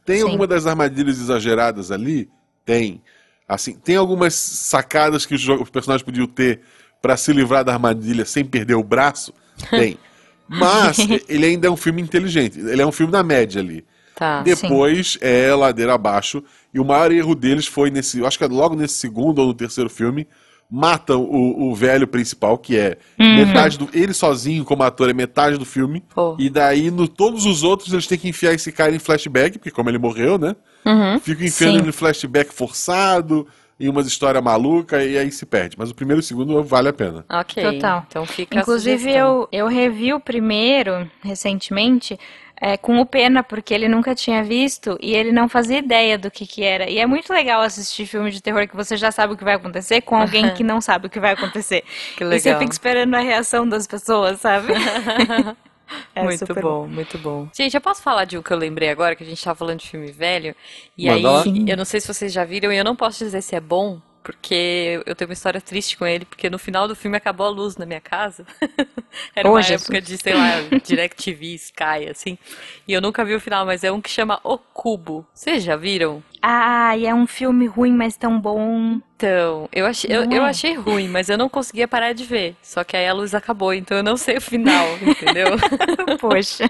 Tem 0.05 0.17
Sim. 0.17 0.23
alguma 0.23 0.47
das 0.47 0.65
armadilhas 0.65 1.19
exageradas 1.19 1.91
ali? 1.91 2.29
Tem. 2.65 3.01
Assim, 3.47 3.73
tem 3.75 3.95
algumas 3.95 4.33
sacadas 4.33 5.25
que 5.25 5.35
os, 5.35 5.47
os 5.47 5.69
personagens 5.69 6.03
podiam 6.03 6.27
ter 6.27 6.61
pra 7.07 7.15
se 7.15 7.31
livrar 7.31 7.63
da 7.63 7.71
armadilha 7.71 8.25
sem 8.25 8.43
perder 8.43 8.75
o 8.75 8.83
braço? 8.83 9.33
Tem. 9.71 9.97
Mas 10.45 10.97
ele 11.29 11.45
ainda 11.45 11.67
é 11.67 11.71
um 11.71 11.77
filme 11.77 12.01
inteligente. 12.01 12.59
Ele 12.59 12.81
é 12.81 12.85
um 12.85 12.91
filme 12.91 13.13
na 13.13 13.23
média 13.23 13.61
ali. 13.61 13.85
Tá. 14.13 14.41
Depois 14.41 15.17
é 15.21 15.53
ladeira 15.55 15.93
abaixo. 15.93 16.43
E 16.73 16.79
o 16.81 16.85
maior 16.85 17.11
erro 17.11 17.33
deles 17.33 17.65
foi 17.65 17.89
nesse. 17.89 18.19
eu 18.19 18.27
Acho 18.27 18.37
que 18.37 18.43
é 18.43 18.47
logo 18.47 18.75
nesse 18.75 18.95
segundo 18.95 19.39
ou 19.39 19.47
no 19.47 19.53
terceiro 19.53 19.89
filme. 19.89 20.27
Matam 20.69 21.23
o, 21.23 21.69
o 21.69 21.75
velho 21.75 22.05
principal, 22.05 22.57
que 22.57 22.77
é 22.77 22.97
metade 23.17 23.77
do. 23.77 23.87
Ele 23.93 24.13
sozinho, 24.13 24.65
como 24.65 24.83
ator, 24.83 25.09
é 25.09 25.13
metade 25.13 25.57
do 25.57 25.63
filme. 25.63 26.03
Pô. 26.13 26.35
E 26.37 26.49
daí, 26.49 26.91
no 26.91 27.07
todos 27.07 27.45
os 27.45 27.63
outros, 27.63 27.93
eles 27.93 28.05
têm 28.05 28.17
que 28.17 28.27
enfiar 28.27 28.53
esse 28.53 28.69
cara 28.69 28.93
em 28.93 28.99
flashback, 28.99 29.59
porque 29.59 29.71
como 29.71 29.89
ele 29.89 29.97
morreu, 29.97 30.37
né? 30.37 30.57
Uhum. 30.85 31.19
Fica 31.19 31.45
enfiando 31.45 31.75
Sim. 31.75 31.79
ele 31.79 31.89
em 31.89 31.93
flashback 31.93 32.53
forçado, 32.53 33.47
em 33.79 33.87
umas 33.87 34.07
histórias 34.07 34.43
malucas, 34.43 35.03
e 35.05 35.17
aí 35.17 35.31
se 35.31 35.45
perde. 35.45 35.75
Mas 35.77 35.91
o 35.91 35.95
primeiro 35.95 36.19
e 36.19 36.23
o 36.23 36.23
segundo 36.23 36.63
vale 36.63 36.89
a 36.89 36.93
pena. 36.93 37.25
Ok. 37.29 37.63
Total. 37.63 38.05
Então 38.07 38.25
fica 38.25 38.59
Inclusive, 38.59 39.11
eu, 39.11 39.47
eu 39.51 39.67
revi 39.67 40.13
o 40.13 40.19
primeiro 40.19 41.09
recentemente 41.21 42.17
é, 42.59 42.75
com 42.75 42.99
o 42.99 43.05
Pena, 43.05 43.43
porque 43.43 43.73
ele 43.73 43.87
nunca 43.87 44.15
tinha 44.15 44.43
visto 44.43 44.97
e 45.01 45.13
ele 45.13 45.31
não 45.31 45.47
fazia 45.47 45.77
ideia 45.77 46.17
do 46.17 46.31
que, 46.31 46.45
que 46.45 46.63
era. 46.63 46.89
E 46.89 46.97
é 46.97 47.05
muito 47.05 47.31
legal 47.31 47.61
assistir 47.61 48.05
filme 48.07 48.31
de 48.31 48.41
terror 48.41 48.67
que 48.67 48.75
você 48.75 48.97
já 48.97 49.11
sabe 49.11 49.33
o 49.33 49.37
que 49.37 49.43
vai 49.43 49.53
acontecer 49.55 50.01
com 50.01 50.15
alguém 50.15 50.49
que 50.55 50.63
não 50.63 50.81
sabe 50.81 51.07
o 51.07 51.09
que 51.09 51.19
vai 51.19 51.33
acontecer. 51.33 51.83
Que 52.15 52.23
E 52.23 52.39
você 52.39 52.49
legal. 52.49 52.59
fica 52.59 52.71
esperando 52.71 53.13
a 53.15 53.19
reação 53.19 53.67
das 53.67 53.85
pessoas, 53.85 54.41
sabe? 54.41 54.73
É 56.15 56.23
muito 56.23 56.39
super 56.39 56.61
bom, 56.61 56.87
muito 56.87 57.17
bom. 57.17 57.47
Gente, 57.55 57.75
eu 57.75 57.81
posso 57.81 58.01
falar 58.01 58.25
de 58.25 58.37
um 58.37 58.41
que 58.41 58.51
eu 58.51 58.57
lembrei 58.57 58.89
agora, 58.89 59.15
que 59.15 59.23
a 59.23 59.25
gente 59.27 59.43
tava 59.43 59.55
falando 59.57 59.79
de 59.79 59.87
filme 59.89 60.11
velho. 60.11 60.55
E 60.97 61.07
Manda 61.07 61.31
lá. 61.31 61.43
aí, 61.43 61.65
eu 61.67 61.77
não 61.77 61.85
sei 61.85 62.01
se 62.01 62.07
vocês 62.07 62.33
já 62.33 62.43
viram, 62.43 62.71
e 62.71 62.77
eu 62.77 62.83
não 62.83 62.95
posso 62.95 63.23
dizer 63.23 63.41
se 63.41 63.55
é 63.55 63.59
bom, 63.59 64.01
porque 64.27 65.01
eu 65.05 65.15
tenho 65.15 65.29
uma 65.29 65.33
história 65.33 65.61
triste 65.61 65.97
com 65.97 66.05
ele, 66.05 66.25
porque 66.25 66.49
no 66.49 66.59
final 66.59 66.85
do 66.85 66.95
filme 66.95 67.15
acabou 67.15 67.45
a 67.45 67.49
luz 67.49 67.77
na 67.77 67.85
minha 67.85 68.01
casa. 68.01 68.45
Era 69.33 69.49
uma 69.49 69.61
Jesus. 69.61 69.83
época 69.83 70.01
de, 70.01 70.17
sei 70.17 70.33
lá, 70.33 70.51
DirecTV, 70.83 71.55
Sky, 71.55 72.09
assim. 72.11 72.37
E 72.85 72.91
eu 72.91 73.01
nunca 73.01 73.23
vi 73.23 73.33
o 73.35 73.39
final, 73.39 73.65
mas 73.65 73.85
é 73.85 73.91
um 73.91 74.01
que 74.01 74.09
chama 74.09 74.39
O 74.43 74.57
Cubo. 74.57 75.25
Vocês 75.33 75.63
já 75.63 75.77
viram? 75.77 76.21
Ah, 76.41 76.97
e 76.97 77.05
é 77.05 77.15
um 77.15 77.25
filme 77.25 77.67
ruim, 77.67 77.93
mas 77.93 78.17
tão 78.17 78.37
bom. 78.37 78.99
Então, 79.17 79.67
eu 79.73 79.87
achei, 79.87 80.15
eu, 80.15 80.29
eu 80.29 80.45
é? 80.45 80.49
achei 80.49 80.75
ruim, 80.75 81.07
mas 81.07 81.27
eu 81.27 81.39
não 81.39 81.49
conseguia 81.49 81.87
parar 81.87 82.13
de 82.13 82.23
ver. 82.23 82.55
Só 82.61 82.83
que 82.83 82.95
aí 82.95 83.07
a 83.07 83.13
luz 83.13 83.33
acabou, 83.33 83.73
então 83.73 83.97
eu 83.97 84.03
não 84.03 84.15
sei 84.15 84.37
o 84.37 84.41
final, 84.41 84.85
entendeu? 85.01 85.47
Poxa. 86.21 86.69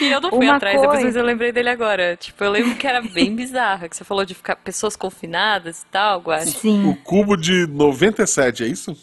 E 0.00 0.06
eu 0.06 0.20
não 0.20 0.30
fui 0.30 0.46
Uma 0.46 0.54
atrás, 0.54 0.76
depois 0.80 1.00
coisa- 1.00 1.06
mas 1.06 1.16
eu 1.16 1.24
lembrei 1.24 1.50
dele 1.50 1.68
agora. 1.70 2.16
Tipo, 2.16 2.44
eu 2.44 2.50
lembro 2.52 2.76
que 2.76 2.86
era 2.86 3.02
bem 3.02 3.34
bizarro, 3.34 3.88
que 3.88 3.96
você 3.96 4.04
falou 4.04 4.24
de 4.24 4.34
ficar 4.34 4.54
pessoas 4.54 4.94
confinadas 4.94 5.82
e 5.82 5.86
tal, 5.86 6.20
Guache. 6.20 6.52
Sim. 6.52 6.86
O 6.88 6.94
cubo 6.94 7.36
de 7.36 7.66
97, 7.66 8.62
é 8.62 8.68
isso? 8.68 8.96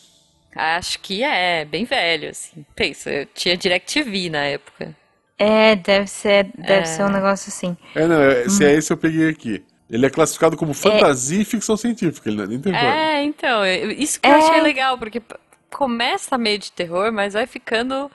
Acho 0.55 0.97
que 0.99 1.23
é, 1.23 1.65
bem 1.65 1.83
velho, 1.83 2.29
assim. 2.29 2.65
Pensa, 2.73 3.09
eu 3.09 3.25
tinha 3.25 3.57
DirecTV 3.57 4.29
na 4.29 4.45
época. 4.45 4.95
É, 5.37 5.75
deve 5.75 6.07
ser, 6.07 6.45
deve 6.57 6.83
É. 6.83 6.85
ser 6.85 7.03
um 7.03 7.09
negócio 7.09 7.49
assim. 7.49 7.75
É, 7.95 8.07
não, 8.07 8.21
é- 8.21 8.47
se 8.47 8.63
Hum. 8.63 8.67
é 8.67 8.73
esse 8.75 8.93
eu 8.93 8.97
peguei 8.97 9.27
aqui. 9.27 9.61
Ele 9.91 10.05
é 10.05 10.09
classificado 10.09 10.55
como 10.55 10.73
fantasia 10.73 11.41
e 11.41 11.45
ficção 11.45 11.75
científica, 11.75 12.29
ele 12.29 12.37
não 12.37 12.43
é 12.45 12.47
nem 12.47 12.59
terror. 12.59 12.77
É, 12.77 13.23
então, 13.23 13.65
eu- 13.65 13.91
isso 13.91 14.19
que 14.19 14.27
eu 14.29 14.33
É. 14.33 14.37
achei 14.37 14.61
legal, 14.61 14.97
porque 14.97 15.21
começa 15.69 16.37
meio 16.37 16.57
de 16.59 16.71
terror, 16.71 17.11
mas 17.11 17.33
vai 17.33 17.45
ficando 17.45 18.09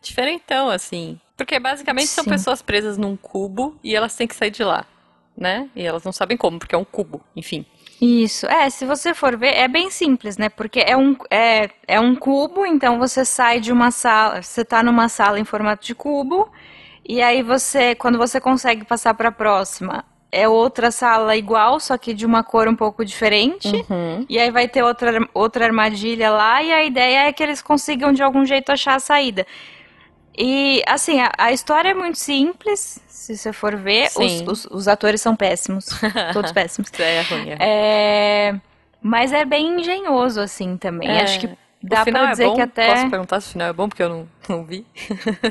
diferentão, 0.00 0.68
assim. 0.68 1.18
Porque 1.36 1.58
basicamente 1.58 2.08
são 2.08 2.24
Sim. 2.24 2.30
pessoas 2.30 2.60
presas 2.62 2.98
num 2.98 3.16
cubo 3.16 3.76
e 3.82 3.94
elas 3.96 4.14
têm 4.14 4.26
que 4.26 4.34
sair 4.36 4.50
de 4.50 4.62
lá, 4.62 4.84
né? 5.36 5.68
E 5.74 5.82
elas 5.84 6.04
não 6.04 6.12
sabem 6.12 6.36
como, 6.36 6.58
porque 6.58 6.74
é 6.74 6.78
um 6.78 6.84
cubo, 6.84 7.22
enfim. 7.34 7.64
Isso, 8.00 8.46
é, 8.46 8.68
se 8.68 8.84
você 8.84 9.14
for 9.14 9.36
ver, 9.36 9.54
é 9.54 9.68
bem 9.68 9.90
simples, 9.90 10.36
né? 10.36 10.48
Porque 10.48 10.80
é 10.80 10.96
um, 10.96 11.16
é, 11.30 11.70
é 11.86 12.00
um 12.00 12.14
cubo, 12.16 12.66
então 12.66 12.98
você 12.98 13.24
sai 13.24 13.60
de 13.60 13.72
uma 13.72 13.90
sala, 13.90 14.42
você 14.42 14.64
tá 14.64 14.82
numa 14.82 15.08
sala 15.08 15.38
em 15.38 15.44
formato 15.44 15.86
de 15.86 15.94
cubo, 15.94 16.50
e 17.08 17.22
aí 17.22 17.42
você, 17.42 17.94
quando 17.94 18.18
você 18.18 18.40
consegue 18.40 18.84
passar 18.84 19.14
para 19.14 19.28
a 19.28 19.32
próxima, 19.32 20.04
é 20.32 20.48
outra 20.48 20.90
sala 20.90 21.36
igual, 21.36 21.78
só 21.78 21.98
que 21.98 22.14
de 22.14 22.24
uma 22.24 22.42
cor 22.42 22.66
um 22.66 22.74
pouco 22.74 23.04
diferente. 23.04 23.68
Uhum. 23.68 24.24
E 24.28 24.38
aí 24.38 24.50
vai 24.50 24.66
ter 24.66 24.82
outra, 24.82 25.28
outra 25.34 25.66
armadilha 25.66 26.30
lá, 26.30 26.62
e 26.62 26.72
a 26.72 26.82
ideia 26.82 27.28
é 27.28 27.32
que 27.32 27.42
eles 27.42 27.60
consigam 27.60 28.12
de 28.12 28.22
algum 28.22 28.44
jeito 28.46 28.72
achar 28.72 28.94
a 28.94 29.00
saída. 29.00 29.46
E, 30.36 30.82
assim, 30.86 31.20
a, 31.20 31.30
a 31.36 31.52
história 31.52 31.90
é 31.90 31.94
muito 31.94 32.18
simples, 32.18 32.98
se 33.06 33.36
você 33.36 33.52
for 33.52 33.76
ver. 33.76 34.08
Os, 34.16 34.40
os, 34.40 34.64
os 34.70 34.88
atores 34.88 35.20
são 35.20 35.36
péssimos, 35.36 35.86
todos 36.32 36.50
péssimos. 36.50 36.90
É 36.98 37.20
ruim. 37.22 37.50
é. 37.50 37.56
É, 37.60 38.54
mas 39.02 39.32
é 39.32 39.44
bem 39.44 39.80
engenhoso, 39.80 40.40
assim, 40.40 40.78
também. 40.78 41.10
É. 41.10 41.22
Acho 41.22 41.40
que 41.40 41.50
O 41.82 41.88
dá 41.88 42.04
final 42.04 42.22
pra 42.22 42.28
é 42.28 42.32
dizer 42.32 42.46
bom? 42.46 42.54
que 42.54 42.60
até. 42.60 42.90
Posso 42.92 43.10
perguntar 43.10 43.40
se 43.40 43.48
o 43.48 43.52
final 43.52 43.68
é 43.68 43.72
bom, 43.72 43.88
porque 43.88 44.02
eu 44.02 44.08
não, 44.08 44.28
não 44.48 44.64
vi. 44.64 44.86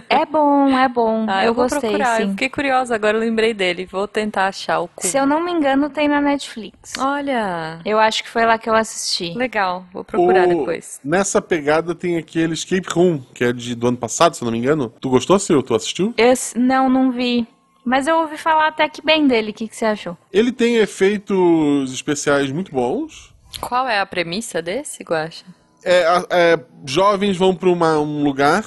É 0.09 0.25
bom, 0.25 0.77
é 0.77 0.87
bom. 0.87 1.25
Ah, 1.27 1.43
eu 1.45 1.53
vou 1.53 1.65
gostei, 1.65 1.89
procurar. 1.89 2.21
Eu 2.21 2.25
sim. 2.27 2.31
fiquei 2.31 2.49
curiosa, 2.49 2.95
agora 2.95 3.17
eu 3.17 3.21
lembrei 3.21 3.53
dele. 3.53 3.85
Vou 3.85 4.07
tentar 4.07 4.47
achar 4.47 4.79
o 4.79 4.87
cubo. 4.87 5.07
Se 5.07 5.17
eu 5.17 5.25
não 5.25 5.43
me 5.43 5.51
engano, 5.51 5.89
tem 5.89 6.07
na 6.07 6.21
Netflix. 6.21 6.93
Olha, 6.97 7.79
Eu 7.85 7.99
acho 7.99 8.23
que 8.23 8.29
foi 8.29 8.45
lá 8.45 8.57
que 8.57 8.69
eu 8.69 8.75
assisti. 8.75 9.33
legal. 9.33 9.85
Vou 9.91 10.03
procurar 10.03 10.45
O- 10.45 10.49
depois. 10.59 10.99
Nessa 11.03 11.41
pegada 11.41 11.93
tem 11.93 12.17
aquele 12.17 12.53
Escape 12.53 12.87
Room, 12.91 13.19
que 13.33 13.43
é 13.43 13.51
de, 13.53 13.75
do 13.75 13.87
ano 13.87 13.97
passado, 13.97 14.35
se 14.35 14.41
eu 14.41 14.45
não 14.45 14.51
me 14.53 14.57
engano. 14.57 14.93
Tu 15.01 15.09
gostou, 15.09 15.37
Ciro? 15.37 15.61
Tu 15.61 15.75
assistiu? 15.75 16.13
Esse, 16.17 16.57
não, 16.57 16.89
não 16.89 17.11
vi. 17.11 17.45
Mas 17.83 18.07
eu 18.07 18.17
ouvi 18.19 18.37
falar 18.37 18.67
até 18.67 18.87
que 18.87 19.03
bem 19.03 19.27
dele. 19.27 19.51
O 19.51 19.53
que, 19.53 19.67
que 19.67 19.75
você 19.75 19.85
achou? 19.85 20.15
Ele 20.31 20.51
tem 20.51 20.75
efeitos 20.77 21.91
especiais 21.91 22.51
muito 22.51 22.71
bons. 22.71 23.33
Qual 23.59 23.87
é 23.87 23.99
a 23.99 24.05
premissa 24.05 24.61
desse, 24.61 25.03
Guaxa? 25.03 25.45
É, 25.83 26.05
é, 26.29 26.59
jovens 26.85 27.37
vão 27.37 27.55
para 27.55 27.69
um 27.69 28.23
lugar 28.23 28.65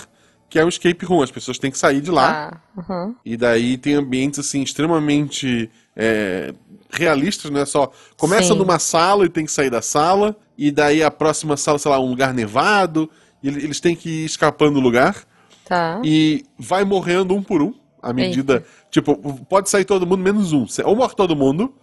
que 0.49 0.59
é 0.59 0.65
o 0.65 0.69
escape 0.69 1.05
room. 1.05 1.23
As 1.23 1.31
pessoas 1.31 1.59
têm 1.59 1.71
que 1.71 1.79
sair 1.79 2.01
de 2.01 2.11
lá. 2.11 2.53
Ah, 2.77 2.83
uhum. 2.89 3.15
E 3.25 3.37
daí 3.37 3.77
tem 3.77 3.95
ambientes 3.95 4.39
assim 4.39 4.63
extremamente 4.63 5.71
é, 5.97 6.55
realistas, 6.91 7.51
né? 7.51 7.65
Só 7.65 7.91
começa 8.17 8.53
Sim. 8.53 8.59
numa 8.59 8.79
sala 8.79 9.25
e 9.25 9.29
tem 9.29 9.45
que 9.45 9.53
sair 9.53 9.71
da 9.71 9.83
sala, 9.83 10.37
e 10.57 10.71
daí 10.71 11.03
a 11.03 11.11
próxima 11.11 11.57
sala, 11.57 11.79
sei 11.79 11.91
lá, 11.91 11.99
um 12.01 12.09
lugar 12.09 12.33
nevado, 12.33 13.11
e 13.43 13.49
ele- 13.49 13.65
eles 13.65 13.81
têm 13.81 13.97
que 13.97 14.09
ir 14.09 14.25
escapando 14.25 14.75
do 14.75 14.81
lugar 14.81 15.25
Tá. 15.65 16.01
e 16.05 16.45
vai 16.59 16.85
morrendo 16.85 17.35
um 17.35 17.43
por 17.43 17.61
um, 17.63 17.75
à 18.03 18.13
medida, 18.13 18.65
tipo, 18.91 19.17
pode 19.49 19.69
sair 19.71 19.85
todo 19.85 20.07
mundo 20.07 20.23
menos 20.23 20.53
um, 20.53 20.67
ou 20.85 20.95
morre 20.95 21.15
todo 21.17 21.35
mundo, 21.35 21.75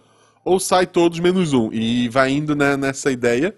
ou 0.44 0.58
sai 0.58 0.86
todos 0.86 1.18
menos 1.20 1.52
um, 1.52 1.68
e 1.72 2.08
vai 2.08 2.30
indo 2.30 2.54
né, 2.56 2.76
nessa 2.76 3.10
ideia, 3.10 3.54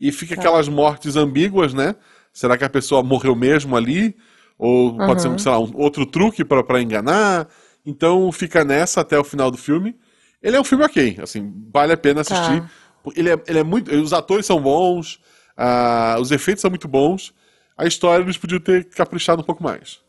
e 0.00 0.12
fica 0.12 0.34
aquelas 0.34 0.68
mortes 0.68 1.16
ambíguas, 1.16 1.72
né? 1.72 1.94
Será 2.32 2.56
que 2.58 2.64
a 2.64 2.68
pessoa 2.68 3.02
morreu 3.02 3.34
mesmo 3.34 3.76
ali? 3.76 4.16
Ou 4.58 4.96
pode 4.96 5.22
ser, 5.22 5.40
sei 5.40 5.50
lá, 5.50 5.58
um 5.58 5.70
outro 5.74 6.04
truque 6.06 6.44
pra 6.44 6.80
enganar? 6.80 7.48
Então 7.84 8.30
fica 8.32 8.64
nessa 8.64 9.00
até 9.00 9.18
o 9.18 9.24
final 9.24 9.50
do 9.50 9.56
filme. 9.56 9.96
Ele 10.42 10.56
é 10.56 10.60
um 10.60 10.64
filme 10.64 10.84
ok, 10.84 11.18
assim, 11.22 11.52
vale 11.72 11.92
a 11.92 11.96
pena 11.96 12.20
assistir. 12.20 12.62
Ele, 13.14 13.30
é, 13.30 13.42
ele 13.46 13.58
é 13.58 13.64
muito. 13.64 13.94
Os 13.94 14.12
atores 14.12 14.44
são 14.46 14.60
bons, 14.60 15.20
ah, 15.56 16.16
os 16.20 16.30
efeitos 16.30 16.60
são 16.60 16.70
muito 16.70 16.88
bons. 16.88 17.32
A 17.76 17.86
história 17.86 18.22
eles 18.22 18.38
podiam 18.38 18.60
ter 18.60 18.84
caprichado 18.84 19.42
um 19.42 19.44
pouco 19.44 19.62
mais. 19.62 20.00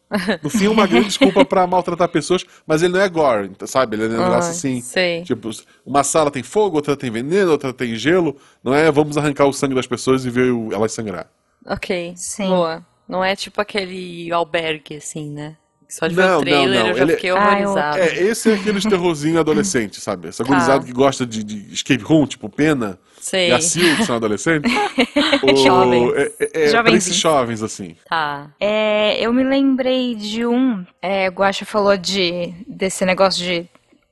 No 0.42 0.50
fim, 0.50 0.66
é 0.66 0.70
uma 0.70 0.88
grande 0.88 1.08
desculpa 1.10 1.44
pra 1.44 1.68
maltratar 1.68 2.08
pessoas, 2.10 2.46
mas 2.66 2.82
ele 2.82 2.94
não 2.94 3.02
é 3.02 3.10
gore, 3.10 3.52
sabe? 3.66 3.96
Ele 3.96 4.04
é 4.06 4.08
um 4.08 4.12
negócio 4.12 4.50
Ah, 4.50 4.52
assim. 4.52 4.80
sei. 4.82 5.24
Tipo, 5.24 5.50
uma 5.86 6.04
sala 6.04 6.32
tem 6.32 6.44
fogo, 6.44 6.78
outra 6.78 6.96
tem 6.96 7.12
veneno, 7.12 7.52
outra 7.52 7.74
tem 7.74 7.96
gelo. 7.96 8.36
Não 8.64 8.74
é 8.74 8.90
vamos 8.92 9.18
arrancar 9.18 9.46
o 9.46 9.54
sangue 9.54 9.76
das 9.76 9.88
pessoas 9.88 10.26
e 10.26 10.30
ver 10.30 10.54
elas 10.72 10.92
sangrar. 10.94 11.30
Ok. 11.66 12.14
Sim. 12.16 12.48
Boa. 12.48 12.86
Não 13.08 13.24
é 13.24 13.36
tipo 13.36 13.60
aquele 13.62 14.32
albergue, 14.32 14.96
assim, 14.98 15.30
né? 15.32 15.56
Só 15.90 16.06
de 16.08 16.16
ver 16.16 16.22
Não, 16.24 16.30
o 16.30 16.32
não, 16.36 16.42
trailer 16.42 16.80
não. 16.84 16.88
eu 16.90 16.96
já 16.98 17.04
Ele- 17.04 17.14
fiquei 17.14 17.30
Ah, 17.32 17.34
eu- 17.34 17.70
horrorizada. 17.70 18.00
É, 18.00 18.24
esse 18.24 18.52
é 18.52 18.56
aqueles 18.56 18.84
terrorzinho 18.84 19.40
adolescente, 19.40 20.02
sabe? 20.02 20.28
Essa 20.28 20.44
gurizada 20.44 20.86
que 20.86 20.92
gosta 20.92 21.26
de, 21.26 21.44
de 21.44 21.74
escape 21.74 22.04
room, 22.04 22.28
tipo 22.28 22.50
Pena 22.50 23.00
Sei. 23.22 23.50
e 23.50 23.54
a 23.54 23.62
Sil, 23.64 23.96
que 23.96 24.04
são 24.04 24.18
adolescentes. 24.18 24.70
Ou- 25.44 25.56
Jovens. 25.56 26.14
É, 26.14 26.22
é, 26.22 26.26
é 26.26 26.48
pra 26.50 26.68
Jovenzinhos. 26.68 27.08
esses 27.08 27.16
jovens, 27.16 27.64
assim. 27.64 27.96
Tá. 28.10 28.50
É, 28.60 29.18
eu 29.26 29.32
me 29.32 29.44
lembrei 29.44 30.14
de 30.16 30.46
um. 30.46 30.86
É, 31.02 31.30
o 31.30 31.32
Guaxa 31.32 31.64
falou 31.66 31.96
de 31.96 32.54
desse 32.68 33.06
negócio 33.06 33.42
de 33.44 33.66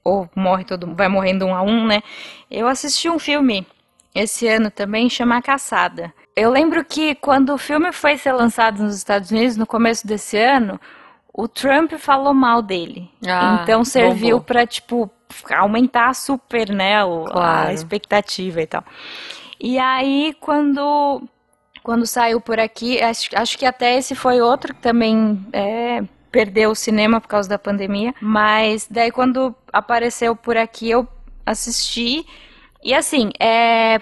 ou 0.03 0.29
morre 0.35 0.63
todo, 0.63 0.93
vai 0.95 1.07
morrendo 1.09 1.45
um 1.45 1.53
a 1.55 1.61
um, 1.63 1.85
né? 1.87 2.01
Eu 2.49 2.67
assisti 2.67 3.09
um 3.09 3.17
filme 3.19 3.65
esse 4.13 4.47
ano 4.47 4.69
também, 4.71 5.09
chama 5.09 5.35
A 5.37 5.41
Caçada. 5.41 6.13
Eu 6.35 6.51
lembro 6.51 6.85
que 6.85 7.15
quando 7.15 7.53
o 7.53 7.57
filme 7.57 7.91
foi 7.91 8.15
ser 8.17 8.31
lançado 8.33 8.81
nos 8.83 8.95
Estados 8.95 9.31
Unidos 9.31 9.57
no 9.57 9.65
começo 9.65 10.05
desse 10.07 10.37
ano, 10.37 10.79
o 11.37 11.47
Trump 11.47 11.93
falou 11.93 12.33
mal 12.33 12.61
dele. 12.61 13.09
Ah, 13.27 13.59
então 13.61 13.83
serviu 13.83 14.39
pra 14.39 14.65
tipo 14.65 15.09
aumentar 15.53 16.13
super, 16.15 16.69
né, 16.69 17.03
o- 17.03 17.25
Claro. 17.25 17.69
a 17.69 17.73
expectativa 17.73 18.61
e 18.61 18.67
tal. 18.67 18.83
E 19.59 19.77
aí 19.77 20.33
quando 20.39 21.21
quando 21.83 22.05
saiu 22.07 22.41
por 22.41 22.59
aqui, 22.59 22.99
acho, 23.01 23.29
acho 23.35 23.57
que 23.59 23.65
até 23.65 23.95
esse 23.97 24.15
foi 24.15 24.41
outro 24.41 24.73
que 24.73 24.81
também 24.81 25.45
é, 25.53 26.01
perdeu 26.31 26.71
o 26.71 26.75
cinema 26.75 27.21
por 27.21 27.27
causa 27.27 27.47
da 27.49 27.59
pandemia. 27.59 28.13
Mas 28.21 28.87
daí 28.89 29.11
quando 29.11 29.53
apareceu 29.71 30.35
por 30.35 30.57
aqui 30.57 30.89
eu 30.89 31.07
assisti. 31.45 32.25
E 32.83 32.91
assim, 32.93 33.29
é, 33.39 34.01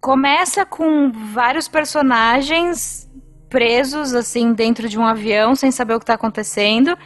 começa 0.00 0.64
com 0.64 1.10
vários 1.12 1.68
personagens 1.68 3.09
presos 3.50 4.14
assim 4.14 4.52
dentro 4.54 4.88
de 4.88 4.98
um 4.98 5.04
avião 5.04 5.54
sem 5.54 5.70
saber 5.70 5.94
o 5.94 5.98
que 5.98 6.04
está 6.04 6.14
acontecendo. 6.14 6.96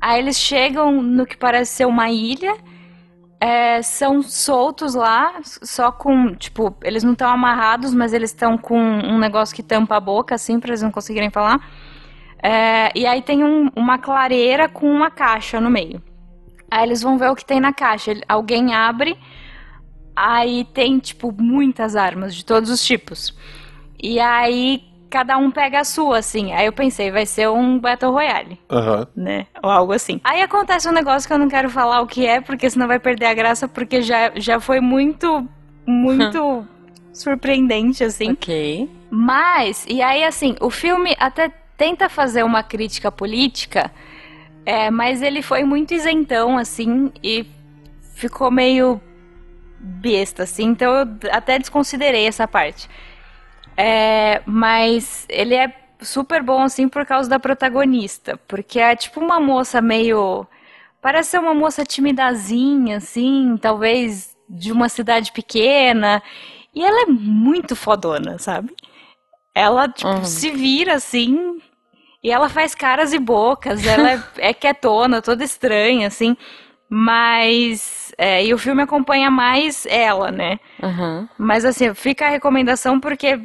Aí 0.00 0.18
eles 0.20 0.38
chegam 0.38 1.02
no 1.02 1.26
que 1.26 1.36
parece 1.36 1.72
ser 1.78 1.86
uma 1.86 2.08
ilha. 2.10 2.56
é, 3.42 3.80
são 3.82 4.22
soltos 4.22 4.94
lá, 4.94 5.40
só 5.44 5.90
com, 5.90 6.34
tipo, 6.34 6.76
eles 6.82 7.02
não 7.02 7.12
estão 7.12 7.30
amarrados, 7.30 7.94
mas 7.94 8.12
eles 8.12 8.30
estão 8.30 8.58
com 8.58 8.78
um 8.78 9.18
negócio 9.18 9.56
que 9.56 9.62
tampa 9.62 9.96
a 9.96 10.00
boca, 10.00 10.34
assim, 10.34 10.60
pra 10.60 10.68
eles 10.70 10.82
não 10.82 10.90
conseguirem 10.90 11.30
falar. 11.30 11.58
É, 12.42 12.90
e 12.94 13.06
aí 13.06 13.22
tem 13.22 13.42
um- 13.44 13.70
uma 13.74 13.98
clareira 13.98 14.68
com 14.68 14.86
uma 14.90 15.10
caixa 15.10 15.60
no 15.60 15.70
meio. 15.70 16.02
Aí 16.70 16.84
eles 16.86 17.00
vão 17.02 17.16
ver 17.18 17.30
o 17.30 17.34
que 17.36 17.44
tem 17.44 17.60
na 17.60 17.72
caixa. 17.72 18.12
Alguém 18.28 18.74
abre, 18.74 19.18
aí 20.14 20.64
tem, 20.74 20.98
tipo, 20.98 21.32
muitas 21.32 21.96
armas 21.96 22.34
de 22.34 22.44
todos 22.44 22.68
os 22.70 22.84
tipos. 22.84 23.34
E 24.02 24.18
aí 24.20 24.82
cada 25.10 25.36
um 25.36 25.50
pega 25.50 25.80
a 25.80 25.84
sua, 25.84 26.18
assim. 26.18 26.52
Aí 26.52 26.66
eu 26.66 26.72
pensei, 26.72 27.10
vai 27.10 27.26
ser 27.26 27.48
um 27.48 27.78
Battle 27.78 28.12
Royale 28.12 28.58
Aham. 28.70 29.06
né? 29.14 29.46
Ou 29.62 29.68
algo 29.68 29.92
assim. 29.92 30.20
Aí 30.22 30.40
acontece 30.40 30.88
um 30.88 30.92
negócio 30.92 31.26
que 31.26 31.34
eu 31.34 31.38
não 31.38 31.48
quero 31.48 31.68
falar 31.68 32.00
o 32.00 32.06
que 32.06 32.24
é, 32.26 32.40
porque 32.40 32.70
senão 32.70 32.86
vai 32.86 33.00
perder 33.00 33.26
a 33.26 33.34
graça, 33.34 33.66
porque 33.66 34.00
já, 34.00 34.30
já 34.36 34.60
foi 34.60 34.80
muito, 34.80 35.46
muito 35.84 36.66
surpreendente, 37.12 38.04
assim. 38.04 38.32
Ok. 38.32 38.88
Mas, 39.10 39.84
e 39.88 40.00
aí, 40.00 40.22
assim, 40.22 40.54
o 40.60 40.70
filme 40.70 41.16
até 41.18 41.50
tenta 41.76 42.08
fazer 42.08 42.44
uma 42.44 42.62
crítica 42.62 43.10
política, 43.10 43.90
é, 44.64 44.90
mas 44.90 45.20
ele 45.20 45.42
foi 45.42 45.64
muito 45.64 45.92
isentão, 45.92 46.56
assim, 46.56 47.10
e 47.22 47.44
ficou 48.14 48.50
meio 48.50 49.00
besta, 49.80 50.42
assim, 50.42 50.64
então 50.64 50.92
eu 50.92 51.08
até 51.32 51.58
desconsiderei 51.58 52.26
essa 52.26 52.46
parte. 52.46 52.88
É, 53.82 54.42
mas 54.44 55.24
ele 55.28 55.54
é 55.54 55.72
super 56.02 56.42
bom, 56.42 56.62
assim, 56.62 56.86
por 56.88 57.06
causa 57.06 57.30
da 57.30 57.38
protagonista, 57.38 58.38
porque 58.46 58.78
é 58.78 58.94
tipo 58.94 59.20
uma 59.20 59.40
moça 59.40 59.80
meio. 59.80 60.46
Parece 61.00 61.30
ser 61.30 61.38
uma 61.38 61.54
moça 61.54 61.82
timidazinha, 61.84 62.98
assim, 62.98 63.56
talvez 63.60 64.36
de 64.48 64.70
uma 64.70 64.88
cidade 64.88 65.32
pequena, 65.32 66.22
e 66.74 66.84
ela 66.84 67.02
é 67.02 67.06
muito 67.06 67.74
fodona, 67.74 68.38
sabe? 68.38 68.74
Ela, 69.54 69.88
tipo, 69.88 70.08
Uhum. 70.10 70.24
se 70.24 70.50
vira 70.50 70.94
assim. 70.94 71.58
E 72.22 72.30
ela 72.30 72.50
faz 72.50 72.74
caras 72.74 73.14
e 73.14 73.18
bocas. 73.18 73.86
Ela 73.86 74.12
é, 74.12 74.22
é 74.50 74.52
quietona, 74.54 75.22
toda 75.22 75.42
estranha, 75.42 76.06
assim. 76.06 76.36
Mas. 76.90 78.12
é, 78.18 78.44
e 78.44 78.52
o 78.52 78.58
filme 78.58 78.82
acompanha 78.82 79.30
mais 79.30 79.86
ela, 79.86 80.30
né? 80.30 80.58
Uhum. 80.82 81.26
Mas 81.38 81.64
assim, 81.64 81.94
fica 81.94 82.26
a 82.26 82.30
recomendação 82.30 82.98
porque. 83.00 83.40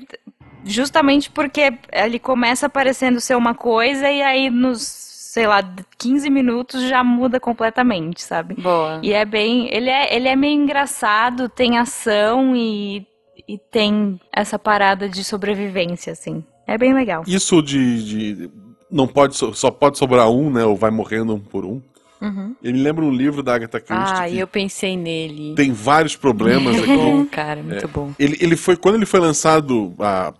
Justamente 0.67 1.29
porque 1.29 1.73
ele 1.93 2.17
começa 2.17 2.67
parecendo 2.67 3.21
ser 3.21 3.35
uma 3.35 3.53
coisa 3.53 4.09
e 4.09 4.19
aí 4.23 4.49
nos, 4.49 4.81
sei 4.81 5.45
lá, 5.45 5.61
15 5.99 6.27
minutos 6.31 6.81
já 6.89 7.03
muda 7.03 7.39
completamente, 7.39 8.23
sabe? 8.23 8.55
Boa. 8.55 8.99
E 9.03 9.13
é 9.13 9.23
bem. 9.25 9.67
Ele 9.71 9.91
é, 9.91 10.15
ele 10.15 10.27
é 10.27 10.35
meio 10.35 10.59
engraçado, 10.59 11.47
tem 11.47 11.77
ação 11.77 12.55
e, 12.55 13.05
e 13.47 13.59
tem 13.59 14.19
essa 14.33 14.57
parada 14.57 15.07
de 15.07 15.23
sobrevivência, 15.23 16.13
assim. 16.13 16.43
É 16.65 16.79
bem 16.79 16.95
legal. 16.95 17.21
Isso 17.27 17.61
de, 17.61 18.03
de- 18.35 18.51
Não 18.89 19.05
pode. 19.07 19.35
Só 19.35 19.69
pode 19.69 19.99
sobrar 19.99 20.31
um, 20.31 20.49
né? 20.49 20.65
Ou 20.65 20.75
vai 20.75 20.89
morrendo 20.89 21.35
um 21.35 21.39
por 21.39 21.63
um. 21.63 21.79
Uhum. 22.25 22.55
Ele 22.63 22.73
me 22.73 22.83
lembra 22.83 23.03
um 23.05 23.11
livro 23.11 23.41
da 23.43 23.55
Agatha 23.55 23.79
Christie 23.79 24.13
Ah, 24.15 24.27
e 24.29 24.39
eu 24.39 24.47
pensei 24.47 24.97
nele. 24.97 25.53
tem 25.55 25.71
vários 25.71 26.15
problemas 26.15 26.75
Muito 26.77 26.83
aqui. 26.91 26.95
bom, 26.97 27.25
cara, 27.25 27.61
muito 27.63 27.87
bom. 27.87 28.13
Ele, 28.17 28.37
ele 28.39 28.55
foi, 28.55 28.75
quando 28.77 28.95
ele 28.95 29.05
foi 29.05 29.19
lançado 29.19 29.93
há 29.99 30.33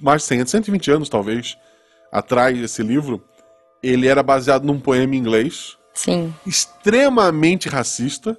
mais 0.00 0.22
de 0.22 0.28
100 0.28 0.38
anos, 0.38 0.50
120 0.50 0.90
anos 0.90 1.08
talvez, 1.08 1.56
atrás 2.10 2.58
desse 2.58 2.82
livro, 2.82 3.22
ele 3.82 4.06
era 4.08 4.22
baseado 4.22 4.64
num 4.64 4.80
poema 4.80 5.14
em 5.14 5.18
inglês, 5.18 5.76
Sim. 5.92 6.34
extremamente 6.46 7.68
racista, 7.68 8.36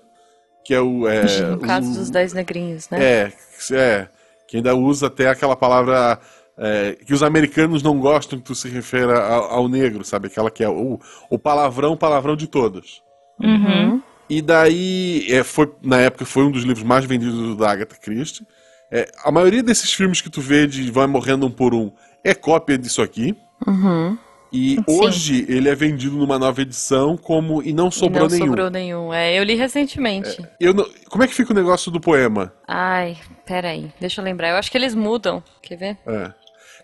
que 0.65 0.73
é 0.73 0.81
o... 0.81 1.07
É, 1.07 1.41
no 1.51 1.59
caso 1.59 1.91
o- 1.91 1.93
dos 1.93 2.09
Dez 2.09 2.33
Negrinhos, 2.33 2.89
né? 2.89 3.03
É, 3.03 3.33
é, 3.71 4.07
que 4.47 4.57
ainda 4.57 4.75
usa 4.75 5.07
até 5.07 5.29
aquela 5.29 5.55
palavra 5.55 6.19
é, 6.57 6.97
que 7.05 7.13
os 7.13 7.21
americanos 7.23 7.83
não 7.83 7.99
gostam 7.99 8.39
que 8.39 8.45
tu 8.45 8.55
se 8.55 8.67
refira 8.69 9.19
ao, 9.25 9.43
ao 9.51 9.67
negro, 9.67 10.03
sabe? 10.03 10.27
Aquela 10.27 10.49
que 10.51 10.63
é 10.63 10.69
o, 10.69 10.99
o 11.29 11.37
palavrão, 11.39 11.97
palavrão 11.97 12.35
de 12.35 12.47
todas. 12.47 13.01
Uhum. 13.41 14.01
E 14.29 14.41
daí, 14.41 15.27
é, 15.29 15.43
foi, 15.43 15.71
na 15.83 15.99
época, 15.99 16.25
foi 16.25 16.43
um 16.43 16.51
dos 16.51 16.63
livros 16.63 16.83
mais 16.83 17.05
vendidos 17.05 17.57
da 17.57 17.71
Agatha 17.71 17.95
Christie. 17.97 18.45
É, 18.91 19.09
a 19.23 19.31
maioria 19.31 19.61
desses 19.61 19.91
filmes 19.93 20.21
que 20.21 20.29
tu 20.29 20.41
vê 20.41 20.65
de 20.67 20.89
Vai 20.91 21.05
Morrendo 21.07 21.45
Um 21.45 21.51
por 21.51 21.73
Um 21.73 21.91
é 22.23 22.33
cópia 22.33 22.77
disso 22.77 23.01
aqui. 23.01 23.35
Uhum. 23.67 24.17
E 24.53 24.77
hoje 24.87 25.45
ele 25.49 25.67
é 25.67 25.75
vendido 25.75 26.15
numa 26.15 26.39
nova 26.39 26.61
edição 26.61 27.17
como 27.17 27.61
E 27.61 27.73
Não 27.73 27.91
Sobrou 27.91 28.23
não 28.23 28.29
Nenhum. 28.29 28.45
sobrou 28.45 28.69
nenhum. 28.69 29.13
É, 29.13 29.37
eu 29.37 29.43
li 29.43 29.55
recentemente. 29.55 30.37
Eu 30.59 30.73
não- 30.73 30.87
como 31.09 31.23
é 31.23 31.27
que 31.27 31.33
fica 31.33 31.51
o 31.51 31.55
negócio 31.55 31.91
do 31.91 31.99
poema? 31.99 32.53
Ai, 32.65 33.17
peraí. 33.45 33.91
Deixa 33.99 34.21
eu 34.21 34.25
lembrar. 34.25 34.49
Eu 34.51 34.55
acho 34.55 34.71
que 34.71 34.77
eles 34.77 34.95
mudam. 34.95 35.43
Quer 35.61 35.75
ver? 35.75 35.97
É. 36.07 36.31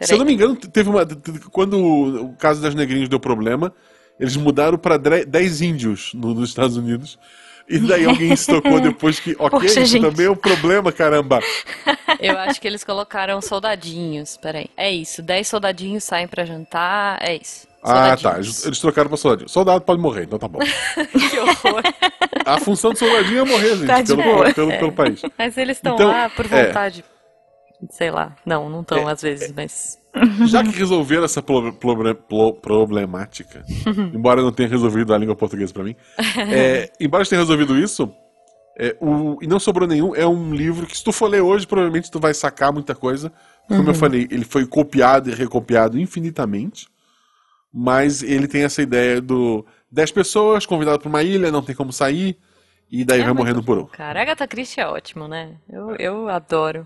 Se 0.02 0.14
eu 0.14 0.18
não 0.18 0.26
me 0.26 0.34
engano, 0.34 0.56
teve 0.56 0.90
uma. 0.90 1.06
Quando 1.52 1.78
o 2.26 2.34
caso 2.38 2.62
das 2.62 2.74
negrinhas 2.76 3.10
deu 3.10 3.20
problema, 3.20 3.74
eles 4.20 4.36
mudaram 4.36 4.78
pra 4.78 4.98
dre- 4.98 5.26
10 5.26 5.62
índios 5.62 6.12
no- 6.14 6.34
nos 6.34 6.50
Estados 6.50 6.78
Unidos. 6.78 7.18
E 7.70 7.80
daí 7.80 8.06
alguém 8.06 8.36
se 8.36 8.48
tocou 8.48 8.80
depois 8.82 9.20
que, 9.20 9.32
ok, 9.40 9.50
Poxa, 9.52 9.80
isso 9.82 9.86
gente. 9.86 10.02
também 10.02 10.26
é 10.26 10.30
um 10.32 10.36
problema, 10.36 10.92
caramba. 10.92 11.40
Eu 12.20 12.38
acho 12.40 12.60
que 12.60 12.68
eles 12.68 12.84
colocaram 12.84 13.42
soldadinhos. 13.42 14.36
Peraí. 14.38 14.68
É 14.76 14.92
isso. 14.92 15.22
Dez 15.22 15.48
soldadinhos 15.48 16.04
saem 16.04 16.28
pra 16.28 16.44
jantar. 16.46 17.18
É 17.22 17.36
isso. 17.36 17.68
Ah, 17.84 18.16
tá. 18.16 18.36
Eles, 18.36 18.62
trocaram 18.80 19.08
pra 19.10 19.18
soldadinho. 19.18 19.50
Soldado 19.50 19.82
pode 19.84 20.00
morrer, 20.02 20.24
então 20.26 20.38
tá 20.38 20.48
bom. 20.48 20.60
que 20.60 21.40
horror. 21.40 21.82
A 22.46 22.60
função 22.60 22.92
do 22.92 22.98
soldadinho 23.00 23.40
é 23.40 23.44
morrer, 23.46 23.76
gente, 23.78 23.88
Tá 23.88 24.04
pelo, 24.04 24.22
boa. 24.22 24.54
pelo, 24.54 24.70
pelo 24.72 24.92
país. 24.92 25.22
Mas 25.38 25.58
eles 25.58 25.78
estão 25.78 25.96
Então, 25.96 26.08
lá 26.10 26.30
por 26.30 26.46
é. 26.46 26.72
Sei 27.90 28.12
lá. 28.12 28.36
Não, 28.46 28.70
não 28.70 28.82
estão 28.82 29.08
às 29.08 29.22
vezes, 29.22 29.52
mas. 29.54 30.00
Já 30.48 30.62
que 30.64 30.70
resolveram 30.72 31.24
essa 31.24 31.42
pro- 31.42 31.72
pro- 31.74 32.16
pro- 32.16 32.54
problemática, 32.54 33.64
embora 34.14 34.42
não 34.42 34.52
tenha 34.52 34.68
resolvido 34.70 35.14
a 35.14 35.18
língua 35.18 35.36
portuguesa 35.36 35.74
pra 35.74 35.84
mim, 35.84 35.96
é, 36.52 36.92
embora 37.00 37.26
tenha 37.26 37.40
resolvido 37.40 37.78
isso, 37.78 38.14
é, 38.78 38.96
o, 39.00 39.38
e 39.42 39.48
não 39.48 39.60
sobrou 39.60 39.88
nenhum, 39.88 40.14
é 40.16 40.28
um 40.28 40.54
livro 40.54 40.86
que 40.86 40.98
se 40.98 41.04
tu 41.04 41.12
for 41.12 41.28
ler 41.28 41.42
hoje, 41.42 41.66
provavelmente 41.66 42.12
tu 42.12 42.20
vai 42.20 42.34
sacar 42.34 42.72
muita 42.74 42.94
coisa. 42.94 43.32
Como 43.68 43.90
eu 43.90 43.94
falei, 43.94 44.28
ele 44.30 44.44
foi 44.44 44.66
copiado 44.66 45.30
e 45.30 45.34
recopiado 45.34 45.98
infinitamente, 45.98 46.88
mas 47.74 48.22
ele 48.22 48.48
tem 48.48 48.64
essa 48.64 48.82
ideia 48.82 49.22
do 49.22 49.66
10 49.90 50.12
pessoas 50.12 50.66
convidadas 50.66 51.00
pra 51.00 51.08
uma 51.10 51.24
ilha, 51.24 51.52
não 51.52 51.62
tem 51.62 51.74
como 51.76 51.94
sair, 51.94 52.38
e 52.92 53.06
daí 53.06 53.22
É 53.22 53.24
vai 53.24 53.34
morrendo 53.34 53.64
por 53.64 53.78
um. 53.78 53.86
Cara, 53.86 54.22
Agatha 54.22 54.46
Christie 54.48 54.82
é 54.82 54.88
ótimo, 54.88 55.28
né? 55.28 55.56
Eu, 55.70 55.96
eu 55.98 56.28
adoro. 56.28 56.86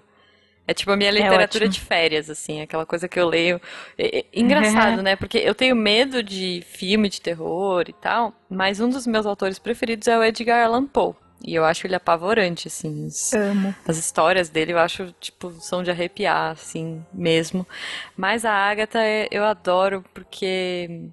É 0.67 0.73
tipo 0.73 0.91
a 0.91 0.95
minha 0.97 1.11
literatura 1.11 1.65
ótimo. 1.65 1.69
de 1.73 1.79
férias, 1.79 2.29
assim, 2.29 2.61
aquela 2.61 2.85
coisa 2.85 3.07
que 3.07 3.19
eu 3.19 3.27
leio. 3.27 3.61
É- 3.97 4.19
é 4.19 4.25
engraçado, 4.33 5.01
né? 5.03 5.15
Porque 5.15 5.37
eu 5.37 5.53
tenho 5.53 5.75
medo 5.75 6.23
de 6.23 6.63
filme 6.67 7.07
de 7.07 7.21
terror 7.21 7.85
e 7.87 7.93
tal, 7.93 8.33
mas 8.49 8.79
um 8.79 8.89
dos 8.89 9.05
meus 9.05 9.25
autores 9.25 9.59
preferidos 9.59 10.07
é 10.07 10.17
o 10.17 10.23
Edgar 10.23 10.65
Allan 10.65 10.85
Poe. 10.87 11.13
E 11.45 11.53
eu 11.53 11.63
acho 11.63 11.85
ele 11.85 11.93
apavorante, 11.95 12.67
assim. 12.67 13.05
Os- 13.05 13.31
Amo. 13.33 13.75
As 13.87 13.97
histórias 13.97 14.49
dele 14.49 14.71
eu 14.73 14.79
acho, 14.79 15.13
tipo, 15.19 15.51
são 15.59 15.83
de 15.83 15.91
arrepiar, 15.91 16.51
assim, 16.51 17.05
mesmo. 17.13 17.67
Mas 18.17 18.43
a 18.45 18.51
Agatha 18.51 18.99
é- 19.03 19.27
eu 19.29 19.43
adoro 19.43 20.03
porque, 20.13 21.09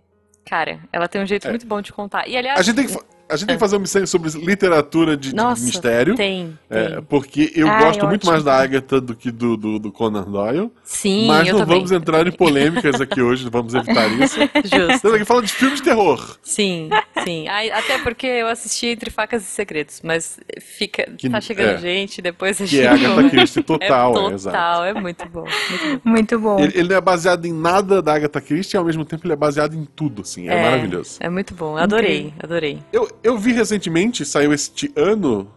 cara, 0.47 0.81
ela 0.93 1.09
tem 1.09 1.21
um 1.21 1.27
jeito 1.27 1.49
muito 1.49 1.67
bom 1.67 1.83
de 1.83 1.93
contar. 1.93 2.27
E 2.27 2.37
aliás, 2.37 2.57
É. 2.57 2.61
A 2.61 2.63
gente 2.65 2.77
tem 2.77 2.87
que, 2.87 3.05
a 3.33 3.37
gente 3.37 3.47
tem 3.47 3.57
que 3.57 3.61
fazer 3.61 3.77
uma 3.77 3.83
missão 3.83 4.07
sobre 4.07 4.31
literatura 4.39 5.17
de, 5.17 5.31
de 5.31 5.35
nossa, 5.35 5.65
mistério. 5.65 6.15
tem, 6.15 6.57
É, 6.71 6.89
tem. 6.91 7.03
porque 7.03 7.53
eu 7.55 7.69
Ai, 7.69 7.85
gosto 7.85 8.07
muito 8.07 8.23
ótimo. 8.23 8.33
mais 8.33 8.45
da 8.45 8.55
Agatha 8.57 9.01
do 9.01 9.15
que 9.15 9.31
do, 9.31 9.57
do, 9.57 9.79
do 9.79 9.91
Conan 9.93 10.23
Doyle. 10.25 10.71
Sim, 10.85 11.27
mas 11.27 11.47
eu 11.49 11.55
não 11.55 11.61
também. 11.61 11.77
vamos 11.77 11.93
entrar 11.93 12.27
em 12.27 12.33
polêmicas 12.33 13.01
aqui 13.01 13.21
hoje, 13.21 13.49
vamos 13.51 13.75
evitar 13.75 14.07
isso. 14.21 14.39
Justo. 14.41 14.93
Estamos 14.93 15.17
aqui 15.17 15.25
falando 15.25 15.47
de 15.47 15.53
filmes 15.53 15.79
de 15.79 15.85
terror. 15.85 16.37
Sim, 16.43 16.89
sim. 17.25 17.47
Até 17.49 17.99
porque 17.99 18.27
eu 18.27 18.49
assisti 18.49 18.87
Entre 18.89 19.11
Facas 19.11 19.43
e 19.43 19.47
Segredos, 19.47 20.01
mas 20.05 20.39
fica, 20.61 21.05
Que- 21.17 21.29
tá 21.31 21.41
chegando 21.41 21.77
é. 21.77 21.79
gente, 21.79 22.21
depois 22.23 22.61
a 22.61 22.67
Que 22.67 22.81
é 22.81 22.97
gente 22.97 23.07
Agatha 23.07 23.31
Christie 23.31 23.61
É 23.61 23.63
total, 23.63 24.11
é, 24.11 24.15
total, 24.15 24.33
exato. 24.35 24.85
é 24.85 24.95
muito 25.01 25.29
bom, 25.29 25.45
muito 25.45 26.01
bom. 26.05 26.11
Muito 26.11 26.39
bom. 26.39 26.59
Ele, 26.59 26.73
ele 26.79 26.89
não 26.89 26.97
é 26.97 27.01
baseado 27.01 27.45
em 27.47 27.53
nada 27.53 28.03
da 28.03 28.15
Agatha 28.15 28.41
Christie 28.41 28.77
e 28.77 28.79
ao 28.79 28.85
mesmo 28.85 29.05
tempo 29.05 29.27
ele 29.27 29.33
é 29.33 29.37
baseado 29.37 29.75
em 29.75 29.85
tudo, 29.85 30.23
assim. 30.23 30.49
É, 30.49 30.63
maravilhoso. 30.63 31.17
É 31.21 31.29
muito 31.29 31.55
bom, 31.55 31.77
adorei, 31.77 32.33
adorei. 32.43 32.79
Eu, 32.93 33.09
eu 33.23 33.39
vi 33.39 33.53
recentemente, 33.53 34.25
saiu 34.25 34.53
este 34.53 34.93
ano, 34.97 35.51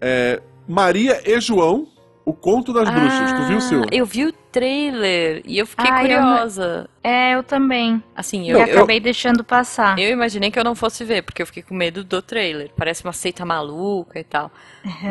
é, 0.00 0.40
Maria 0.66 1.20
e 1.24 1.40
João, 1.40 1.88
o 2.24 2.32
conto 2.32 2.72
das 2.72 2.88
bruxas. 2.88 3.32
Tu 3.32 3.42
viu, 3.44 3.56
Ah, 3.56 3.60
Sil? 3.66 3.82
Eu 3.90 4.06
vi 4.06 4.26
o 4.26 4.32
trailer 4.52 5.42
e 5.44 5.58
eu 5.58 5.66
fiquei 5.66 5.90
Ah, 5.90 6.04
eu 6.04 6.20
não- 6.20 6.28
curiosa. 6.30 6.88
É, 7.02 7.34
eu 7.34 7.42
também. 7.42 8.02
Assim, 8.14 8.44
E 8.44 8.50
eu, 8.50 8.58
eu, 8.58 8.64
acabei 8.76 9.00
deixando 9.00 9.42
passar. 9.42 9.98
eu 9.98 10.10
imaginei 10.10 10.50
que 10.50 10.58
eu 10.58 10.62
não 10.62 10.74
fosse 10.74 11.02
ver, 11.04 11.22
porque 11.22 11.40
eu 11.42 11.46
fiquei 11.46 11.62
com 11.62 11.74
medo 11.74 12.04
do 12.04 12.20
trailer. 12.22 12.70
Parece 12.76 13.02
uma 13.02 13.12
seita 13.12 13.44
maluca 13.44 14.20
e 14.20 14.24
tal. 14.24 14.50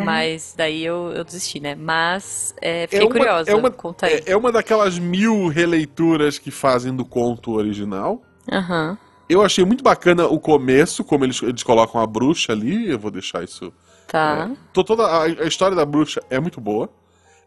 Mas 0.05 0.53
daí 0.55 0.85
eu, 0.85 1.11
eu 1.13 1.23
desisti, 1.23 1.59
né? 1.59 1.75
Mas 1.75 2.53
é, 2.61 2.83
fiquei 2.87 3.01
uma- 3.05 3.11
curiosa. 3.11 3.51
é 3.51 3.55
uma- 3.55 3.71
Conta 3.71 4.05
aí. 4.05 4.23
É, 4.25 4.31
é 4.31 4.37
uma 4.37 4.51
daquelas 4.51 4.97
mil 4.99 5.47
releituras 5.47 6.37
que 6.37 6.51
fazem 6.51 6.95
do 6.95 7.03
conto 7.03 7.51
original. 7.53 8.21
Aham. 8.51 8.97
Eu 9.29 9.41
achei 9.43 9.63
muito 9.63 9.83
bacana 9.83 10.25
o 10.27 10.39
começo, 10.39 11.03
como 11.03 11.23
eles, 11.23 11.41
eles 11.43 11.61
colocam 11.63 12.01
a 12.01 12.07
bruxa 12.07 12.51
ali. 12.51 12.89
Eu 12.89 12.97
vou 12.97 13.11
deixar 13.11 13.43
isso. 13.43 13.71
Tá. 14.07 14.49
É, 14.51 14.55
to- 14.73 14.83
toda 14.83 15.03
a, 15.05 15.23
a 15.23 15.45
história 15.45 15.75
da 15.75 15.85
bruxa 15.85 16.19
é 16.29 16.39
muito 16.39 16.59
boa. 16.59 16.89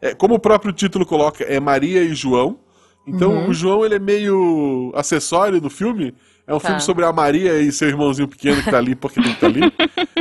É, 0.01 0.15
como 0.15 0.35
o 0.35 0.39
próprio 0.39 0.73
título 0.73 1.05
coloca, 1.05 1.43
é 1.45 1.59
Maria 1.59 2.03
e 2.03 2.15
João. 2.15 2.59
Então 3.07 3.33
Uhum. 3.33 3.49
o 3.51 3.53
João 3.55 3.85
ele 3.85 3.97
é 3.97 3.99
meio 3.99 4.93
acessório 4.95 5.61
do 5.61 5.69
filme. 5.69 6.15
É 6.47 6.55
um 6.55 6.59
Tá. 6.61 6.69
filme 6.69 6.81
sobre 6.83 7.05
a 7.05 7.13
Maria 7.13 7.59
e 7.61 7.71
seu 7.73 7.89
irmãozinho 7.89 8.29
pequeno 8.29 8.63
que 8.63 8.71
tá 8.71 8.79
ali 8.79 8.95
porque 8.95 9.21
que 9.21 9.35
tá 9.41 9.47
ali. 9.47 9.61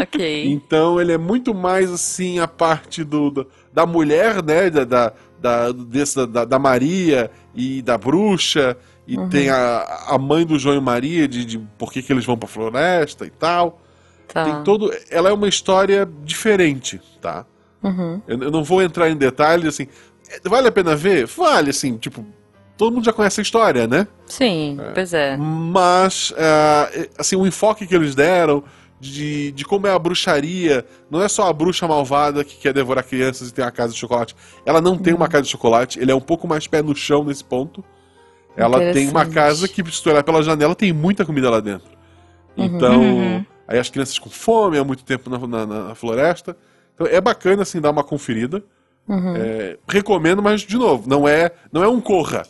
Ok. 0.02 0.45
Então 0.52 1.00
ele 1.00 1.12
é 1.12 1.17
muito 1.17 1.54
mais 1.54 1.91
assim 1.91 2.39
a 2.39 2.47
parte 2.47 3.04
do, 3.04 3.30
do- 3.30 3.47
da 3.71 3.86
mulher, 3.86 4.43
né? 4.43 4.69
Da, 4.69 4.84
da, 4.84 5.13
da, 5.39 5.71
desse- 5.71 6.26
da, 6.28 6.43
da 6.43 6.58
Maria 6.60 7.30
e 7.54 7.82
da 7.84 7.97
bruxa. 8.00 8.76
E 9.08 9.18
Uhum. 9.18 9.30
tem 9.30 9.50
a, 9.50 10.06
a 10.08 10.18
mãe 10.18 10.46
do 10.46 10.58
João 10.60 10.78
e 10.78 10.82
Maria, 10.82 11.28
de, 11.28 11.44
de 11.44 11.60
por 11.78 11.92
que, 11.92 12.02
que 12.02 12.14
eles 12.14 12.26
vão 12.26 12.38
pra 12.38 12.48
floresta 12.48 13.26
e 13.26 13.30
tal. 13.30 13.82
Tá. 14.28 14.46
Tem 14.46 14.64
todo. 14.64 14.94
Ela 15.10 15.30
é 15.30 15.34
uma 15.34 15.48
história 15.48 16.08
diferente, 16.24 17.02
tá? 17.20 17.46
Uhum. 17.84 18.22
Eu, 18.28 18.44
eu 18.44 18.52
não 18.52 18.64
vou 18.64 18.82
entrar 18.82 19.10
em 19.10 19.16
detalhes, 19.16 19.68
assim. 19.68 19.88
É, 20.30 20.48
Vale 20.48 20.68
a 20.68 20.72
pena 20.72 20.96
ver? 20.96 21.26
Vale, 21.26 21.72
assim, 21.72 21.98
tipo. 21.98 22.26
Todo 22.78 22.94
mundo 22.96 23.06
já 23.06 23.14
conhece 23.14 23.40
a 23.40 23.44
história, 23.44 23.86
né? 23.86 24.08
Sim, 24.26 24.80
pois 24.96 25.14
é. 25.14 25.38
Mas, 25.38 26.34
ah, 26.36 26.90
assim, 27.16 27.36
o 27.36 27.46
enfoque 27.46 27.86
que 27.86 27.94
eles 27.94 28.16
deram 28.16 28.64
de, 29.00 29.52
de 29.52 29.64
como 29.66 29.86
é 29.86 29.92
a 29.92 30.00
bruxaria, 30.00 30.84
não 31.10 31.22
é 31.22 31.28
só 31.28 31.48
a 31.48 31.54
bruxa 31.54 31.88
malvada 31.88 32.44
que 32.44 32.58
quer 32.58 32.74
devorar 32.74 33.04
crianças 33.04 33.50
e 33.50 33.54
tem 33.54 33.64
uma 33.64 33.72
casa 33.72 33.94
de 33.94 34.00
chocolate. 34.00 34.36
Ela 34.66 34.82
não 34.82 34.98
tem 34.98 35.14
uma 35.14 35.28
casa 35.28 35.44
de 35.44 35.50
chocolate, 35.50 36.00
ele 36.00 36.12
é 36.12 36.16
um 36.16 36.22
pouco 36.22 36.48
mais 36.48 36.66
pé 36.66 36.82
no 36.82 36.96
chão 36.96 37.24
nesse 37.24 37.44
ponto. 37.44 37.84
Ela 38.56 38.92
tem 38.94 39.08
uma 39.10 39.26
casa 39.26 39.68
que, 39.68 39.84
se 39.92 40.04
tu 40.04 40.10
olhar 40.10 40.24
pela 40.24 40.44
janela, 40.44 40.76
tem 40.76 40.92
muita 40.94 41.26
comida 41.26 41.50
lá 41.50 41.60
dentro. 41.60 41.90
Então, 42.58 43.02
Uhum. 43.02 43.46
aí 43.68 43.80
as 43.80 43.90
crianças 43.90 44.20
com 44.20 44.30
fome 44.30 44.78
há 44.78 44.84
muito 44.84 45.04
tempo 45.04 45.30
na, 45.30 45.40
na- 45.48 45.66
na 45.88 45.96
floresta. 45.96 46.56
Então 46.94 47.08
é 47.08 47.20
bacana, 47.22 47.62
assim, 47.64 47.80
dar 47.80 47.92
uma 47.92 48.04
conferida. 48.04 48.62
Uhum. 49.08 49.36
É, 49.36 49.78
recomendo, 49.88 50.42
mas, 50.42 50.62
de 50.62 50.78
novo, 50.78 51.10
não 51.10 51.28
é, 51.28 51.52
não 51.72 51.84
é 51.84 51.88
um 51.88 52.00
corra. 52.02 52.44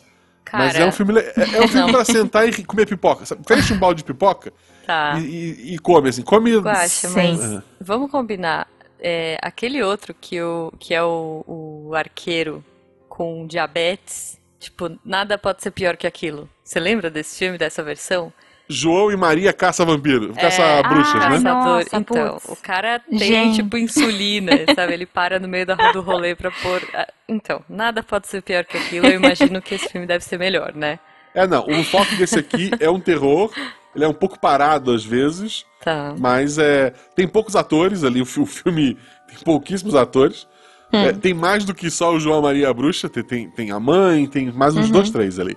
Mas 0.52 0.72
Cara, 0.72 0.84
é 0.84 0.86
um 0.88 0.92
filme, 0.92 1.18
é, 1.18 1.32
é 1.56 1.62
um 1.64 1.68
filme 1.68 1.90
pra 1.92 2.04
sentar 2.04 2.46
e 2.48 2.64
comer 2.64 2.86
pipoca. 2.86 3.24
Sabe? 3.24 3.42
Fecha 3.46 3.72
um 3.72 3.78
balde 3.78 3.98
de 3.98 4.04
pipoca 4.04 4.52
tá. 4.86 5.18
e, 5.18 5.22
e- 5.24 5.74
e 5.74 5.78
come, 5.78 6.08
assim. 6.10 6.20
Come. 6.22 6.58
Guaxa, 6.58 7.08
mas 7.10 7.62
vamos 7.80 8.10
combinar. 8.10 8.66
É, 9.00 9.38
aquele 9.40 9.82
outro 9.82 10.12
que, 10.14 10.40
o, 10.42 10.72
que 10.78 10.92
é 10.94 11.02
o, 11.02 11.42
o 11.88 11.94
arqueiro 11.94 12.62
com 13.08 13.46
diabetes, 13.46 14.38
tipo, 14.62 14.90
nada 15.04 15.36
pode 15.38 15.62
ser 15.62 15.70
pior 15.70 15.96
que 15.96 16.06
aquilo. 16.06 16.48
Você 16.64 16.80
lembra 16.80 17.10
desse 17.10 17.38
filme, 17.38 17.58
dessa 17.58 17.82
versão? 17.82 18.32
João 18.68 19.10
e 19.12 19.16
Maria 19.16 19.52
caça 19.52 19.84
vampiro. 19.84 20.32
Caça 20.34 20.62
É, 20.62 20.82
bruxas, 20.82 21.14
Ah, 21.16 21.28
né? 21.30 21.36
Caçador. 21.36 21.64
Nossa, 21.76 21.96
então, 21.96 22.32
putz. 22.38 22.44
o 22.48 22.56
cara 22.62 23.00
tem, 23.00 23.18
Gente. 23.18 23.56
tipo, 23.62 23.76
insulina, 23.76 24.52
sabe? 24.74 24.94
Ele 24.94 25.04
para 25.04 25.38
no 25.38 25.46
meio 25.48 25.66
da, 25.66 25.74
do 25.92 26.00
rolê 26.00 26.34
pra 26.34 26.50
pôr. 26.50 26.80
ah, 26.94 27.06
Então, 27.28 27.62
nada 27.68 28.02
pode 28.02 28.28
ser 28.28 28.40
pior 28.42 28.64
que 28.64 28.76
aquilo. 28.78 29.06
Eu 29.06 29.14
imagino 29.14 29.60
que 29.60 29.74
esse 29.74 29.88
filme 29.88 30.06
deve 30.06 30.24
ser 30.24 30.38
melhor, 30.38 30.72
né? 30.74 30.98
É, 31.34 31.46
não. 31.46 31.66
O 31.66 31.84
foco 31.84 32.14
desse 32.16 32.38
aqui 32.38 32.70
é 32.80 32.88
um 32.88 33.00
terror. 33.00 33.50
Ele 33.94 34.04
é 34.04 34.08
um 34.08 34.14
pouco 34.14 34.38
parado 34.38 34.90
às 34.92 35.04
vezes, 35.04 35.66
Tá. 35.84 36.14
mas 36.18 36.56
é 36.56 36.94
tem 37.14 37.28
poucos 37.28 37.54
atores 37.56 38.04
ali. 38.04 38.22
O 38.22 38.26
filme 38.26 38.96
tem 39.28 39.38
pouquíssimos 39.44 39.94
atores. 39.94 40.46
É, 40.92 41.12
tem 41.12 41.32
mais 41.32 41.64
do 41.64 41.74
que 41.74 41.90
só 41.90 42.12
o 42.12 42.20
João 42.20 42.36
e 42.36 42.38
a 42.38 42.42
Maria 42.42 42.68
a 42.68 42.74
Bruxa. 42.74 43.08
Tem, 43.08 43.22
tem, 43.22 43.50
tem 43.50 43.70
a 43.70 43.80
mãe, 43.80 44.26
tem 44.26 44.52
mais 44.52 44.76
uns 44.76 44.90
dois, 44.90 45.10
três 45.10 45.38
ali. 45.38 45.56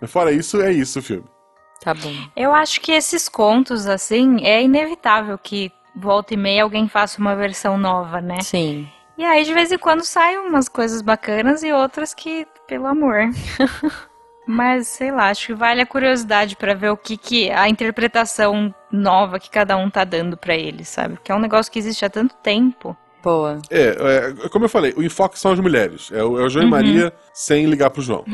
Mas 0.00 0.10
fora 0.10 0.30
isso, 0.30 0.60
é 0.60 0.70
isso 0.72 0.98
o 0.98 1.02
filme. 1.02 1.24
Tá 1.80 1.94
bom. 1.94 2.14
Eu 2.36 2.52
acho 2.52 2.80
que 2.80 2.92
esses 2.92 3.28
contos, 3.28 3.86
assim, 3.86 4.44
é 4.44 4.62
inevitável 4.62 5.38
que 5.38 5.72
volta 5.96 6.34
e 6.34 6.36
meia 6.36 6.62
alguém 6.62 6.88
faça 6.88 7.20
uma 7.20 7.34
versão 7.34 7.78
nova, 7.78 8.20
né? 8.20 8.40
Sim. 8.40 8.88
E 9.16 9.24
aí, 9.24 9.44
de 9.44 9.54
vez 9.54 9.70
em 9.70 9.78
quando, 9.78 10.04
saem 10.04 10.38
umas 10.38 10.68
coisas 10.68 11.00
bacanas 11.00 11.62
e 11.62 11.72
outras 11.72 12.12
que, 12.12 12.46
pelo 12.66 12.86
amor. 12.86 13.30
Mas, 14.46 14.88
sei 14.88 15.10
lá, 15.10 15.30
acho 15.30 15.46
que 15.46 15.54
vale 15.54 15.80
a 15.80 15.86
curiosidade 15.86 16.56
pra 16.56 16.74
ver 16.74 16.90
o 16.90 16.96
que 16.96 17.16
que 17.16 17.50
a 17.50 17.68
interpretação 17.68 18.74
nova 18.92 19.38
que 19.38 19.48
cada 19.48 19.76
um 19.76 19.88
tá 19.88 20.04
dando 20.04 20.36
pra 20.36 20.54
ele, 20.54 20.84
sabe? 20.84 21.14
Porque 21.14 21.32
é 21.32 21.34
um 21.34 21.40
negócio 21.40 21.72
que 21.72 21.78
existe 21.78 22.04
há 22.04 22.10
tanto 22.10 22.34
tempo. 22.36 22.96
Boa. 23.24 23.58
É, 23.70 24.34
é, 24.44 24.48
como 24.50 24.66
eu 24.66 24.68
falei, 24.68 24.92
o 24.96 25.02
enfoque 25.02 25.38
são 25.38 25.50
as 25.52 25.58
mulheres. 25.58 26.10
É 26.12 26.22
o, 26.22 26.38
é 26.38 26.44
o 26.44 26.48
João 26.48 26.66
e 26.66 26.70
Maria 26.70 27.12
sem 27.32 27.66
ligar 27.66 27.90
pro 27.90 28.02
João. 28.02 28.24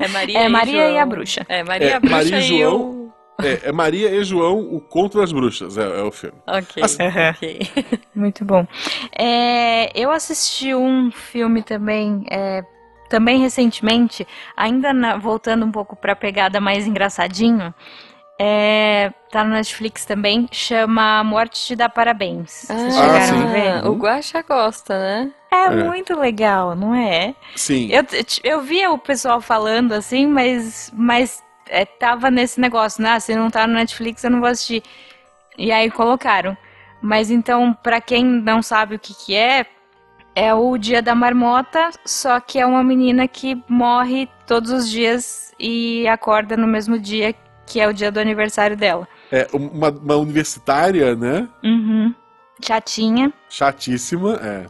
É 0.00 0.08
Maria, 0.08 0.38
É 0.38 0.46
e 0.46 0.48
Maria 0.48 0.72
João. 0.82 0.94
e 0.94 0.98
a 0.98 1.06
bruxa. 1.06 1.46
É, 1.48 1.62
Maria 1.62 1.88
É, 1.90 1.94
a 1.94 2.00
bruxa 2.00 2.16
Maria 2.16 2.38
e 2.38 2.40
e 2.40 2.58
João. 2.60 2.80
o... 2.80 3.12
É, 3.42 3.68
é 3.68 3.72
Maria 3.72 4.10
e 4.10 4.22
João, 4.24 4.60
o 4.60 4.80
Conto 4.80 5.18
das 5.18 5.32
Bruxas, 5.32 5.76
é, 5.76 5.82
é 5.82 6.02
o 6.02 6.10
filme. 6.12 6.36
Ok, 6.46 6.82
Assim- 6.82 7.02
ok. 7.02 7.60
Muito 8.14 8.44
bom. 8.44 8.66
É, 9.18 9.90
eu 10.00 10.10
assisti 10.10 10.74
um 10.74 11.10
filme 11.10 11.62
também, 11.62 12.24
é, 12.30 12.62
também 13.08 13.40
recentemente, 13.40 14.26
ainda 14.56 14.92
na- 14.92 15.16
voltando 15.16 15.64
um 15.66 15.72
pouco 15.72 15.96
pra 15.96 16.14
pegada 16.14 16.60
mais 16.60 16.86
engraçadinho. 16.86 17.74
É, 18.44 19.12
tá 19.30 19.44
no 19.44 19.50
Netflix 19.50 20.04
também, 20.04 20.48
chama 20.50 21.22
Morte 21.22 21.64
te 21.64 21.76
dá 21.76 21.88
parabéns. 21.88 22.50
Vocês 22.66 22.96
Ah, 22.96 23.00
chegaram 23.00 23.38
sim. 23.38 23.42
a 23.44 23.46
ver? 23.46 23.86
o 23.86 23.94
Guaxa 23.94 24.42
gosta, 24.42 24.98
né? 24.98 25.30
É, 25.48 25.66
É. 25.66 25.70
muito 25.70 26.18
legal, 26.18 26.74
não 26.74 26.92
é? 26.92 27.36
Sim. 27.54 27.88
Eu, 27.92 28.04
eu 28.42 28.60
via 28.62 28.90
o 28.90 28.98
pessoal 28.98 29.40
falando 29.40 29.92
assim, 29.92 30.26
mas, 30.26 30.90
mas 30.92 31.40
é, 31.68 31.84
tava 31.84 32.32
nesse 32.32 32.60
negócio, 32.60 33.00
né? 33.00 33.12
Ah, 33.12 33.20
se 33.20 33.32
não 33.36 33.48
tá 33.48 33.64
no 33.64 33.74
Netflix, 33.74 34.24
eu 34.24 34.30
não 34.30 34.40
vou 34.40 34.48
assistir. 34.48 34.82
E 35.56 35.70
aí 35.70 35.88
colocaram. 35.88 36.56
Mas 37.00 37.30
então, 37.30 37.72
pra 37.80 38.00
quem 38.00 38.24
não 38.24 38.60
sabe 38.60 38.96
o 38.96 38.98
que 38.98 39.14
que 39.14 39.36
é, 39.36 39.66
é 40.34 40.52
o 40.52 40.76
Dia 40.76 41.00
da 41.00 41.14
Marmota, 41.14 41.90
só 42.04 42.40
que 42.40 42.58
é 42.58 42.66
uma 42.66 42.82
menina 42.82 43.28
que 43.28 43.62
morre 43.68 44.28
todos 44.48 44.72
os 44.72 44.90
dias 44.90 45.52
e 45.60 46.08
acorda 46.08 46.56
no 46.56 46.66
mesmo 46.66 46.98
dia, 46.98 47.32
que 47.66 47.80
é 47.80 47.88
o 47.88 47.92
dia 47.92 48.10
do 48.10 48.20
aniversário 48.20 48.76
dela. 48.76 49.06
É 49.30 49.46
uma, 49.52 49.90
uma 49.90 50.16
universitária, 50.16 51.14
né? 51.14 51.48
Uhum. 51.64 52.14
Chatinha. 52.64 53.32
Chatíssima, 53.48 54.38
é. 54.42 54.66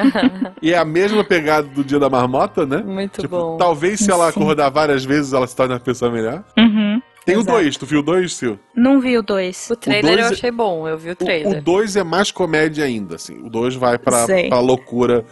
e 0.62 0.72
é 0.72 0.78
a 0.78 0.84
mesma 0.84 1.22
pegada 1.24 1.66
do 1.68 1.84
Dia 1.84 1.98
da 1.98 2.08
Marmota, 2.08 2.64
né? 2.64 2.78
Muito 2.78 3.20
Tipo, 3.20 3.36
bom. 3.36 3.56
talvez 3.56 4.00
se 4.00 4.10
ela 4.10 4.30
Sim. 4.32 4.40
acordar 4.40 4.70
várias 4.70 5.04
vezes, 5.04 5.32
ela 5.32 5.46
se 5.46 5.54
torne 5.54 5.74
uma 5.74 5.80
pessoa 5.80 6.10
melhor. 6.10 6.42
Uhum. 6.58 7.00
Tem 7.26 7.36
o 7.36 7.40
Exato. 7.40 7.58
2, 7.58 7.76
tu 7.76 7.86
viu 7.86 7.98
o 7.98 8.02
2, 8.02 8.32
Sil? 8.38 8.54
Não 8.74 9.00
vi 9.00 9.18
o 9.18 9.22
dois. 9.22 9.68
O 9.68 9.74
trailer 9.74 10.04
dois 10.12 10.18
eu 10.20 10.26
é- 10.26 10.30
achei 10.32 10.50
bom, 10.52 10.86
eu 10.86 10.96
vi 10.96 11.08
o 11.10 11.12
O- 11.12 11.16
trailer. 11.16 11.58
O 11.58 11.62
2 11.62 11.96
é 11.96 12.04
mais 12.04 12.30
comédia 12.30 12.84
ainda, 12.84 13.16
assim. 13.16 13.44
O 13.44 13.50
2 13.50 13.74
vai 13.74 13.98
pra, 13.98 14.24
Sei. 14.26 14.48
pra 14.48 14.60
loucura 14.60 15.24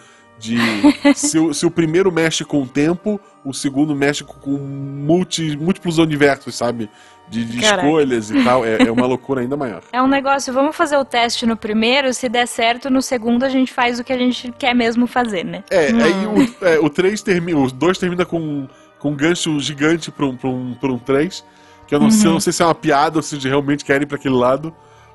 de. 0.45 0.59
se, 1.15 1.39
o, 1.39 1.53
se 1.55 1.67
o 1.67 1.71
primeiro 1.71 2.13
mexe 2.13 2.45
com 2.45 2.63
o 2.63 2.67
tempo, 2.67 3.21
o 3.45 3.53
segundo 3.53 3.95
mexe 3.95 4.23
com 4.25 4.51
multi, 4.51 5.57
múltiplos 5.57 5.99
universos, 5.99 6.55
sabe? 6.55 6.89
De, 7.29 7.43
de 7.45 7.59
escolhas 7.65 8.31
e 8.31 8.45
tal. 8.45 8.65
É, 8.65 8.83
é 8.83 8.93
uma 8.93 9.07
loucura 9.07 9.41
ainda 9.41 9.57
maior. 9.57 9.83
É 9.93 10.03
um 10.03 10.07
negócio, 10.07 10.53
vamos 10.53 10.77
fazer 10.77 10.97
o 10.99 11.05
teste 11.05 11.47
no 11.47 11.57
primeiro, 11.57 12.13
se 12.13 12.29
der 12.29 12.47
certo, 12.47 12.91
no 12.91 13.01
segundo 13.01 13.45
a 13.45 13.49
gente 13.49 13.73
faz 13.73 13.99
o 13.99 14.05
que 14.05 14.13
a 14.13 14.19
gente 14.19 14.53
quer 14.59 14.75
mesmo 14.75 15.07
fazer, 15.07 15.43
né? 15.45 15.65
É, 15.71 15.87
aí 15.87 16.27
o, 16.27 16.65
é, 16.67 16.79
o 16.79 16.91
3 16.91 17.23
termina. 17.23 17.59
O 17.59 17.71
2 17.71 17.97
termina 17.99 18.27
com, 18.27 18.69
com 18.99 19.11
um 19.13 19.17
gancho 19.17 19.59
gigante 19.59 20.11
pra 20.11 20.27
um, 20.27 20.37
pra 20.37 20.49
um, 20.51 20.75
pra 20.75 20.93
um 20.93 20.99
3. 20.99 21.43
Que 21.87 21.95
eu 21.95 22.01
não, 22.01 22.11
sei, 22.11 22.27
Uhum. 22.29 22.35
não 22.35 22.41
sei 22.41 22.53
se 22.53 22.63
é 22.63 22.67
uma 22.67 22.75
piada 22.75 23.19
ou 23.19 23.23
se 23.23 23.37
realmente 23.39 23.85
querem 23.85 24.03
ir 24.03 24.07
pra 24.07 24.17
aquele 24.17 24.35
lado. 24.35 24.75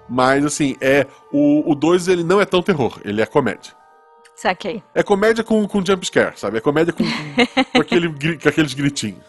Mas 0.09 0.43
assim, 0.43 0.75
é. 0.81 1.05
O 1.31 1.75
2 1.75 2.07
ele 2.07 2.23
não 2.23 2.41
é 2.41 2.45
tão 2.45 2.63
terror, 2.63 2.99
ele 3.05 3.21
é 3.21 3.25
comédia. 3.27 3.73
Saquei. 4.39 4.81
É 4.95 5.03
comédia 5.03 5.43
com, 5.43 5.67
com 5.67 5.85
jump 5.85 6.05
scare, 6.05 6.39
sabe? 6.39 6.59
É 6.59 6.61
comédia 6.61 6.93
com, 6.93 7.03
com, 7.75 7.81
aquele, 7.81 8.37
com 8.37 8.47
aqueles 8.47 8.73
gritinhos. 8.73 9.21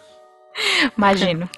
Imagino. 0.97 1.51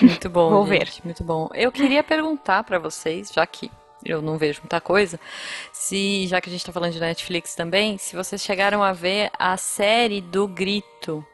Muito 0.00 0.30
bom, 0.30 0.50
Vou 0.50 0.66
gente, 0.68 1.04
muito 1.04 1.24
bom. 1.24 1.50
Eu 1.54 1.72
queria 1.72 2.04
perguntar 2.04 2.62
pra 2.62 2.78
vocês, 2.78 3.32
já 3.32 3.44
que 3.44 3.68
eu 4.04 4.22
não 4.22 4.38
vejo 4.38 4.60
muita 4.60 4.80
coisa, 4.80 5.18
se, 5.72 6.28
já 6.28 6.40
que 6.40 6.48
a 6.48 6.52
gente 6.52 6.64
tá 6.64 6.72
falando 6.72 6.92
de 6.92 7.00
Netflix 7.00 7.56
também, 7.56 7.98
se 7.98 8.14
vocês 8.14 8.40
chegaram 8.40 8.80
a 8.80 8.92
ver 8.92 9.28
a 9.36 9.56
série 9.56 10.20
do 10.20 10.46
Grito. 10.46 11.24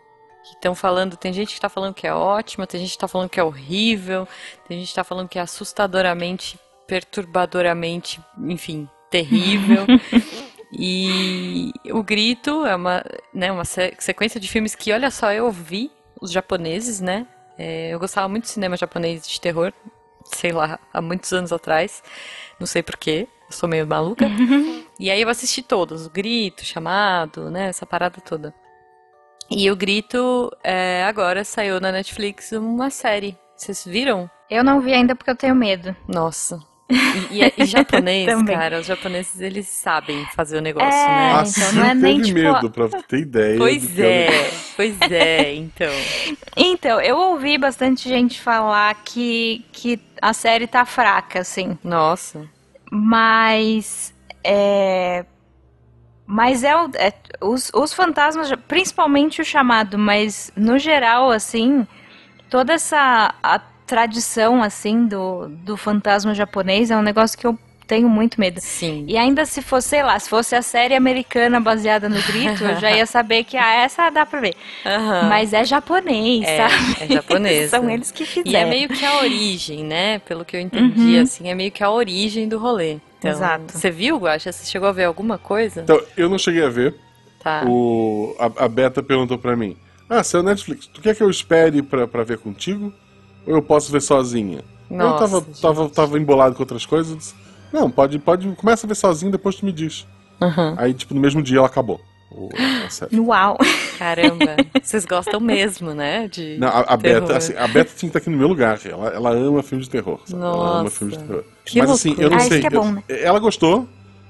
Que 0.43 0.55
estão 0.55 0.75
falando, 0.75 1.15
tem 1.15 1.31
gente 1.31 1.55
que 1.55 1.61
tá 1.61 1.69
falando 1.69 1.93
que 1.93 2.07
é 2.07 2.15
ótima, 2.15 2.67
tem 2.67 2.81
gente 2.81 2.93
que 2.93 2.99
tá 2.99 3.07
falando 3.07 3.29
que 3.29 3.39
é 3.39 3.45
horrível, 3.45 4.27
tem 4.67 4.79
gente 4.79 4.89
que 4.89 4.95
tá 4.95 5.05
falando 5.05 5.29
que 5.29 5.39
é 5.39 5.43
assustadoramente, 5.43 6.59
perturbadoramente, 6.87 8.19
enfim, 8.39 8.89
terrível. 9.11 9.85
E 10.73 11.73
o 11.91 12.03
Grito 12.03 12.65
é 12.65 12.75
uma, 12.77 13.03
né, 13.35 13.51
uma 13.51 13.65
se- 13.65 13.95
sequência 13.99 14.39
de 14.41 14.49
filmes 14.49 14.75
que, 14.75 14.93
olha 14.93 15.11
só, 15.11 15.33
eu 15.33 15.51
vi 15.51 15.91
os 16.21 16.31
japoneses, 16.31 17.01
né? 17.01 17.27
É, 17.59 17.91
eu 17.93 17.99
gostava 17.99 18.29
muito 18.29 18.45
de 18.45 18.51
cinema 18.51 18.77
japonês 18.77 19.27
de 19.29 19.41
terror, 19.41 19.73
sei 20.25 20.53
lá, 20.53 20.79
há 20.93 21.01
muitos 21.03 21.33
anos 21.33 21.53
atrás. 21.53 22.03
Não 22.59 22.67
sei 22.67 22.83
porquê, 22.83 23.27
eu 23.49 23.53
sou 23.53 23.69
meio 23.69 23.87
maluca. 23.87 24.27
E 25.01 25.11
aí 25.11 25.23
eu 25.23 25.31
assisti 25.31 25.63
todos, 25.63 26.05
o 26.05 26.11
Grito, 26.11 26.63
Chamado, 26.63 27.51
né? 27.51 27.69
Essa 27.69 27.87
parada 27.87 28.21
toda. 28.21 28.53
E 29.51 29.71
o 29.71 29.75
Grito, 29.75 30.55
é, 30.63 31.03
agora 31.05 31.43
saiu 31.43 31.81
na 31.81 31.91
Netflix 31.91 32.53
uma 32.53 32.91
série. 32.91 33.35
Vocês 33.57 33.83
viram? 33.83 34.31
Eu 34.51 34.63
não 34.63 34.79
vi 34.79 34.93
ainda 34.93 35.17
porque 35.17 35.31
eu 35.31 35.37
tenho 35.37 35.55
medo. 35.55 35.97
Nossa. 36.07 36.61
E, 36.91 37.39
e, 37.43 37.53
e 37.57 37.65
japonês, 37.67 38.43
cara, 38.43 38.81
os 38.81 38.87
japoneses 38.87 39.41
eles 39.41 39.67
sabem 39.69 40.27
fazer 40.35 40.59
o 40.59 40.61
negócio, 40.61 40.89
É, 40.89 41.07
né? 41.07 41.29
então 41.31 41.41
Assim 41.41 41.77
não 41.77 41.85
é 41.85 41.95
nem, 41.95 42.21
tipo, 42.21 42.39
medo, 42.39 42.71
pra 42.71 42.89
ter 43.03 43.21
ideia. 43.21 43.59
Pois 43.59 43.99
é. 43.99 44.27
é, 44.27 44.51
pois 44.77 44.97
é, 45.11 45.55
então. 45.55 45.89
Então, 46.57 47.01
eu 47.01 47.17
ouvi 47.17 47.57
bastante 47.57 48.09
gente 48.09 48.41
falar 48.41 48.95
que, 49.05 49.65
que 49.73 49.99
a 50.21 50.33
série 50.33 50.67
tá 50.67 50.85
fraca, 50.85 51.41
assim. 51.41 51.79
Nossa. 51.83 52.47
Mas. 52.91 54.13
É. 54.45 55.25
Mas 56.27 56.63
é, 56.63 56.77
o- 56.77 56.91
é- 56.95 57.13
os, 57.41 57.71
os 57.75 57.93
fantasmas, 57.93 58.51
principalmente 58.69 59.41
o 59.41 59.45
chamado, 59.45 59.99
mas 59.99 60.53
no 60.57 60.79
geral, 60.79 61.31
assim, 61.31 61.87
toda 62.49 62.73
essa 62.75 63.35
a 63.43 63.59
tradição, 63.91 64.63
assim, 64.63 65.05
do, 65.07 65.49
do 65.49 65.77
fantasma 65.77 66.33
japonês 66.33 66.91
é 66.91 66.97
um 66.97 67.03
negócio 67.03 67.37
que 67.37 67.47
eu 67.47 67.59
tenho 67.87 68.09
muito 68.09 68.41
medo. 68.41 68.61
Sim. 68.61 69.05
E 69.09 69.19
ainda 69.19 69.45
se 69.45 69.61
fosse, 69.61 69.89
sei 69.89 70.03
lá, 70.05 70.17
se 70.17 70.31
fosse 70.31 70.55
a 70.55 70.63
série 70.63 70.95
americana 70.95 71.61
baseada 71.61 72.09
no 72.09 72.23
grito, 72.23 72.63
eu 72.65 72.81
já 72.81 72.93
ia 72.93 73.05
saber 73.05 73.43
que 73.43 73.57
ah, 73.57 73.75
essa 73.75 74.09
dá 74.11 74.25
pra 74.25 74.41
ver. 74.41 74.55
Aham. 74.87 75.29
Mas 75.29 75.53
é 75.53 75.65
japonês, 75.65 76.47
É, 76.47 76.57
sabe? 76.57 76.97
é 77.01 77.09
japonês, 77.15 77.71
São 77.75 77.83
né? 77.83 77.95
eles 77.95 78.13
que 78.13 78.23
E 78.23 78.27
é 78.27 78.27
fizeram. 78.45 78.71
meio 78.71 78.89
que 78.89 79.05
a 79.05 79.17
origem, 79.17 79.83
né? 79.85 80.21
Pelo 80.21 80.45
que 80.45 80.57
eu 80.57 80.61
entendi, 80.61 81.17
Uhum. 81.17 81.23
assim, 81.23 81.49
é 81.49 81.55
meio 81.55 81.73
que 81.73 81.83
a 81.83 81.91
origem 81.91 82.49
do 82.49 82.59
rolê. 82.59 82.99
Então, 83.19 83.31
Exato. 83.33 83.77
Você 83.77 83.91
viu, 83.91 84.17
Guaxa? 84.19 84.53
Você 84.53 84.65
chegou 84.71 84.89
a 84.89 84.93
ver 84.93 85.05
alguma 85.05 85.37
coisa? 85.37 85.81
Então, 85.83 86.01
eu 86.17 86.29
não 86.29 86.39
cheguei 86.39 86.65
a 86.65 86.69
ver. 86.71 86.95
Tá. 87.43 87.65
O, 87.67 88.37
a, 88.39 88.65
a 88.65 88.69
Beta 88.69 89.03
perguntou 89.03 89.37
pra 89.37 89.57
mim: 89.57 89.77
Ah, 90.09 90.23
seu 90.23 90.43
Netflix, 90.45 90.87
tu 90.87 91.01
quer 91.03 91.17
que 91.17 91.23
eu 91.23 91.29
espere 91.29 91.83
pra, 91.83 92.07
pra 92.07 92.23
ver 92.23 92.39
contigo? 92.39 92.93
Ou 93.51 93.57
eu 93.59 93.63
posso 93.63 93.91
ver 93.93 94.01
sozinha? 94.03 94.61
Nossa, 94.91 95.25
eu 95.25 95.29
tava, 95.29 95.41
gente. 95.47 95.61
tava, 95.61 95.89
tava 95.89 96.19
embolado 96.19 96.55
com 96.55 96.63
outras 96.63 96.85
coisas. 96.87 97.11
eu 97.13 97.19
disse, 97.19 97.35
Não, 97.73 97.91
pode, 97.91 98.19
pode. 98.19 98.49
Começa 98.57 98.87
a 98.87 98.89
ver 98.89 98.95
sozinho, 98.95 99.31
depois 99.31 99.57
tu 99.57 99.65
me 99.65 99.73
diz. 99.73 100.07
Aham. 100.41 100.75
Aí, 100.79 100.95
tipo, 100.95 101.15
no 101.15 101.21
mesmo 101.21 101.43
dia 101.43 101.59
ela 101.59 101.67
acabou. 101.67 102.01
O, 102.33 102.49
a 102.87 102.89
série. 102.91 103.19
Uau. 103.21 103.59
Caramba. 103.99 104.57
Vocês 104.83 105.05
gostam 105.05 105.41
mesmo, 105.41 105.93
né? 105.93 106.29
De 106.29 106.57
Não, 106.59 106.69
a, 106.69 106.81
a 106.81 106.97
terror. 106.99 107.21
Beta, 107.23 107.37
assim, 107.37 107.55
a 107.57 107.67
Beta 107.69 107.91
tinha 107.91 107.99
que 107.99 108.07
estar 108.07 108.19
aqui 108.21 108.31
no 108.31 108.37
meu 108.39 108.49
lugar. 108.49 108.79
Ela, 108.85 109.09
ela 109.09 109.31
ama 109.31 109.63
filme 109.63 109.83
de 109.85 109.91
terror. 109.91 110.21
sabe? 110.25 110.41
Ela 110.43 110.55
ama 110.55 110.83
Nossa, 110.85 110.97
filme 110.97 111.13
de 111.17 111.19
terror. 111.25 111.45
que 111.65 111.79
mas 111.81 111.91
assim, 111.91 112.15
eu 112.19 112.31
não 112.31 112.39
loucura. 112.39 112.45
Ah, 112.45 112.49
sei. 112.49 112.63
é 112.63 112.67
eu- 112.67 112.71
bom, 112.83 112.93
né? 112.93 113.03
Ela 113.09 113.39
gostou, 113.41 113.89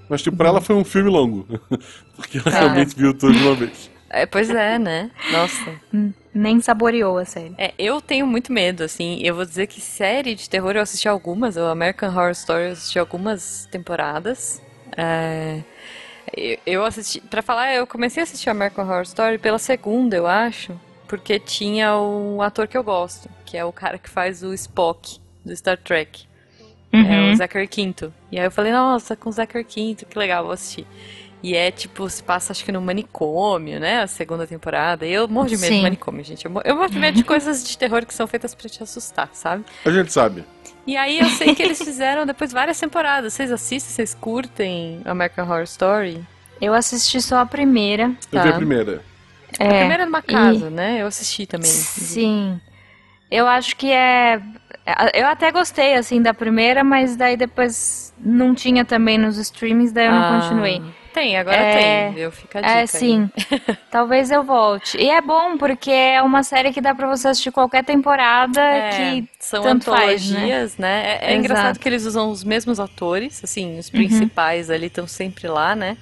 mas 0.09 0.23
tipo, 0.23 0.37
pra 0.37 0.49
ela 0.49 0.61
foi 0.61 0.75
um 0.77 0.85
filme 0.85 1.11
longo. 1.11 1.47
Porque 2.17 2.39
ela 2.39 2.49
Ah. 2.49 2.61
realmente 2.61 2.97
viu 2.97 3.13
tudo 3.15 3.33
de 3.35 3.43
uma 3.47 3.55
vez. 3.55 3.91
É, 4.11 4.27
pois 4.27 4.51
é, 4.51 4.79
né? 4.79 5.11
Nossa. 5.33 5.73
Nem 6.35 6.61
saboreou 6.61 7.17
a 7.19 7.25
série. 7.25 7.55
É, 7.57 7.73
eu 7.79 8.01
tenho 8.01 8.27
muito 8.27 8.53
medo, 8.53 8.83
assim. 8.83 9.21
Eu 9.23 9.35
vou 9.37 9.45
dizer 9.45 9.67
que 9.69 9.81
série 9.81 10.35
de 10.35 10.51
terror 10.51 10.73
eu 10.77 10.83
assisti 10.83 11.09
algumas. 11.09 11.57
O 11.57 11.65
American 11.67 12.11
Horror 12.11 12.31
Story 12.33 12.65
eu 12.67 12.73
assisti 12.73 12.99
algumas 12.99 13.67
temporadas. 13.71 14.61
É, 14.97 15.61
eu- 16.67 16.85
assisti. 16.85 17.21
Pra 17.21 17.43
falar, 17.43 17.73
eu 17.75 17.87
comecei 17.87 18.21
a 18.23 18.25
assistir 18.25 18.51
American 18.51 18.85
Horror 18.85 19.03
Story 19.03 19.39
pela 19.39 19.59
segunda, 19.59 20.17
eu 20.17 20.27
acho. 20.27 20.79
Porque 21.09 21.39
tinha 21.41 21.97
um 21.97 22.41
ator 22.41 22.69
que 22.69 22.77
eu 22.77 22.85
gosto, 22.85 23.29
que 23.45 23.57
é 23.57 23.65
o 23.65 23.73
cara 23.73 23.99
que 23.99 24.09
faz 24.09 24.43
o 24.45 24.53
Spock 24.55 25.19
do 25.45 25.55
Star 25.57 25.77
Trek. 25.77 26.25
É 26.93 26.97
Uhum. 26.97 27.33
o 27.33 27.37
Zachary 27.37 27.69
Quinto. 27.69 28.13
E 28.33 28.39
aí 28.39 28.45
eu 28.45 28.51
falei, 28.51 28.73
nossa, 28.73 29.15
com 29.17 29.29
o 29.29 29.33
Zachary 29.33 29.65
Quinto, 29.65 30.07
que 30.07 30.19
legal, 30.19 30.43
vou 30.45 30.53
assistir. 30.53 30.85
E 31.43 31.57
é 31.57 31.71
tipo, 31.71 32.09
se 32.11 32.23
passa 32.23 32.53
acho 32.53 32.65
que 32.65 32.71
no 32.73 32.81
manicômio, 32.83 33.81
né? 33.81 34.03
A 34.03 34.07
segunda 34.07 34.47
temporada. 34.47 35.07
E 35.07 35.13
eu 35.13 35.27
morro 35.27 35.49
de 35.49 35.57
medo 35.57 35.75
de 35.75 35.81
manicômio, 35.83 36.23
gente. 36.25 36.45
Eu 36.45 36.51
morro, 36.51 36.65
eu 36.67 36.77
morro 36.77 36.91
de 36.91 36.99
medo 36.99 37.15
de 37.17 37.25
coisas 37.25 37.67
de 37.67 37.79
terror 37.79 38.05
que 38.05 38.13
são 38.13 38.27
feitas 38.27 38.55
pra 38.55 38.69
te 38.69 38.83
assustar, 38.83 39.29
sabe? 39.33 39.65
A 39.85 39.91
gente 39.91 40.13
sabe. 40.13 40.45
E 40.87 40.97
aí 40.97 41.19
eu 41.19 41.29
sei 41.31 41.55
que 41.55 41.63
eles 41.63 41.79
fizeram 41.79 42.27
depois 42.27 42.53
várias 42.53 42.79
temporadas. 42.79 43.33
Vocês 43.33 43.51
assistem, 43.51 43.91
vocês 43.95 44.15
curtem 44.15 45.01
American 45.05 45.45
Horror 45.47 45.63
Story? 45.63 46.23
Eu 46.61 46.75
assisti 46.75 47.21
só 47.23 47.39
a 47.39 47.47
primeira. 47.47 48.13
Eu 48.31 48.39
Tá. 48.39 48.43
vi 48.43 48.49
a 48.51 48.53
primeira. 48.57 49.03
A 49.59 49.65
É, 49.65 49.79
primeira 49.79 50.05
numa 50.05 50.23
casa, 50.23 50.69
né? 50.69 51.01
Eu 51.03 51.07
assisti 51.07 51.47
também. 51.47 51.71
Sim. 51.71 52.61
Eu 53.31 53.47
acho 53.47 53.77
que 53.77 53.91
é. 53.91 54.41
Eu 55.15 55.27
até 55.27 55.51
gostei, 55.53 55.95
assim, 55.95 56.21
da 56.21 56.35
primeira, 56.35 56.83
mas 56.83 57.17
daí 57.17 57.37
depois 57.37 58.13
não 58.19 58.55
tinha 58.55 58.85
também 58.85 59.17
nos 59.17 59.39
streamings, 59.39 59.93
daí 59.93 60.07
eu 60.07 60.13
não 60.13 60.23
Ah, 60.23 60.41
continuei. 60.41 60.83
Tem, 61.13 61.37
agora 61.37 61.57
É, 61.57 62.05
tem. 62.05 62.15
Viu? 62.15 62.31
Fica 62.31 62.59
a 62.59 62.63
dica 62.63 62.79
É, 62.79 62.87
sim. 62.87 63.29
Talvez 63.91 64.31
eu 64.31 64.43
volte. 64.45 64.97
E 64.97 65.11
é 65.11 65.21
bom, 65.21 65.57
porque 65.59 65.91
é 65.91 66.23
uma 66.23 66.43
série 66.43 66.73
que 66.73 66.81
dá 66.81 66.95
pra 66.95 67.09
você 67.09 67.29
assistir 67.29 67.51
qualquer 67.51 67.85
temporada 67.85 68.61
É, 68.61 68.91
que 69.21 69.29
são 69.39 69.63
tanto 69.63 69.87
faz, 69.87 70.31
né? 70.31 70.39
antologias, 70.39 70.77
né? 70.77 71.19
É, 71.21 71.31
é. 71.31 71.33
Uhum. 71.35 71.41
engraçado 71.41 71.79
que 71.79 71.89
eles 71.89 72.05
usam 72.07 72.31
os 72.31 72.45
mesmos 72.45 72.79
atores, 72.79 73.43
assim, 73.43 73.79
os 73.79 73.91
principais 73.91 74.71
ali 74.71 74.87
estão 74.87 75.07
sempre 75.07 75.49
lá, 75.49 75.75
né? 75.75 75.97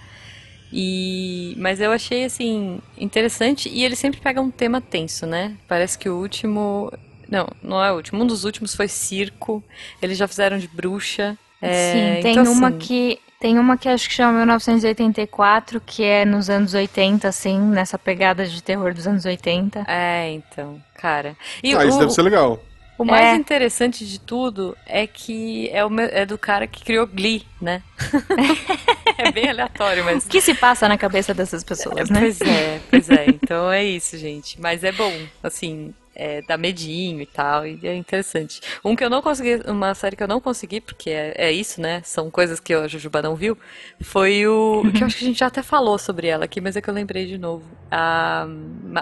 E 0.72 1.54
mas 1.56 1.80
eu 1.80 1.90
achei 1.92 2.24
assim 2.24 2.78
interessante 2.98 3.70
e 3.70 3.82
eles 3.84 3.98
sempre 3.98 4.20
pegam 4.20 4.44
um 4.44 4.50
tema 4.50 4.80
tenso, 4.80 5.26
né? 5.26 5.56
Parece 5.66 5.98
que 5.98 6.10
o 6.10 6.16
último, 6.18 6.92
não, 7.28 7.48
não 7.62 7.82
é 7.82 7.90
o 7.90 7.96
último, 7.96 8.22
um 8.22 8.26
dos 8.26 8.44
últimos 8.44 8.74
foi 8.74 8.86
circo. 8.86 9.64
Eles 10.02 10.18
já 10.18 10.28
fizeram 10.28 10.58
de 10.58 10.68
bruxa. 10.68 11.38
É, 11.62 11.92
Sim, 11.92 12.22
tem 12.22 12.32
então, 12.38 12.52
uma 12.52 12.68
assim, 12.68 12.78
que. 12.78 13.18
Tem 13.40 13.56
uma 13.58 13.76
que 13.76 13.88
acho 13.88 14.08
que 14.08 14.14
chama 14.16 14.38
1984, 14.38 15.80
que 15.80 16.02
é 16.02 16.24
nos 16.24 16.50
anos 16.50 16.74
80, 16.74 17.28
assim, 17.28 17.58
nessa 17.60 17.96
pegada 17.96 18.44
de 18.44 18.60
terror 18.62 18.92
dos 18.92 19.06
anos 19.06 19.24
80. 19.24 19.84
É, 19.86 20.32
então, 20.32 20.82
cara. 20.96 21.36
E 21.62 21.72
ah, 21.74 21.84
isso 21.84 21.96
o- 21.96 22.00
deve 22.00 22.12
ser 22.12 22.22
legal. 22.22 22.60
O 22.98 23.04
mais 23.04 23.26
É. 23.26 23.36
interessante 23.36 24.04
de 24.04 24.18
tudo 24.18 24.76
é 24.84 25.06
que 25.06 25.68
é, 25.72 25.84
o 25.84 25.88
me- 25.90 26.08
é 26.10 26.26
do 26.26 26.36
cara 26.36 26.66
que 26.66 26.82
criou 26.84 27.06
Glee, 27.06 27.46
né? 27.62 27.80
é 29.16 29.30
bem 29.30 29.48
aleatório, 29.48 30.04
mas. 30.04 30.26
O 30.26 30.28
que 30.28 30.40
se 30.40 30.52
passa 30.52 30.88
na 30.88 30.98
cabeça 30.98 31.32
dessas 31.32 31.62
pessoas, 31.62 32.10
né? 32.10 32.18
Pois 32.18 32.40
é, 32.40 32.80
pois 32.90 33.08
é. 33.08 33.26
Então 33.28 33.70
é 33.70 33.84
isso, 33.84 34.18
gente. 34.18 34.60
Mas 34.60 34.82
é 34.82 34.90
bom, 34.90 35.12
assim, 35.44 35.94
é, 36.18 36.42
dá 36.42 36.58
medinho 36.58 37.22
e 37.22 37.26
tal, 37.26 37.64
e 37.64 37.78
é 37.84 37.94
interessante. 37.94 38.60
Um 38.84 38.96
que 38.96 39.04
eu 39.04 39.08
não 39.08 39.22
consegui, 39.22 39.62
uma 39.70 39.94
série 39.94 40.16
que 40.16 40.22
eu 40.22 40.28
não 40.28 40.40
consegui, 40.40 40.80
porque 40.80 41.08
é, 41.08 41.32
é 41.36 41.52
isso, 41.52 41.80
né? 41.80 42.02
São 42.04 42.28
coisas 42.28 42.58
que 42.58 42.74
a 42.74 42.88
Jujuba 42.88 43.22
não 43.22 43.36
viu, 43.36 43.56
foi 44.00 44.44
o. 44.46 44.82
que 44.92 45.02
eu 45.02 45.06
acho 45.06 45.16
que 45.16 45.24
a 45.24 45.28
gente 45.28 45.38
já 45.38 45.46
até 45.46 45.62
falou 45.62 45.96
sobre 45.96 46.26
ela 46.26 46.44
aqui, 46.44 46.60
mas 46.60 46.76
é 46.76 46.80
que 46.80 46.90
eu 46.90 46.94
lembrei 46.94 47.24
de 47.26 47.38
novo. 47.38 47.64
A, 47.90 48.46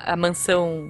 a 0.04 0.16
mansão. 0.16 0.86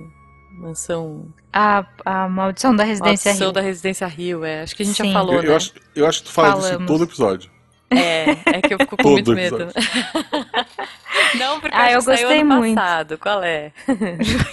Mansão. 0.58 1.28
A, 1.52 1.84
a 2.04 2.28
maldição 2.28 2.74
da 2.74 2.82
residência 2.82 3.28
Maldição 3.28 3.48
Hill. 3.48 3.52
da 3.52 3.60
Residência 3.60 4.06
Rio, 4.06 4.44
é. 4.44 4.62
Acho 4.62 4.74
que 4.74 4.82
a 4.82 4.86
gente 4.86 4.96
Sim. 4.96 5.08
já 5.08 5.12
falou, 5.12 5.34
Eu, 5.34 5.42
né? 5.42 5.48
eu 5.48 5.56
acho, 5.56 5.72
eu 5.94 6.06
acho 6.06 6.22
que 6.22 6.28
tu 6.28 6.32
fala 6.32 6.54
disso 6.54 6.66
em 6.66 6.70
Falamos. 6.70 6.86
todo 6.86 7.04
episódio. 7.04 7.50
É, 7.90 8.30
é 8.58 8.62
que 8.62 8.74
eu 8.74 8.78
fico 8.78 8.96
com 8.96 9.02
Todo 9.02 9.12
muito 9.12 9.32
medo. 9.32 9.68
Não, 11.34 11.60
porque 11.60 11.76
Ah, 11.76 11.90
eu 11.92 12.02
gostei 12.02 12.44
muito. 12.44 12.74
passado. 12.74 13.18
Qual 13.18 13.42
é? 13.42 13.72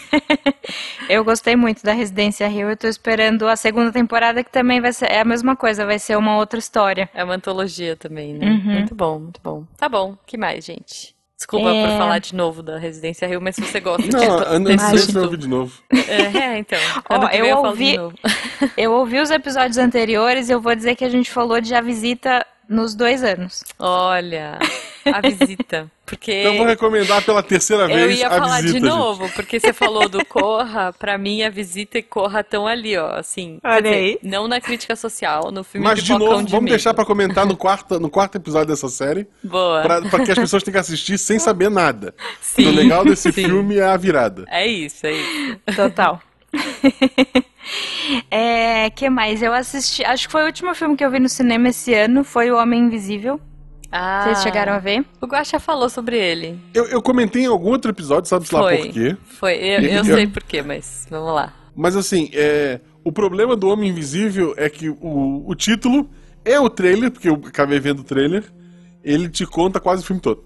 Eu 1.10 1.24
gostei 1.24 1.56
muito 1.56 1.84
da 1.84 1.92
Residência 1.94 2.48
Rio. 2.48 2.70
Eu 2.70 2.78
tô 2.78 2.88
esperando 2.88 3.48
a 3.48 3.56
segunda 3.56 3.92
temporada, 3.92 4.44
que 4.44 4.52
também 4.52 4.80
vai 4.80 4.94
ser 4.94 5.12
é 5.12 5.20
a 5.20 5.26
mesma 5.26 5.56
coisa, 5.56 5.86
vai 5.86 6.00
ser 6.00 6.18
uma 6.18 6.38
outra 6.38 6.58
história. 6.58 7.10
É 7.14 7.24
uma 7.24 7.36
antologia 7.36 7.96
também, 7.96 8.34
né? 8.34 8.46
Uhum. 8.48 8.74
Muito 8.74 8.96
bom, 8.96 9.20
muito 9.20 9.40
bom. 9.44 9.66
Tá 9.78 9.90
bom, 9.90 10.16
que 10.26 10.38
mais, 10.38 10.64
gente? 10.66 11.14
Desculpa 11.38 11.68
É. 11.70 11.86
por 11.88 11.98
falar 11.98 12.20
de 12.20 12.34
novo 12.34 12.64
da 12.64 12.78
Residência 12.78 13.28
Rio, 13.28 13.42
mas 13.42 13.56
se 13.56 13.62
você 13.62 13.82
gosta 13.82 14.08
Não, 14.08 14.64
de 14.64 14.76
vai 14.78 14.98
susto... 14.98 15.20
ouvir 15.20 15.38
de 15.38 15.48
novo. 15.48 15.74
É, 15.92 16.38
é, 16.38 16.58
então. 16.58 16.80
Ó, 17.10 17.28
eu 17.30 17.46
eu 17.46 17.56
falo 17.56 17.68
ouvi- 17.68 17.92
de 17.92 17.98
novo. 17.98 18.16
Eu 18.78 18.94
ouvi 18.94 19.20
os 19.20 19.30
episódios 19.30 19.78
anteriores 19.78 20.48
e 20.48 20.54
eu 20.54 20.62
vou 20.62 20.74
dizer 20.74 20.96
que 20.96 21.04
a 21.04 21.10
gente 21.10 21.30
falou 21.30 21.60
de 21.60 21.76
A 21.76 21.82
Visita 21.82 22.46
nos 22.74 22.96
dois 22.96 23.24
anos. 23.24 23.64
Olha, 23.80 24.60
a 25.06 25.22
visita. 25.22 25.90
Porque 26.06 26.32
Então 26.42 26.52
eu 26.52 26.58
vou 26.58 26.68
recomendar 26.68 27.24
pela 27.24 27.42
terceira 27.42 27.84
eu 27.84 27.88
vez 27.88 28.20
ia 28.20 28.28
a 28.28 28.32
falar 28.32 28.58
visita. 28.62 28.68
de 28.68 28.72
gente. 28.74 28.84
novo, 28.84 29.30
porque 29.30 29.58
você 29.58 29.72
falou 29.72 30.10
do 30.10 30.24
Corra, 30.26 30.92
pra 30.92 31.18
mim 31.18 31.42
a 31.44 31.50
visita 31.50 31.98
e 31.98 32.04
Corra 32.04 32.42
estão 32.42 32.68
ali, 32.68 32.98
ó, 32.98 33.16
assim. 33.16 33.58
quer 33.62 33.68
Olha 33.70 33.82
dizer, 33.84 33.96
aí. 33.96 34.20
Não 34.22 34.46
na 34.48 34.60
crítica 34.60 34.98
social, 34.98 35.50
no 35.50 35.64
filme 35.64 35.88
Mas 35.88 36.04
de 36.04 36.12
novo, 36.12 36.44
de 36.44 36.52
vamos 36.52 36.66
Medo. 36.66 36.68
deixar 36.68 36.94
pra 36.94 37.06
comentar 37.06 37.46
no 37.46 37.56
quarto, 37.56 38.02
no 38.02 38.10
quarto 38.10 38.36
episódio 38.36 38.68
dessa 38.68 38.90
série, 38.90 39.26
Boa. 39.42 39.82
pra, 39.82 40.02
pra 40.02 40.26
que 40.26 40.32
as 40.34 40.38
pessoas 40.38 40.62
tenham 40.62 40.74
que 40.74 40.80
assistir 40.80 41.18
sem 41.18 41.40
saber 41.40 41.70
nada. 41.72 42.14
Sim, 42.42 42.68
o 42.68 42.72
legal 42.72 43.06
desse 43.06 43.32
sim. 43.32 43.44
filme 43.46 43.78
é 43.78 43.84
a 43.86 43.96
virada. 43.96 44.44
É 44.50 44.68
isso, 44.68 45.08
é 45.08 45.14
isso. 45.14 45.58
Total. 45.74 46.22
é, 48.32 48.90
que 48.90 49.10
mais? 49.10 49.42
Eu 49.42 49.54
assisti. 49.54 50.04
Acho 50.04 50.28
que 50.28 50.32
foi 50.32 50.44
o 50.44 50.46
último 50.48 50.74
filme 50.76 50.96
que 50.96 51.04
eu 51.06 51.12
vi 51.12 51.20
no 51.20 51.30
cinema 51.30 51.70
esse 51.70 51.94
ano. 51.94 52.24
Foi 52.24 52.52
O 52.52 52.58
Homem 52.58 52.82
Invisível. 52.82 53.40
Ah, 53.92 54.24
Vocês 54.24 54.42
chegaram 54.42 54.74
a 54.74 54.80
ver? 54.80 55.06
O 55.22 55.28
Guaxa 55.28 55.60
falou 55.60 55.88
sobre 55.88 56.18
ele. 56.18 56.60
Eu, 56.74 56.86
eu 56.86 57.02
comentei 57.02 57.44
em 57.44 57.46
algum 57.46 57.70
outro 57.70 57.92
episódio, 57.92 58.28
sabe-se 58.28 58.54
lá 58.54 58.62
por 58.62 58.88
quê. 58.92 59.16
Foi, 59.24 59.54
eu, 59.54 59.80
eu 59.82 59.90
eu- 59.98 60.16
sei 60.16 60.26
porquê, 60.28 60.64
mas 60.64 61.06
vamos 61.12 61.34
lá. 61.34 61.54
Mas 61.76 61.96
assim, 61.96 62.30
é, 62.34 62.80
o 63.04 63.12
problema 63.12 63.56
do 63.56 63.68
Homem 63.68 63.90
Invisível 63.92 64.54
é 64.58 64.68
que 64.68 64.90
o, 64.90 65.44
o 65.48 65.54
título 65.54 66.10
é 66.44 66.60
o 66.60 66.70
trailer, 66.72 67.12
porque 67.12 67.30
eu 67.30 67.36
acabei 67.46 67.80
vendo 67.80 68.00
o 68.00 68.04
trailer, 68.04 68.44
ele 69.04 69.30
te 69.30 69.46
conta 69.46 69.80
quase 69.80 70.02
o 70.02 70.06
filme 70.06 70.22
todo. 70.22 70.44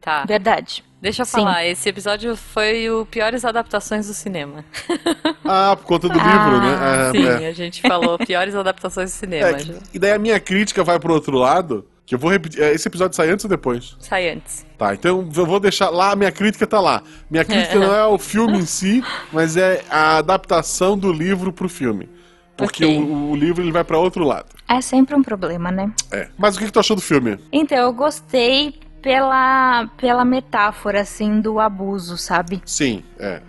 Tá. 0.00 0.24
Verdade. 0.24 0.84
Deixa 1.00 1.22
eu 1.22 1.26
Sim. 1.26 1.32
falar, 1.32 1.64
esse 1.66 1.88
episódio 1.88 2.36
foi 2.36 2.90
o 2.90 3.06
piores 3.06 3.44
adaptações 3.44 4.06
do 4.06 4.14
cinema. 4.14 4.64
Ah, 5.52 5.74
por 5.74 5.84
conta 5.84 6.08
do 6.08 6.16
Ah, 6.20 6.22
livro, 6.22 6.60
né? 6.60 6.74
Ah, 6.80 7.10
Sim, 7.10 7.44
é. 7.44 7.48
a 7.48 7.52
gente 7.52 7.82
falou 7.82 8.16
piores 8.18 8.54
adaptações 8.54 9.10
do 9.10 9.14
cinema. 9.16 9.48
É, 9.48 9.56
e 9.92 9.98
daí 9.98 10.12
a 10.12 10.18
minha 10.18 10.38
crítica 10.38 10.84
vai 10.84 10.96
pro 11.00 11.12
outro 11.12 11.36
lado, 11.36 11.84
que 12.06 12.14
eu 12.14 12.18
vou 12.20 12.30
repetir. 12.30 12.62
é, 12.62 12.72
Esse 12.72 12.86
episódio 12.86 13.16
sai 13.16 13.30
antes 13.30 13.44
ou 13.44 13.48
depois? 13.48 13.96
Sai 13.98 14.28
antes. 14.30 14.64
Tá, 14.78 14.94
então 14.94 15.28
eu 15.34 15.46
vou 15.46 15.58
deixar 15.58 15.90
lá, 15.90 16.12
a 16.12 16.16
minha 16.16 16.30
crítica 16.30 16.66
tá 16.68 16.78
lá. 16.80 17.02
Minha 17.28 17.44
crítica 17.44 17.74
É. 17.74 17.78
não 17.80 17.92
é 17.92 18.06
o 18.06 18.16
filme 18.16 18.58
em 18.58 18.66
si, 18.66 19.02
mas 19.32 19.56
é 19.56 19.82
a 19.90 20.18
adaptação 20.18 20.96
do 20.96 21.12
livro 21.12 21.52
pro 21.52 21.68
filme. 21.68 22.08
Porque 22.56 22.84
Ok. 22.84 22.98
o, 22.98 23.30
o 23.30 23.34
livro 23.36 23.64
ele 23.64 23.72
vai 23.72 23.82
pra 23.82 23.98
outro 23.98 24.22
lado. 24.22 24.46
É 24.68 24.80
sempre 24.80 25.16
um 25.16 25.22
problema, 25.22 25.72
né? 25.72 25.90
É. 26.12 26.28
Mas 26.38 26.54
o 26.54 26.58
que, 26.60 26.66
que 26.66 26.72
tu 26.72 26.78
achou 26.78 26.94
do 26.94 27.02
filme? 27.02 27.38
Então, 27.50 27.76
eu 27.78 27.92
gostei 27.92 28.78
pela, 29.02 29.88
pela 29.96 30.24
metáfora, 30.24 31.00
assim, 31.00 31.40
do 31.40 31.58
abuso, 31.60 32.16
sabe? 32.16 32.62
Sim, 32.64 33.02
é. 33.18 33.40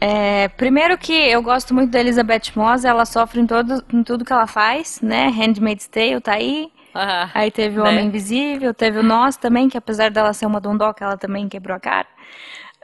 É, 0.00 0.48
primeiro 0.48 0.98
que 0.98 1.12
eu 1.12 1.40
gosto 1.42 1.72
muito 1.72 1.90
da 1.92 2.00
Elizabeth 2.00 2.50
Moss, 2.56 2.84
ela 2.84 3.04
sofre 3.04 3.40
em, 3.40 3.46
todo, 3.46 3.84
em 3.92 4.02
tudo 4.02 4.24
que 4.24 4.32
ela 4.32 4.46
faz, 4.48 5.00
né? 5.00 5.28
Handmaid's 5.28 5.86
Tale 5.86 6.20
tá 6.20 6.32
aí. 6.34 6.70
Ah, 6.94 7.30
Aí 7.34 7.50
teve 7.50 7.78
o 7.80 7.84
Né? 7.84 7.90
Homem 7.90 8.06
Invisível, 8.08 8.74
teve 8.74 8.98
o 8.98 9.02
Nós 9.02 9.36
também, 9.36 9.68
que 9.68 9.78
apesar 9.78 10.10
dela 10.10 10.32
ser 10.32 10.46
uma 10.46 10.60
dondoca, 10.60 11.04
ela 11.04 11.16
também 11.16 11.48
quebrou 11.48 11.76
a 11.76 11.80
cara. 11.80 12.06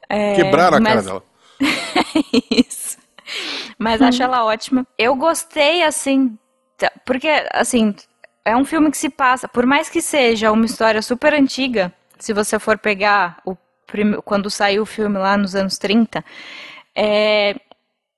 É, 0.08 0.34
Quebraram 0.36 0.78
a 0.78 0.80
cara 0.80 0.94
mas- 0.94 1.04
dela. 1.06 1.22
Isso. 2.50 2.96
Mas 3.78 4.00
acho 4.00 4.22
ela 4.22 4.44
ótima. 4.44 4.86
Eu 4.96 5.14
gostei, 5.16 5.82
assim, 5.82 6.38
porque, 7.04 7.28
assim, 7.52 7.94
é 8.44 8.56
um 8.56 8.64
filme 8.64 8.90
que 8.90 8.96
se 8.96 9.08
passa, 9.10 9.46
por 9.48 9.66
mais 9.66 9.88
que 9.90 10.00
seja 10.00 10.50
uma 10.52 10.64
história 10.64 11.02
super 11.02 11.34
antiga, 11.34 11.92
se 12.18 12.32
você 12.32 12.58
for 12.58 12.78
pegar 12.78 13.38
o 13.44 13.56
quando 14.24 14.50
saiu 14.50 14.82
o 14.82 14.86
filme 14.86 15.18
lá 15.18 15.36
nos 15.36 15.54
anos 15.54 15.78
30, 15.78 16.22
é, 16.94 17.56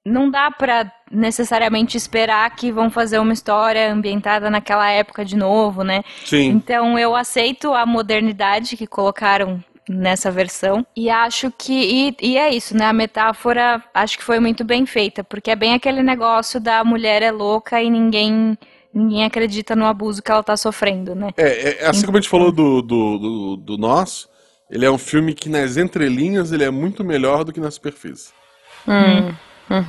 não 0.04 0.30
dá 0.30 0.50
pra 0.50 0.90
necessariamente 1.10 1.96
esperar 1.96 2.54
que 2.56 2.72
vão 2.72 2.90
fazer 2.90 3.18
uma 3.18 3.32
história 3.32 3.92
ambientada 3.92 4.50
naquela 4.50 4.90
época 4.90 5.24
de 5.24 5.36
novo, 5.36 5.84
né? 5.84 6.02
Sim. 6.24 6.48
Então 6.48 6.98
eu 6.98 7.14
aceito 7.14 7.72
a 7.72 7.84
modernidade 7.84 8.76
que 8.76 8.86
colocaram 8.86 9.62
nessa 9.88 10.30
versão 10.30 10.86
e 10.96 11.10
acho 11.10 11.50
que 11.50 11.72
e, 11.72 12.16
e 12.20 12.38
é 12.38 12.54
isso, 12.54 12.76
né? 12.76 12.86
A 12.86 12.92
metáfora 12.92 13.82
acho 13.92 14.16
que 14.16 14.24
foi 14.24 14.38
muito 14.38 14.64
bem 14.64 14.86
feita, 14.86 15.22
porque 15.22 15.50
é 15.50 15.56
bem 15.56 15.74
aquele 15.74 16.02
negócio 16.02 16.60
da 16.60 16.82
mulher 16.84 17.22
é 17.22 17.30
louca 17.30 17.82
e 17.82 17.90
ninguém 17.90 18.56
ninguém 18.92 19.24
acredita 19.24 19.74
no 19.76 19.86
abuso 19.86 20.22
que 20.22 20.30
ela 20.30 20.42
tá 20.42 20.56
sofrendo, 20.56 21.14
né? 21.14 21.30
É, 21.36 21.82
é, 21.84 21.86
assim 21.86 22.04
como 22.06 22.18
a 22.18 22.20
gente 22.20 22.30
falou 22.30 22.50
do, 22.52 22.82
do, 22.82 23.18
do, 23.18 23.56
do 23.56 23.78
Nós, 23.78 24.28
ele 24.70 24.84
é 24.84 24.90
um 24.90 24.98
filme 24.98 25.34
que 25.34 25.48
nas 25.48 25.76
entrelinhas 25.76 26.52
ele 26.52 26.64
é 26.64 26.70
muito 26.70 27.04
melhor 27.04 27.44
do 27.44 27.52
que 27.52 27.60
na 27.60 27.70
superfície. 27.70 28.32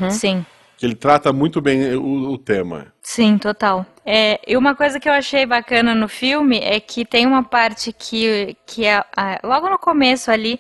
Sim. 0.10 0.46
Que 0.78 0.86
ele 0.86 0.96
trata 0.96 1.32
muito 1.32 1.62
bem 1.62 1.94
o, 1.96 2.32
o 2.32 2.38
tema. 2.38 2.88
Sim, 3.04 3.38
total. 3.38 3.86
É, 4.04 4.40
e 4.48 4.58
uma 4.58 4.74
coisa 4.76 5.00
que 5.00 5.08
eu 5.08 5.14
achei 5.14 5.46
bacana 5.46 5.94
no 5.94 6.08
filme 6.08 6.58
é 6.58 6.80
que 6.80 7.06
tem 7.06 7.28
uma 7.28 7.44
parte 7.44 7.94
que, 7.94 8.58
que 8.66 8.86
é, 8.86 9.04
a- 9.16 9.40
logo 9.44 9.70
no 9.70 9.78
começo 9.78 10.32
ali, 10.32 10.60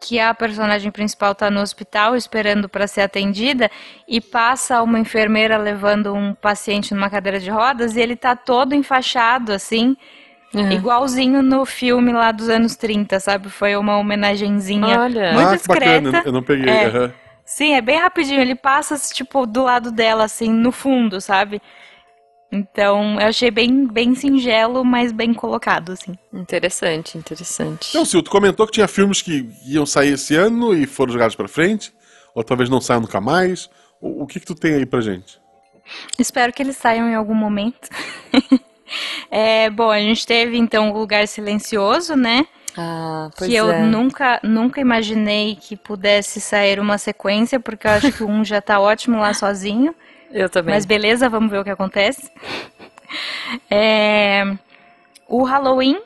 que 0.00 0.18
a 0.20 0.32
personagem 0.32 0.90
principal 0.92 1.34
tá 1.34 1.50
no 1.50 1.60
hospital 1.60 2.14
esperando 2.14 2.68
para 2.68 2.86
ser 2.86 3.00
atendida 3.00 3.70
e 4.06 4.20
passa 4.20 4.80
uma 4.82 4.98
enfermeira 4.98 5.56
levando 5.56 6.14
um 6.14 6.34
paciente 6.34 6.94
numa 6.94 7.10
cadeira 7.10 7.40
de 7.40 7.50
rodas 7.50 7.96
e 7.96 8.00
ele 8.00 8.14
tá 8.16 8.36
todo 8.36 8.74
enfaixado 8.74 9.52
assim, 9.52 9.96
Uhum. 10.54 10.72
igualzinho 10.72 11.42
no 11.42 11.66
filme 11.66 12.10
lá 12.10 12.32
dos 12.32 12.48
anos 12.48 12.74
30, 12.74 13.20
sabe? 13.20 13.50
Foi 13.50 13.76
uma 13.76 13.98
homenagenzinha 13.98 14.98
Olha. 15.00 15.32
muito 15.34 15.46
ah, 15.52 15.58
que 15.58 15.68
bacana, 15.68 16.00
discreta. 16.00 16.28
eu 16.28 16.32
não 16.32 16.42
peguei. 16.42 16.70
É. 16.72 16.86
aham. 16.86 17.12
Sim, 17.44 17.74
é 17.74 17.80
bem 17.80 17.98
rapidinho. 17.98 18.40
Ele 18.40 18.54
passa, 18.54 18.96
tipo, 19.14 19.46
do 19.46 19.62
lado 19.64 19.90
dela, 19.90 20.24
assim, 20.24 20.50
no 20.50 20.70
fundo, 20.70 21.20
sabe? 21.20 21.60
Então, 22.50 23.20
eu 23.20 23.26
achei 23.26 23.50
bem, 23.50 23.86
bem 23.86 24.14
singelo, 24.14 24.84
mas 24.84 25.12
bem 25.12 25.34
colocado, 25.34 25.92
assim. 25.92 26.14
Interessante, 26.32 27.18
interessante. 27.18 27.88
Então, 27.90 28.04
Sil, 28.08 28.22
tu 28.22 28.30
comentou 28.30 28.66
que 28.66 28.72
tinha 28.72 28.88
filmes 28.88 29.20
que 29.20 29.50
iam 29.66 29.84
sair 29.84 30.14
esse 30.14 30.34
ano 30.34 30.74
e 30.74 30.86
foram 30.86 31.12
jogados 31.12 31.36
pra 31.36 31.46
frente, 31.46 31.92
ou 32.34 32.42
talvez 32.42 32.70
não 32.70 32.80
saiam 32.80 33.02
nunca 33.02 33.20
mais. 33.20 33.68
O, 34.00 34.22
o 34.22 34.26
que 34.26 34.40
que 34.40 34.46
tu 34.46 34.54
tem 34.54 34.74
aí 34.74 34.86
pra 34.86 35.00
gente? 35.00 35.38
Espero 36.18 36.52
que 36.52 36.62
eles 36.62 36.76
saiam 36.76 37.08
em 37.08 37.14
algum 37.14 37.34
momento. 37.34 37.88
É, 39.30 39.68
bom, 39.68 39.90
a 39.90 39.98
gente 39.98 40.26
teve, 40.26 40.56
então, 40.56 40.90
o 40.90 40.98
Lugar 40.98 41.28
Silencioso, 41.28 42.16
né? 42.16 42.46
Ah, 42.76 43.28
pois 43.36 43.50
que 43.50 43.56
eu 43.56 43.70
é. 43.70 43.82
nunca, 43.82 44.40
nunca 44.42 44.80
imaginei 44.80 45.56
que 45.56 45.76
pudesse 45.76 46.40
sair 46.40 46.78
uma 46.78 46.96
sequência, 46.96 47.58
porque 47.58 47.86
eu 47.86 47.90
acho 47.90 48.12
que 48.12 48.22
o 48.22 48.28
um 48.28 48.44
já 48.44 48.62
tá 48.62 48.80
ótimo 48.80 49.18
lá 49.18 49.34
sozinho. 49.34 49.94
Eu 50.30 50.48
também. 50.48 50.74
Mas 50.74 50.84
beleza, 50.84 51.28
vamos 51.28 51.50
ver 51.50 51.58
o 51.60 51.64
que 51.64 51.70
acontece. 51.70 52.30
É, 53.70 54.44
o 55.26 55.42
Halloween, 55.42 55.98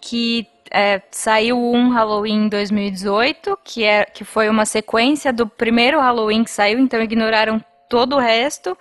que 0.00 0.46
é, 0.70 1.00
saiu 1.10 1.58
um 1.58 1.90
Halloween 1.90 2.46
em 2.46 2.48
2018, 2.48 3.58
que, 3.62 3.84
é, 3.84 4.04
que 4.04 4.24
foi 4.24 4.48
uma 4.48 4.64
sequência 4.64 5.32
do 5.32 5.46
primeiro 5.46 6.00
Halloween 6.00 6.44
que 6.44 6.50
saiu, 6.50 6.78
então 6.78 7.00
ignoraram 7.00 7.62
todo 7.88 8.16
o 8.16 8.18
resto 8.18 8.76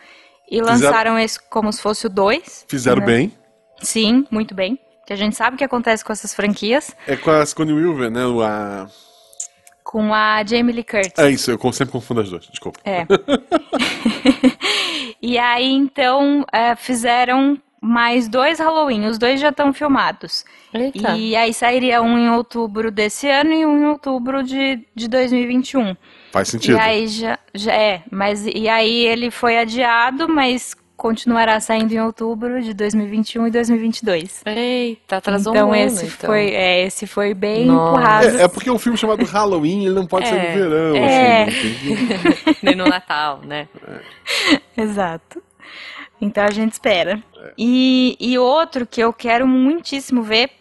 e 0.50 0.56
Fizeram- 0.60 0.66
lançaram 0.74 1.20
esse 1.20 1.40
como 1.50 1.72
se 1.72 1.82
fosse 1.82 2.08
o 2.08 2.10
2. 2.10 2.66
Fizeram 2.68 3.02
né? 3.02 3.06
bem. 3.06 3.34
Sim, 3.82 4.26
muito 4.32 4.56
bem. 4.56 4.80
Que 5.06 5.14
a 5.14 5.16
gente 5.16 5.36
sabe 5.36 5.56
o 5.56 5.58
que 5.58 5.64
acontece 5.64 6.04
com 6.06 6.14
essas 6.14 6.34
franquias. 6.34 6.96
É 7.08 7.16
com 7.16 7.32
a 7.32 7.46
Sigourney 7.46 7.74
Weaver, 7.76 8.10
né? 8.10 8.26
o- 8.26 8.42
A... 8.42 8.88
com 9.92 10.14
a 10.14 10.42
Jamie 10.46 10.74
Lee 10.74 10.86
Curtis. 10.86 11.18
É 11.18 11.30
isso, 11.30 11.52
eu 11.52 11.74
sempre 11.74 11.92
confundo 11.92 12.22
as 12.22 12.30
duas, 12.30 12.48
desculpa. 12.48 12.80
É. 12.86 13.06
e 15.22 15.38
aí, 15.38 15.70
então, 15.70 16.46
é, 16.50 16.78
fizeram 16.78 17.60
mais 17.82 18.30
dois 18.30 18.58
Halloween. 18.58 19.06
Os 19.08 19.18
dois 19.18 19.42
já 19.42 19.50
estão 19.50 19.74
filmados. 19.74 20.46
Eita. 20.74 21.18
E 21.18 21.36
aí 21.36 21.54
sairia 21.54 22.02
um 22.02 22.18
em 22.18 22.30
outubro 22.30 22.90
desse 22.90 23.28
ano 23.28 23.52
e 23.52 23.66
um 23.66 23.82
em 23.82 23.86
outubro 23.86 24.42
de, 24.42 24.80
de 24.96 25.10
2021. 25.10 25.98
Faz 26.32 26.48
sentido. 26.48 26.78
E 26.78 26.80
aí 26.80 27.08
já, 27.08 27.38
já 27.54 27.74
é, 27.74 28.04
mas 28.10 28.46
e 28.46 28.70
aí 28.70 29.06
ele 29.06 29.30
foi 29.30 29.58
adiado, 29.58 30.30
mas 30.30 30.74
continuará 31.02 31.60
saindo 31.60 31.92
em 31.94 32.00
outubro 32.00 32.62
de 32.62 32.76
2021 32.76 33.48
e 33.48 33.50
2022. 33.52 34.44
Eita, 34.46 35.18
atrasou 35.18 35.52
então 35.52 35.70
um 35.70 35.74
ano, 35.74 35.84
esse 35.84 36.06
então. 36.06 36.30
foi, 36.30 36.52
é, 36.52 36.86
esse 36.86 37.08
foi 37.08 37.34
bem 37.34 37.66
Nossa. 37.66 37.90
empurrado. 37.90 38.38
É, 38.38 38.44
é 38.44 38.48
porque 38.48 38.70
é 38.70 38.72
um 38.72 38.78
filme 38.78 38.96
chamado 38.96 39.26
Halloween, 39.26 39.86
ele 39.88 39.96
não 39.96 40.06
pode 40.06 40.28
ser 40.28 40.36
É. 40.36 40.48
no 40.56 40.60
verão, 40.70 40.96
É. 40.96 41.44
assim. 41.46 41.74
que- 41.74 42.62
Nem 42.62 42.76
no 42.76 42.86
Natal, 42.86 43.42
né? 43.44 43.68
Exato. 44.78 45.42
Então 46.22 46.44
a 46.44 46.52
gente 46.52 46.74
espera. 46.74 47.20
E, 47.58 48.16
e 48.20 48.38
outro 48.38 48.86
que 48.86 49.02
eu 49.02 49.12
quero 49.12 49.48
muitíssimo 49.48 50.22
ver, 50.22 50.52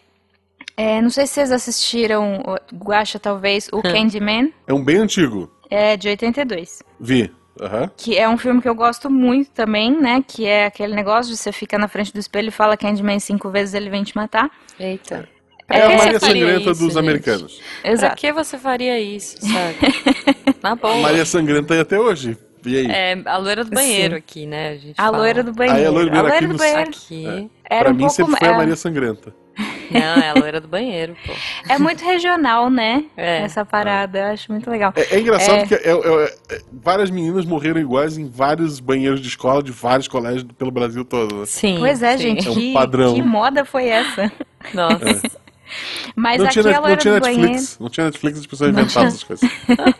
é, 0.75 0.99
não 1.03 1.11
sei 1.11 1.27
se 1.27 1.33
vocês 1.35 1.51
assistiram, 1.51 2.41
o 2.71 2.75
Guacha 2.75 3.19
talvez, 3.19 3.69
o 3.71 3.79
Candyman, 3.79 4.51
É 4.65 4.73
um 4.73 4.83
bem 4.83 4.97
antigo. 4.97 5.51
é 5.69 5.95
de 5.95 6.09
82. 6.09 6.81
Vi. 6.99 7.31
Aham. 7.59 7.91
Que 7.97 8.17
é 8.17 8.27
um 8.29 8.37
filme 8.37 8.61
que 8.61 8.69
eu 8.69 8.75
gosto 8.75 9.09
muito 9.09 9.51
também, 9.51 9.91
né? 9.99 10.23
Que 10.25 10.45
é 10.45 10.65
aquele 10.65 10.95
negócio 10.95 11.31
de 11.31 11.37
você 11.37 11.51
fica 11.51 11.77
na 11.77 11.87
frente 11.87 12.13
do 12.13 12.19
espelho 12.19 12.47
e 12.47 12.51
fala 12.51 12.77
Candyman 12.77 13.19
cinco 13.19 13.49
vezes 13.49 13.73
ele 13.73 13.89
vem 13.89 14.03
te 14.03 14.15
matar. 14.15 14.49
Eita. 14.79 15.27
É, 15.69 15.77
Pra 15.79 15.85
a 15.87 15.89
que 15.91 15.97
Maria 15.97 16.19
Sangrenta 16.19 16.59
isso, 16.59 16.69
dos 16.69 16.79
gente? 16.79 16.97
americanos. 16.99 17.61
Pra 17.81 17.91
Exato. 17.91 18.15
que 18.17 18.33
você 18.33 18.57
faria 18.57 18.99
isso, 18.99 19.37
sabe? 19.39 19.77
Na 20.61 20.75
boa. 20.75 20.97
Maria 20.97 21.25
Sangrenta 21.25 21.73
aí 21.73 21.79
até 21.79 21.99
hoje. 21.99 22.37
E 22.65 22.77
aí? 22.77 22.87
É, 22.91 23.21
a 23.25 23.37
loira 23.37 23.63
do 23.63 23.71
banheiro 23.71 24.13
Sim. 24.13 24.17
aqui, 24.19 24.45
né? 24.45 24.69
A, 24.69 24.77
gente 24.77 24.93
A 24.97 25.09
loira 25.09 25.43
do 25.43 25.51
banheiro. 25.53 25.79
Aí 25.79 25.85
a 25.85 25.89
loira 25.89 26.09
do 26.09 26.15
banheiro 26.21 26.35
aqui 26.35 26.45
do 26.47 26.53
no- 26.53 26.57
banheiro 26.59 26.89
Aqui. 26.89 27.51
era 27.69 27.83
pra 27.85 27.89
um 27.91 27.93
mim 27.95 27.99
pouco 28.01 28.13
sempre 28.15 28.35
foi 28.37 28.47
a 28.47 28.51
é, 28.51 28.57
Maria 28.57 28.75
Sangrenta. 28.75 29.33
Não, 29.91 29.99
é 30.23 30.29
a 30.29 30.33
loira 30.33 30.59
do 30.61 30.67
banheiro, 30.67 31.15
pô. 31.25 31.33
é 31.69 31.77
muito 31.77 32.03
regional, 32.05 32.69
né? 32.69 33.03
É. 33.17 33.39
Essa 33.41 33.65
parada, 33.65 34.19
eu 34.19 34.25
acho 34.27 34.51
muito 34.51 34.69
legal. 34.69 34.93
É, 34.95 35.15
é 35.15 35.19
engraçado 35.19 35.55
É. 35.55 35.59
porque 35.65 35.75
é- 35.75 35.91
é- 35.91 36.55
é- 36.55 36.61
várias 36.71 37.09
meninas 37.09 37.45
morreram 37.45 37.79
iguais 37.79 38.17
em 38.17 38.29
vários 38.29 38.79
banheiros 38.79 39.19
de 39.21 39.27
escola 39.27 39.61
de 39.61 39.71
vários 39.71 40.07
colégios 40.07 40.43
pelo 40.57 40.71
Brasil 40.71 41.03
todo. 41.05 41.35
né? 41.41 41.45
Sim. 41.45 41.77
Pois 41.79 42.01
é, 42.01 42.17
sim. 42.17 42.23
gente, 42.23 42.47
É 42.47 42.51
um 42.51 42.53
que, 42.53 42.73
padrão. 42.73 43.13
que 43.13 43.21
moda 43.21 43.65
foi 43.65 43.87
essa? 43.87 44.31
Nossa. 44.73 45.21
Mas 46.15 46.37
não, 46.39 46.45
aqui 46.45 46.53
tinha, 46.61 46.63
a 46.63 46.67
net- 46.67 46.75
não 46.75 46.81
loira 46.81 46.97
tinha 47.01 47.13
do 47.15 47.19
banheiro. 47.21 47.41
Netflix. 47.43 47.79
Não 47.79 47.89
tinha 47.89 48.05
Netflix, 48.05 48.39
as 48.39 48.45
pessoas 48.45 48.69
inventavam 48.71 48.91
tinha. 48.91 49.07
essas 49.07 49.23
coisas. 49.23 49.49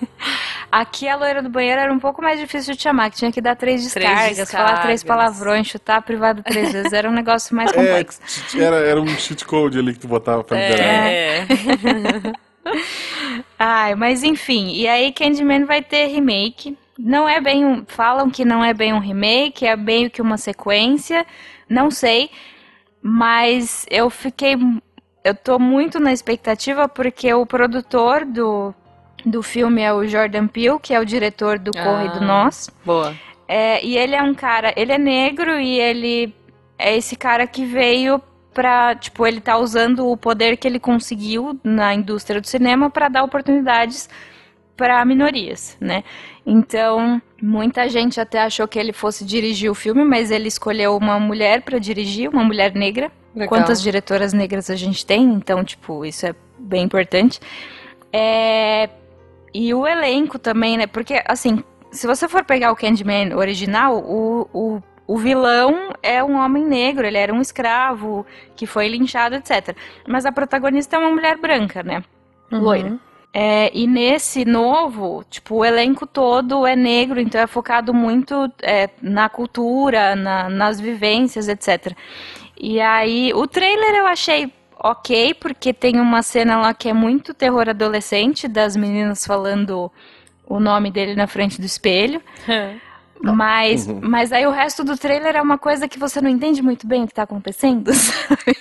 Aqui 0.71 1.05
a 1.07 1.17
loira 1.17 1.41
do 1.43 1.49
banheiro 1.49 1.81
era 1.81 1.91
um 1.91 1.99
pouco 1.99 2.21
mais 2.21 2.39
difícil 2.39 2.73
de 2.75 2.81
chamar, 2.81 3.09
que 3.09 3.17
tinha 3.17 3.29
que 3.31 3.41
dar 3.41 3.55
três 3.57 3.91
Três 3.91 4.07
descargas, 4.07 4.49
falar 4.51 4.81
três 4.81 5.01
descargas. 5.01 5.33
palavrões, 5.35 5.67
chutar 5.67 5.97
a 5.97 6.01
privada 6.01 6.41
três 6.41 6.71
vezes. 6.73 6.93
Era 6.93 7.09
um 7.09 7.13
negócio 7.13 7.53
mais 7.53 7.69
É, 7.71 7.73
complexo. 7.73 8.21
t- 8.49 8.61
era, 8.63 8.77
era 8.77 9.01
um 9.01 9.07
cheat 9.07 9.43
code 9.43 9.77
ali 9.77 9.91
que 9.93 9.99
tu 9.99 10.07
botava 10.07 10.43
pra 10.45 10.57
liberar. 10.57 10.85
É. 11.07 11.45
Ai, 13.59 13.95
mas 13.95 14.23
enfim, 14.23 14.71
e 14.73 14.87
aí 14.87 15.11
Candyman 15.11 15.65
vai 15.65 15.81
ter 15.81 16.07
remake. 16.07 16.77
Não 16.97 17.27
é 17.27 17.41
bem 17.41 17.65
um. 17.65 17.83
Falam 17.87 18.29
que 18.29 18.45
não 18.45 18.63
é 18.63 18.73
bem 18.73 18.93
um 18.93 18.99
remake, 18.99 19.65
é 19.65 19.75
meio 19.75 20.09
que 20.09 20.21
uma 20.21 20.37
sequência. 20.37 21.25
Não 21.67 21.89
sei. 21.91 22.29
Mas 23.01 23.85
eu 23.89 24.09
fiquei. 24.09 24.55
Eu 25.23 25.35
tô 25.35 25.59
muito 25.59 25.99
na 25.99 26.11
expectativa 26.11 26.89
porque 26.89 27.31
o 27.33 27.45
produtor 27.45 28.25
do, 28.25 28.73
do 29.25 29.43
filme 29.43 29.81
é 29.81 29.93
o 29.93 30.05
Jordan 30.05 30.47
Peele, 30.47 30.79
que 30.81 30.93
é 30.93 30.99
o 30.99 31.05
diretor 31.05 31.59
do 31.59 31.71
Corre 31.71 32.09
do 32.09 32.23
Ah. 32.23 32.25
Nós. 32.25 32.69
Boa. 32.83 33.15
É, 33.47 33.83
e 33.85 33.97
ele 33.97 34.15
é 34.15 34.23
um 34.23 34.33
cara, 34.33 34.73
ele 34.75 34.91
é 34.91 34.97
negro 34.97 35.59
e 35.59 35.79
ele 35.79 36.33
é 36.79 36.95
esse 36.95 37.15
cara 37.15 37.45
que 37.45 37.65
veio 37.65 38.21
pra, 38.53 38.95
tipo, 38.95 39.25
ele 39.27 39.39
tá 39.39 39.57
usando 39.57 40.07
o 40.07 40.17
poder 40.17 40.57
que 40.57 40.67
ele 40.67 40.79
conseguiu 40.79 41.59
na 41.63 41.93
indústria 41.93 42.41
do 42.41 42.47
cinema 42.47 42.89
pra 42.89 43.07
dar 43.07 43.23
oportunidades 43.23 44.09
pra 44.75 45.05
minorias, 45.05 45.77
né? 45.79 46.03
Então, 46.45 47.21
muita 47.41 47.87
gente 47.87 48.19
até 48.19 48.41
achou 48.41 48.67
que 48.67 48.79
ele 48.79 48.91
fosse 48.91 49.23
dirigir 49.23 49.69
o 49.69 49.75
filme, 49.75 50.03
mas 50.03 50.31
ele 50.31 50.47
escolheu 50.47 50.97
uma 50.97 51.19
mulher 51.19 51.61
pra 51.61 51.77
dirigir, 51.77 52.29
uma 52.29 52.43
mulher 52.43 52.73
negra. 52.73 53.11
Legal. 53.33 53.47
Quantas 53.47 53.81
diretoras 53.81 54.33
negras 54.33 54.69
a 54.69 54.75
gente 54.75 55.05
tem? 55.05 55.23
Então, 55.23 55.63
tipo, 55.63 56.05
isso 56.05 56.25
é 56.25 56.35
bem 56.57 56.83
importante. 56.83 57.39
É, 58.11 58.89
E 59.53 59.73
o 59.73 59.85
elenco 59.85 60.39
também, 60.39 60.77
né? 60.77 60.87
Porque, 60.87 61.21
assim, 61.27 61.63
se 61.91 62.07
você 62.07 62.27
for 62.27 62.43
pegar 62.45 62.71
o 62.71 62.75
Candyman 62.75 63.35
original, 63.35 63.97
o, 63.97 64.47
o, 64.53 64.83
o 65.05 65.17
vilão 65.17 65.89
é 66.01 66.23
um 66.23 66.35
homem 66.37 66.65
negro, 66.65 67.05
ele 67.05 67.17
era 67.17 67.33
um 67.33 67.41
escravo 67.41 68.25
que 68.55 68.65
foi 68.65 68.87
linchado, 68.87 69.35
etc. 69.35 69.75
Mas 70.07 70.25
a 70.25 70.31
protagonista 70.31 70.95
é 70.95 70.99
uma 70.99 71.09
mulher 71.11 71.37
branca, 71.37 71.83
né? 71.83 72.01
Uhum. 72.51 72.59
Loira. 72.61 72.97
É, 73.33 73.71
e 73.73 73.87
nesse 73.87 74.43
novo, 74.45 75.23
tipo, 75.29 75.55
o 75.55 75.65
elenco 75.65 76.05
todo 76.05 76.65
é 76.65 76.75
negro, 76.75 77.19
então 77.19 77.39
é 77.39 77.47
focado 77.47 77.93
muito 77.93 78.49
é, 78.61 78.89
na 79.01 79.29
cultura, 79.29 80.15
na- 80.17 80.49
nas 80.49 80.79
vivências, 80.81 81.47
etc. 81.47 81.93
E 82.63 82.79
aí, 82.79 83.33
o 83.33 83.47
trailer 83.47 83.95
eu 83.95 84.05
achei 84.05 84.53
ok, 84.77 85.33
porque 85.33 85.73
tem 85.73 85.99
uma 85.99 86.21
cena 86.21 86.57
lá 86.59 86.73
que 86.75 86.87
é 86.89 86.93
muito 86.93 87.33
terror 87.33 87.67
adolescente, 87.67 88.47
das 88.47 88.75
meninas 88.75 89.25
falando 89.25 89.91
o 90.45 90.59
nome 90.59 90.91
dele 90.91 91.15
na 91.15 91.25
frente 91.25 91.59
do 91.59 91.65
espelho. 91.65 92.21
Mas, 93.23 93.85
Uhum. 93.87 93.99
mas 94.01 94.31
aí 94.31 94.47
o 94.47 94.49
resto 94.51 94.83
do 94.83 94.97
trailer 94.97 95.35
é 95.35 95.41
uma 95.43 95.57
coisa 95.59 95.87
que 95.87 95.99
você 95.99 96.19
não 96.19 96.27
entende 96.29 96.59
muito 96.59 96.87
bem 96.87 97.03
o 97.03 97.07
que 97.07 97.13
tá 97.13 97.21
acontecendo, 97.21 97.93
sabe? 97.93 98.57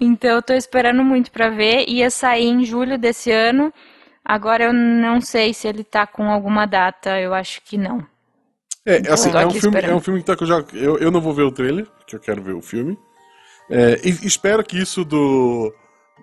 então 0.00 0.30
eu 0.30 0.40
tô 0.40 0.52
esperando 0.52 1.02
muito 1.02 1.32
pra 1.32 1.48
ver. 1.50 1.88
Ia 1.88 2.08
sair 2.08 2.46
em 2.46 2.64
julho 2.64 2.96
desse 2.96 3.32
ano. 3.32 3.72
Agora 4.24 4.62
eu 4.66 4.72
não 4.72 5.20
sei 5.20 5.52
se 5.52 5.66
ele 5.66 5.82
tá 5.82 6.06
com 6.06 6.30
alguma 6.30 6.64
data, 6.64 7.18
eu 7.20 7.34
acho 7.34 7.60
que 7.62 7.76
não. 7.76 8.06
É, 8.86 8.98
Então, 8.98 9.14
assim, 9.14 9.30
é 9.36 9.44
um 9.44 9.50
filme, 9.50 9.80
é 9.80 9.94
um 9.94 10.00
filme 10.00 10.20
que 10.20 10.26
tá 10.26 10.36
que 10.36 10.44
eu 10.44 10.46
já. 10.48 10.64
Eu, 10.72 10.98
eu 10.98 11.10
não 11.10 11.20
vou 11.20 11.34
ver 11.34 11.42
o 11.42 11.50
trailer, 11.50 11.86
porque 11.98 12.14
eu 12.14 12.20
quero 12.20 12.40
ver 12.40 12.52
o 12.54 12.62
filme. 12.62 12.96
É, 13.72 14.00
espero 14.22 14.62
que 14.62 14.78
isso 14.78 15.04
do. 15.04 15.72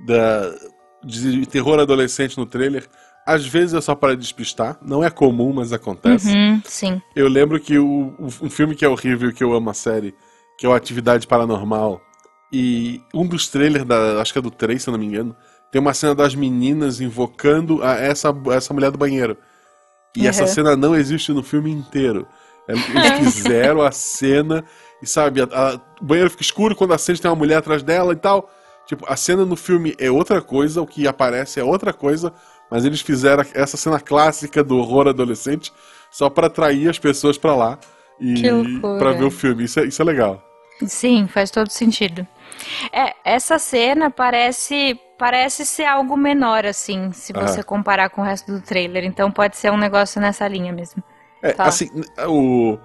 Da, 0.06 0.54
de 1.04 1.46
terror 1.46 1.80
adolescente 1.80 2.38
no 2.38 2.46
trailer, 2.46 2.88
às 3.26 3.46
vezes 3.46 3.74
é 3.74 3.82
só 3.82 3.96
para 3.96 4.16
despistar. 4.16 4.78
Não 4.82 5.04
é 5.04 5.10
comum, 5.10 5.52
mas 5.54 5.74
acontece. 5.74 6.30
Uhum, 6.34 6.62
sim. 6.66 7.02
Eu 7.16 7.28
lembro 7.28 7.60
que 7.60 7.78
o, 7.80 8.14
um 8.20 8.50
filme 8.50 8.76
que 8.76 8.86
é 8.86 8.90
horrível, 8.90 9.34
que 9.34 9.44
eu 9.44 9.54
amo 9.54 9.70
a 9.70 9.74
série, 9.74 10.14
que 10.58 10.66
é 10.66 10.70
o 10.70 10.74
Atividade 10.74 11.26
Paranormal, 11.26 12.02
e 12.52 13.02
um 13.14 13.26
dos 13.26 13.48
trailers, 13.48 13.86
da, 13.86 14.22
acho 14.22 14.34
que 14.34 14.40
é 14.40 14.42
do 14.42 14.52
3, 14.52 14.82
se 14.82 14.90
eu 14.90 14.92
não 14.92 15.00
me 15.00 15.06
engano, 15.06 15.36
tem 15.72 15.80
uma 15.80 15.94
cena 15.94 16.14
das 16.16 16.34
meninas 16.36 17.00
invocando 17.00 17.84
a, 17.84 17.94
essa, 17.96 18.34
essa 18.52 18.74
mulher 18.74 18.92
do 18.92 18.98
banheiro. 18.98 19.38
E 20.18 20.28
essa 20.28 20.42
Uhum. 20.44 20.48
cena 20.48 20.76
não 20.76 20.96
existe 20.96 21.32
no 21.32 21.44
filme 21.44 21.72
inteiro. 21.72 22.28
Eles 22.68 22.84
fizeram 23.36 23.82
a 23.82 23.92
cena 23.92 24.64
e, 25.02 25.08
sabe, 25.08 25.42
a- 25.42 25.46
a- 25.52 25.80
o 26.02 26.06
banheiro 26.06 26.30
fica 26.30 26.44
escuro 26.44 26.76
quando 26.76 26.94
acende 26.94 27.22
tem 27.22 27.30
uma 27.30 27.36
mulher 27.38 27.58
atrás 27.58 27.84
dela 27.84 28.14
e 28.14 28.16
tal. 28.16 28.50
Tipo, 28.86 29.06
a 29.08 29.16
cena 29.16 29.46
no 29.46 29.56
filme 29.56 29.96
é 30.00 30.10
outra 30.10 30.42
coisa, 30.42 30.82
o 30.82 30.88
que 30.88 31.08
aparece 31.08 31.60
é 31.60 31.64
outra 31.64 31.94
coisa, 31.94 32.34
mas 32.72 32.86
eles 32.86 33.02
fizeram 33.02 33.44
essa 33.54 33.78
cena 33.78 34.00
clássica 34.00 34.64
do 34.64 34.78
horror 34.78 35.08
adolescente 35.08 35.72
só 36.12 36.30
pra 36.30 36.48
atrair 36.48 36.90
as 36.90 36.98
pessoas 36.98 37.38
pra 37.38 37.56
lá 37.56 37.78
e 38.20 38.42
para 38.98 39.12
ver 39.14 39.26
o 39.26 39.32
filme. 39.32 39.64
Isso 39.66 39.80
é, 39.80 39.86
isso 39.86 40.02
é 40.02 40.06
legal. 40.06 40.44
Sim, 40.88 41.28
faz 41.28 41.52
todo 41.52 41.70
sentido. 41.70 42.26
É, 42.92 43.14
essa 43.24 43.60
cena 43.60 44.10
parece 44.10 45.00
parece 45.18 45.66
ser 45.66 45.84
algo 45.84 46.16
menor, 46.16 46.66
assim, 46.66 47.12
se 47.12 47.34
Aham. 47.36 47.46
você 47.48 47.62
comparar 47.62 48.10
com 48.10 48.22
o 48.22 48.24
resto 48.24 48.54
do 48.54 48.62
trailer. 48.62 49.04
Então 49.04 49.30
pode 49.30 49.58
ser 49.58 49.70
um 49.72 49.78
negócio 49.78 50.22
nessa 50.22 50.48
linha 50.48 50.72
mesmo. 50.72 51.04
É, 51.42 51.52
Tá. 51.54 51.66
assim, 51.66 51.90
o, 52.28 52.78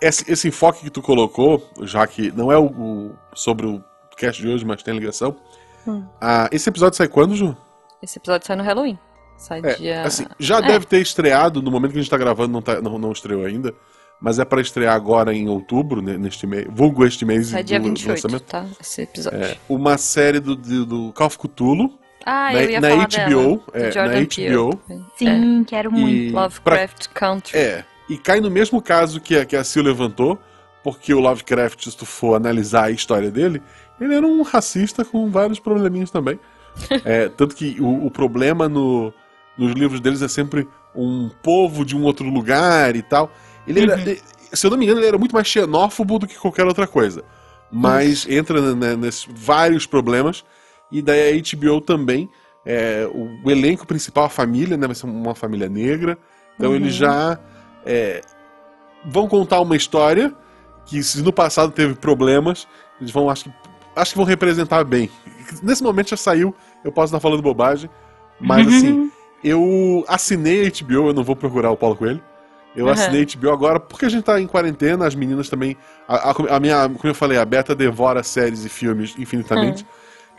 esse, 0.00 0.30
esse 0.30 0.48
enfoque 0.48 0.82
que 0.84 0.90
tu 0.90 1.00
colocou, 1.02 1.68
já 1.82 2.06
que 2.06 2.30
não 2.32 2.50
é 2.52 2.56
o, 2.58 2.66
o- 2.66 3.14
sobre 3.34 3.66
o 3.66 3.82
cast 4.16 4.40
de 4.40 4.48
hoje, 4.48 4.64
mas 4.64 4.82
tem 4.82 4.94
ligação. 4.94 5.36
Hum. 5.86 6.04
Ah, 6.20 6.48
esse 6.52 6.68
episódio 6.68 6.96
sai 6.96 7.08
quando, 7.08 7.34
Ju? 7.34 7.56
Esse 8.02 8.18
episódio 8.18 8.46
sai 8.46 8.56
no 8.56 8.62
Halloween. 8.62 8.98
Sai 9.36 9.60
É, 9.64 9.74
dia. 9.74 10.02
assim, 10.02 10.26
já 10.38 10.58
É. 10.58 10.62
deve 10.62 10.86
ter 10.86 11.00
estreado, 11.00 11.60
no 11.60 11.70
momento 11.70 11.92
que 11.92 11.98
a 11.98 12.00
gente 12.00 12.10
tá 12.10 12.16
gravando, 12.16 12.52
não, 12.52 12.62
tá- 12.62 12.80
não, 12.80 12.98
não 12.98 13.12
estreou 13.12 13.44
ainda. 13.44 13.74
Mas 14.20 14.38
é 14.38 14.44
pra 14.44 14.60
estrear 14.60 14.94
agora 14.94 15.34
em 15.34 15.48
outubro, 15.48 16.00
né, 16.00 16.16
neste 16.16 16.46
mês, 16.46 16.66
vulgo 16.70 17.04
este 17.04 17.24
mês 17.26 17.48
Sai 17.48 17.62
do, 17.62 17.66
dia 17.66 17.80
do 17.80 17.88
28, 17.88 18.08
lançamento. 18.10 18.44
tá? 18.44 18.64
Esse 18.80 19.02
episódio. 19.02 19.42
É, 19.42 19.56
uma 19.68 19.98
série 19.98 20.38
do, 20.40 20.54
do, 20.54 20.86
do 20.86 21.12
Call 21.12 21.26
of 21.26 21.36
Cthulhu, 21.38 21.98
Ah, 22.24 22.50
na, 22.52 22.62
eu 22.62 22.70
ia 22.70 22.80
na 22.80 22.88
falar 22.90 23.06
HBO, 23.08 23.56
dela, 23.56 23.62
é, 23.74 23.94
na 23.94 24.26
Peele. 24.26 24.56
HBO. 24.56 24.80
Sim, 25.18 25.64
quero 25.64 25.90
muito. 25.92 26.08
E 26.08 26.28
É. 26.28 26.32
pra- 26.32 26.42
Lovecraft 26.44 27.08
Country. 27.08 27.58
É, 27.58 27.84
e 28.08 28.16
cai 28.18 28.40
no 28.40 28.50
mesmo 28.50 28.80
caso 28.82 29.20
que 29.20 29.36
a, 29.36 29.44
que 29.44 29.56
a 29.56 29.64
Sil 29.64 29.82
levantou, 29.82 30.38
porque 30.82 31.14
o 31.14 31.20
Lovecraft, 31.20 31.84
se 31.88 31.96
tu 31.96 32.04
for 32.04 32.34
analisar 32.34 32.84
a 32.84 32.90
história 32.90 33.30
dele, 33.30 33.62
ele 34.00 34.14
era 34.14 34.26
um 34.26 34.42
racista 34.42 35.04
com 35.04 35.30
vários 35.30 35.58
probleminhas 35.58 36.10
também. 36.10 36.38
É, 37.04 37.28
tanto 37.28 37.54
que 37.54 37.76
o, 37.80 38.06
o 38.06 38.10
problema 38.10 38.68
no, 38.68 39.12
nos 39.56 39.72
livros 39.74 40.00
deles 40.00 40.22
é 40.22 40.26
sempre 40.28 40.66
um 40.94 41.30
povo 41.40 41.84
de 41.84 41.96
um 41.96 42.02
outro 42.02 42.28
lugar 42.28 42.96
e 42.96 43.02
tal. 43.02 43.30
Ele 43.66 43.82
era, 43.82 43.96
Uhum. 43.96 44.16
se 44.52 44.66
eu 44.66 44.70
não 44.72 44.76
me 44.76 44.84
engano, 44.84 44.98
ele 45.00 45.06
era 45.06 45.16
muito 45.18 45.32
mais 45.34 45.46
xenófobo 45.46 46.18
do 46.18 46.26
que 46.26 46.36
qualquer 46.36 46.66
outra 46.66 46.86
coisa. 46.88 47.22
Mas 47.70 48.26
entra 48.28 48.74
né, 48.74 48.96
nesses 48.96 49.24
vários 49.32 49.86
problemas. 49.86 50.44
E 50.90 51.00
daí 51.00 51.38
a 51.38 51.56
HBO 51.56 51.80
também, 51.80 52.28
é, 52.66 53.08
o, 53.12 53.38
o 53.46 53.50
elenco 53.52 53.86
principal, 53.86 54.24
a 54.24 54.28
família, 54.28 54.76
né, 54.76 54.86
vai 54.88 54.96
ser 54.96 55.06
uma 55.06 55.34
família 55.34 55.68
negra. 55.68 56.18
Então 56.56 56.70
Uhum. 56.70 56.76
eles 56.76 56.92
já 56.94 57.38
é, 57.84 58.20
vão 59.04 59.28
contar 59.28 59.60
uma 59.60 59.76
história 59.76 60.34
que 60.86 61.02
se 61.02 61.22
no 61.22 61.32
passado 61.32 61.72
teve 61.72 61.94
problemas, 61.94 62.66
eles 63.00 63.10
vão, 63.12 63.30
acho 63.30 63.44
que, 63.44 63.52
acho 63.96 64.10
que 64.12 64.16
vão 64.16 64.26
representar 64.26 64.84
bem. 64.84 65.10
Nesse 65.62 65.82
momento 65.82 66.10
já 66.10 66.16
saiu, 66.16 66.54
eu 66.82 66.92
posso 66.92 67.06
estar 67.06 67.20
falando 67.20 67.42
bobagem, 67.42 67.88
mas 68.40 68.66
Uhum. 68.66 68.76
assim, 68.76 69.10
eu 69.42 70.04
assinei 70.08 70.66
a 70.66 70.70
HBO, 70.70 71.08
eu 71.08 71.12
não 71.14 71.24
vou 71.24 71.36
procurar 71.36 71.70
o 71.70 71.76
Paulo 71.76 71.96
Coelho. 71.96 72.22
Eu 72.76 72.86
Uhum. 72.86 72.92
assinei 72.92 73.22
a 73.22 73.24
HBO 73.24 73.50
agora 73.50 73.78
porque 73.78 74.04
a 74.04 74.08
gente 74.08 74.24
tá 74.24 74.40
em 74.40 74.46
quarentena, 74.46 75.06
as 75.06 75.14
meninas 75.14 75.48
também. 75.48 75.76
A, 76.08 76.30
a- 76.30 76.56
a 76.56 76.60
minha, 76.60 76.88
como 76.88 76.98
eu 77.04 77.14
falei, 77.14 77.38
a 77.38 77.44
Beta 77.44 77.74
devora 77.74 78.22
séries 78.22 78.64
e 78.64 78.68
filmes 78.68 79.14
infinitamente. 79.18 79.86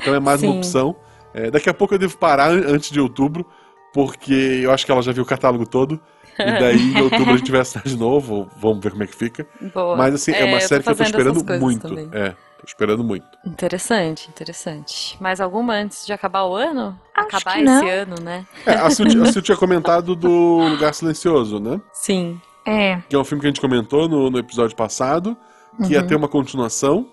Então 0.02 0.14
é 0.14 0.20
mais 0.20 0.42
uma 0.44 0.52
Sim. 0.52 0.58
opção. 0.58 0.96
É, 1.34 1.50
daqui 1.50 1.70
a 1.70 1.74
pouco 1.74 1.94
eu 1.94 1.98
devo 2.00 2.18
parar 2.18 2.50
an- 2.52 2.64
antes 2.68 2.92
de 2.92 3.00
outubro, 3.00 3.46
porque 3.94 4.60
eu 4.64 4.72
acho 4.72 4.86
que 4.86 4.92
ela 4.92 5.02
já 5.02 5.12
viu 5.14 5.24
o 5.24 5.26
catálogo 5.26 5.66
todo. 5.66 6.00
E 6.38 6.44
daí 6.60 6.94
em 6.94 7.02
outubro 7.02 7.34
a 7.34 7.38
gente 7.38 7.52
vai 7.52 7.62
assinar 7.62 7.86
de 7.86 7.98
novo, 7.98 8.50
vamos 8.58 8.84
ver 8.84 8.92
como 8.92 9.04
é 9.04 9.08
que 9.08 9.16
fica. 9.16 9.48
Boa. 9.74 9.96
Mas 9.96 10.14
assim, 10.16 10.32
é, 10.32 10.44
uma 10.46 10.60
tô 10.60 10.68
série 10.68 10.84
que 10.84 10.90
eu 10.90 10.96
tô 10.96 11.04
esperando 11.04 11.60
muito. 11.60 11.88
também. 11.88 12.10
É, 12.12 12.30
tô 12.30 12.66
esperando 12.68 13.04
muito. 13.04 13.26
Interessante, 13.46 14.28
interessante. 14.30 15.18
Mais 15.22 15.40
alguma 15.40 15.74
antes 15.76 16.06
de 16.06 16.12
acabar 16.14 16.44
o 16.46 16.56
ano? 16.56 17.00
Acho 17.16 17.28
acabar 17.28 17.54
que 17.56 17.62
esse 17.64 17.90
ano, 17.90 18.16
né? 18.22 18.46
É, 18.66 18.74
a 18.74 18.90
Sil, 18.92 19.08
a 19.24 19.32
Sil 19.32 19.42
tinha 19.42 19.58
comentado 19.58 20.16
do 20.16 20.30
Lugar 20.70 20.94
Silencioso, 20.94 21.60
né? 21.60 21.80
Sim. 21.94 22.40
É. 22.66 22.98
Que 23.08 23.16
é 23.16 23.20
um 23.20 23.24
filme 23.24 23.42
que 23.42 23.48
a 23.48 23.50
gente 23.50 23.62
comentou 23.62 24.10
no, 24.10 24.30
no 24.30 24.38
episódio 24.40 24.76
passado, 24.76 25.38
que 25.86 25.94
ia 25.94 26.04
ter 26.04 26.16
uma 26.16 26.28
continuação. 26.28 27.08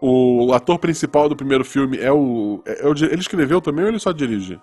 O 0.00 0.52
ator 0.54 0.78
principal 0.78 1.28
do 1.28 1.36
primeiro 1.36 1.62
filme 1.64 1.98
é 1.98 2.10
o, 2.10 2.62
é 2.64 2.86
o 2.86 2.94
di- 2.94 3.04
Ele 3.04 3.20
escreveu 3.20 3.60
também 3.60 3.84
ou 3.84 3.90
ele 3.90 3.98
só 3.98 4.12
dirige? 4.12 4.58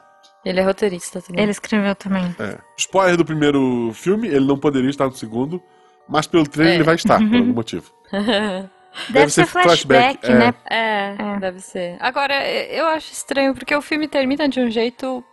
Ele 0.46 0.60
é 0.60 0.64
roteirista 0.64 1.22
também. 1.22 1.42
Ele 1.44 1.52
escreveu 1.52 1.96
também. 1.96 2.36
É. 2.40 2.58
Spoiler 2.78 3.18
do 3.18 3.26
primeiro 3.26 3.92
filme, 3.94 4.28
ele 4.28 4.46
não 4.46 4.58
poderia 4.58 4.90
estar 4.90 5.06
no 5.06 5.12
segundo, 5.14 5.62
mas 6.08 6.26
pelo 6.28 6.48
trailer 6.48 6.74
É. 6.74 6.76
ele 6.78 6.84
vai 6.84 6.96
estar, 6.96 7.18
por 7.18 7.36
algum 7.36 7.54
motivo. 7.54 7.92
Deve, 9.10 9.30
ser 9.32 9.46
flashback, 9.46 10.26
é. 10.28 10.34
né? 10.34 10.54
É, 10.70 11.16
É. 11.20 11.40
deve 11.40 11.60
ser. 11.60 11.98
Agora, 12.00 12.34
eu 12.50 12.88
acho 12.88 13.12
estranho 13.12 13.54
porque 13.54 13.76
o 13.76 13.82
filme 13.82 14.08
termina 14.08 14.50
de 14.50 14.60
um 14.60 14.72
jeito 14.72 15.24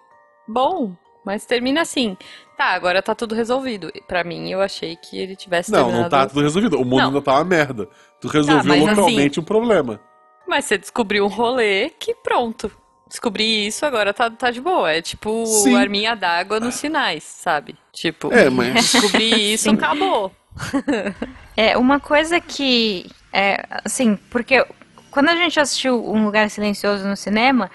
bom, 0.47 0.95
mas 1.25 1.47
termina 1.47 1.81
assim. 1.81 2.15
Tá, 2.59 2.67
agora 2.75 3.01
tá 3.01 3.15
tudo 3.15 3.35
resolvido. 3.35 3.91
Pra 4.07 4.23
mim, 4.23 4.51
eu 4.51 4.61
achei 4.61 4.97
que 4.97 5.19
ele 5.19 5.35
tivesse 5.35 5.73
Não, 5.73 5.79
terminado... 5.87 6.03
não 6.03 6.11
tá 6.11 6.27
tudo 6.27 6.43
resolvido. 6.43 6.77
O 6.79 6.85
mundo 6.85 6.99
Não. 7.01 7.07
ainda 7.09 7.23
tá 7.23 7.33
uma 7.37 7.45
merda. 7.45 7.89
Tu 8.21 8.29
resolveu 8.29 8.65
mas 8.65 8.97
localmente 8.97 9.41
um 9.41 9.45
problema. 9.45 9.99
Mas 10.47 10.67
você 10.67 10.77
descobriu 10.77 11.25
um 11.25 11.29
rolê 11.29 11.89
que 11.99 12.15
pronto. 12.17 12.71
Descobri 13.09 13.67
isso, 13.67 13.85
agora 13.85 14.13
tá, 14.15 14.31
tá 14.31 14.51
de 14.51 14.61
boa. 14.61 14.91
É 14.91 15.03
tipo 15.03 15.45
Sim. 15.47 15.77
arminha 15.77 16.15
d'água 16.17 16.59
nos 16.59 16.75
sinais, 16.75 17.23
sabe? 17.23 17.77
Tipo, 17.93 18.33
É, 18.33 18.49
mas. 18.51 18.75
descobri 18.93 19.55
isso, 19.55 19.65
Sim. 19.65 19.75
acabou. 19.75 20.33
É, 21.57 21.79
uma 21.79 22.01
coisa 22.01 22.41
que. 22.41 23.07
É, 23.33 23.65
assim, 23.85 24.17
porque 24.29 24.67
quando 25.09 25.29
a 25.29 25.37
gente 25.37 25.61
assistiu 25.61 26.05
Um 26.05 26.25
Lugar 26.25 26.51
Silencioso 26.51 27.07
no 27.07 27.17
cinema, 27.17 27.71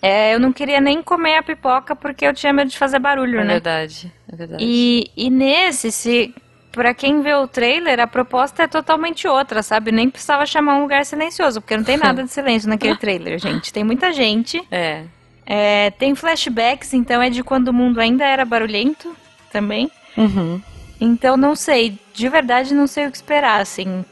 é, 0.00 0.34
eu 0.34 0.40
não 0.40 0.54
queria 0.54 0.80
nem 0.80 1.02
comer 1.02 1.36
a 1.36 1.42
pipoca 1.42 1.94
porque 1.94 2.24
eu 2.26 2.32
tinha 2.32 2.50
medo 2.50 2.70
de 2.70 2.78
fazer 2.78 2.98
barulho, 2.98 3.40
É 3.40 3.44
né? 3.44 3.52
verdade, 3.54 4.10
é 4.32 4.36
verdade. 4.36 4.64
E, 4.66 5.10
e 5.14 5.28
nesse, 5.28 5.92
se. 5.92 6.34
Pra 6.72 6.94
quem 6.94 7.20
vê 7.20 7.34
o 7.34 7.48
trailer, 7.48 7.98
a 7.98 8.06
proposta 8.06 8.62
é 8.62 8.68
totalmente 8.68 9.26
outra, 9.26 9.62
sabe? 9.62 9.90
Nem 9.90 10.08
precisava 10.08 10.46
chamar 10.46 10.76
um 10.76 10.82
lugar 10.82 11.04
silencioso, 11.04 11.60
porque 11.60 11.76
não 11.76 11.84
tem 11.84 11.96
nada 11.98 12.22
de 12.22 12.30
silêncio 12.30 12.68
naquele 12.68 12.96
trailer, 12.96 13.38
gente. 13.38 13.72
Tem 13.72 13.82
muita 13.82 14.12
gente. 14.12 14.62
É, 14.70 15.04
É, 15.44 15.90
tem 15.90 16.14
flashbacks, 16.14 16.94
então 16.94 17.20
é 17.20 17.28
de 17.28 17.42
quando 17.42 17.68
o 17.68 17.72
mundo 17.72 18.00
ainda 18.00 18.24
era 18.24 18.44
barulhento 18.44 19.16
também. 19.52 19.90
Uhum. 20.16 20.60
Então 21.00 21.36
não 21.36 21.56
sei, 21.56 21.98
de 22.12 22.28
verdade 22.28 22.72
não 22.74 22.86
sei 22.86 23.06
o 23.06 23.10
que 23.10 23.16
esperar, 23.16 23.60
assim. 23.60 24.04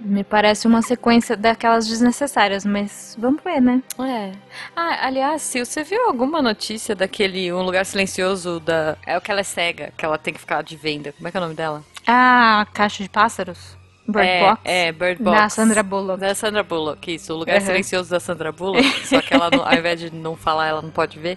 Me 0.00 0.22
parece 0.22 0.66
uma 0.66 0.80
sequência 0.82 1.36
daquelas 1.36 1.86
desnecessárias, 1.86 2.64
mas 2.64 3.16
vamos 3.18 3.42
ver, 3.42 3.60
né? 3.60 3.82
É. 4.00 4.32
Ah, 4.74 5.06
aliás, 5.06 5.42
se 5.42 5.64
você 5.64 5.82
viu 5.82 6.06
alguma 6.06 6.40
notícia 6.40 6.94
daquele 6.94 7.52
Um 7.52 7.62
Lugar 7.62 7.84
Silencioso 7.84 8.60
da. 8.60 8.96
É 9.06 9.16
o 9.16 9.20
que 9.20 9.30
ela 9.30 9.40
é 9.40 9.44
cega, 9.44 9.92
que 9.96 10.04
ela 10.04 10.18
tem 10.18 10.32
que 10.32 10.40
ficar 10.40 10.62
de 10.62 10.76
venda. 10.76 11.12
Como 11.12 11.26
é 11.26 11.30
que 11.30 11.36
é 11.36 11.40
o 11.40 11.42
nome 11.42 11.54
dela? 11.54 11.84
Ah, 12.06 12.66
Caixa 12.72 13.02
de 13.02 13.08
Pássaros? 13.08 13.76
Bird 14.08 14.26
é, 14.26 14.40
Box? 14.40 14.60
É, 14.64 14.92
Bird 14.92 15.22
Box. 15.22 15.38
Da 15.38 15.48
Sandra 15.50 15.82
Bullock. 15.82 16.20
Da 16.20 16.34
Sandra 16.34 16.62
Bullock, 16.62 17.14
isso. 17.14 17.34
O 17.34 17.36
Lugar 17.36 17.56
Uhum. 17.60 17.66
Silencioso 17.66 18.10
da 18.10 18.18
Sandra 18.18 18.50
Bullock. 18.52 19.06
só 19.06 19.20
que 19.20 19.34
ela, 19.34 19.50
não- 19.50 19.66
ao 19.66 19.74
invés 19.74 20.00
de 20.00 20.10
não 20.14 20.34
falar, 20.34 20.66
ela 20.68 20.80
não 20.82 20.90
pode 20.90 21.18
ver. 21.18 21.36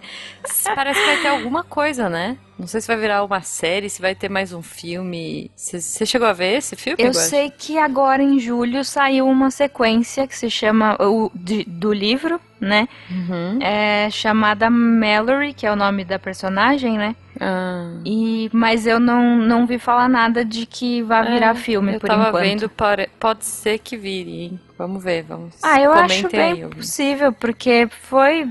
Parece 0.75 0.99
que 0.99 1.05
vai 1.05 1.17
ter 1.21 1.27
alguma 1.27 1.63
coisa, 1.63 2.07
né? 2.09 2.37
Não 2.57 2.67
sei 2.67 2.79
se 2.79 2.87
vai 2.87 2.95
virar 2.97 3.23
uma 3.23 3.41
série, 3.41 3.89
se 3.89 4.01
vai 4.01 4.13
ter 4.15 4.29
mais 4.29 4.53
um 4.53 4.61
filme. 4.61 5.49
Você 5.55 6.05
chegou 6.05 6.27
a 6.27 6.33
ver 6.33 6.57
esse 6.57 6.75
filme? 6.75 7.01
Eu 7.01 7.07
Guaxa? 7.07 7.19
sei 7.29 7.49
que 7.49 7.77
agora 7.77 8.21
em 8.21 8.39
julho 8.39 8.85
saiu 8.85 9.27
uma 9.27 9.49
sequência 9.49 10.27
que 10.27 10.37
se 10.37 10.49
chama 10.49 10.95
o, 10.99 11.31
de- 11.33 11.63
do 11.65 11.91
livro, 11.91 12.39
né? 12.59 12.87
Uhum. 13.09 13.57
É 13.61 14.09
chamada 14.11 14.69
Mallory, 14.69 15.53
que 15.53 15.65
é 15.65 15.71
o 15.71 15.75
nome 15.75 16.05
da 16.05 16.19
personagem, 16.19 16.97
né? 16.99 17.15
Ah. 17.43 17.89
E 18.05 18.51
mas 18.53 18.85
eu 18.85 18.99
não, 18.99 19.35
não 19.37 19.65
vi 19.65 19.79
falar 19.79 20.07
nada 20.07 20.45
de 20.45 20.67
que 20.67 21.01
vai 21.01 21.25
virar 21.31 21.51
É, 21.51 21.55
filme 21.55 21.95
eu 21.95 21.99
por 21.99 22.07
tava 22.07 22.29
enquanto. 22.29 22.43
vendo, 22.43 22.69
pare- 22.69 23.09
pode 23.19 23.43
ser 23.45 23.79
que 23.79 23.97
vire, 23.97 24.31
hein? 24.43 24.59
Vamos 24.77 25.03
ver, 25.03 25.23
vamos. 25.23 25.55
Ah, 25.63 25.81
eu 25.81 25.91
acho 25.91 26.29
bem 26.29 26.63
aí, 26.63 26.67
possível, 26.67 27.33
porque 27.33 27.89
foi. 28.03 28.47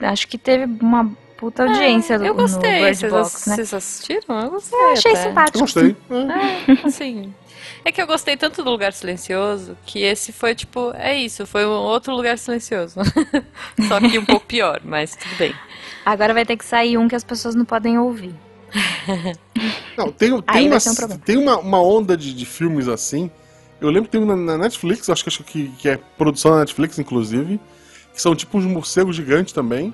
Acho 0.00 0.26
que 0.28 0.38
teve 0.38 0.64
uma 0.80 1.10
puta 1.36 1.64
audiência 1.64 2.14
É, 2.14 2.16
eu 2.16 2.20
no 2.28 2.34
gostei. 2.34 2.70
Bird 2.84 2.96
Vocês, 2.96 3.12
Box, 3.12 3.48
né? 3.50 3.54
vocês 3.56 3.74
assistiram? 3.74 4.40
Eu 4.40 4.50
gostei. 4.50 4.78
Eu 4.80 4.92
achei 4.92 5.12
até. 5.12 5.20
Eu 5.20 5.28
simpático. 5.28 5.58
gostei. 5.58 5.96
É, 6.10 6.86
assim. 6.86 7.34
É 7.84 7.92
que 7.92 8.00
eu 8.00 8.06
gostei 8.06 8.36
tanto 8.36 8.62
do 8.62 8.70
Lugar 8.70 8.92
Silencioso 8.92 9.76
que 9.84 10.00
esse 10.02 10.32
foi 10.32 10.54
tipo, 10.54 10.92
é 10.96 11.14
isso, 11.16 11.46
foi 11.46 11.64
um 11.66 11.70
outro 11.70 12.14
lugar 12.14 12.36
silencioso. 12.38 13.00
Só 13.88 14.00
que 14.00 14.18
um 14.18 14.24
pouco 14.24 14.46
pior, 14.46 14.80
mas 14.84 15.14
tudo 15.16 15.34
bem. 15.36 15.54
Agora 16.04 16.32
vai 16.34 16.44
ter 16.46 16.56
que 16.56 16.64
sair 16.64 16.96
um 16.98 17.06
que 17.08 17.14
as 17.14 17.24
pessoas 17.24 17.54
não 17.54 17.64
podem 17.64 17.98
ouvir. 17.98 18.34
Não, 19.96 20.12
tem, 20.12 20.40
tem, 20.42 20.68
uma, 20.68 20.76
um 20.76 21.18
tem 21.18 21.36
uma, 21.36 21.58
uma 21.58 21.82
onda 21.82 22.16
de, 22.16 22.32
de 22.32 22.46
filmes 22.46 22.86
assim. 22.86 23.30
Eu 23.80 23.88
lembro 23.90 24.04
que 24.04 24.10
tem 24.12 24.20
um 24.20 24.26
na, 24.26 24.36
na 24.36 24.58
Netflix, 24.58 25.08
acho 25.08 25.22
que, 25.24 25.28
acho 25.28 25.42
que, 25.44 25.68
que 25.78 25.88
é 25.88 25.96
produção 26.16 26.52
da 26.52 26.58
Netflix, 26.58 26.98
inclusive, 26.98 27.58
que 28.14 28.20
são 28.22 28.34
tipo 28.36 28.58
uns 28.58 28.64
morcegos 28.64 29.16
gigantes 29.16 29.52
também. 29.52 29.92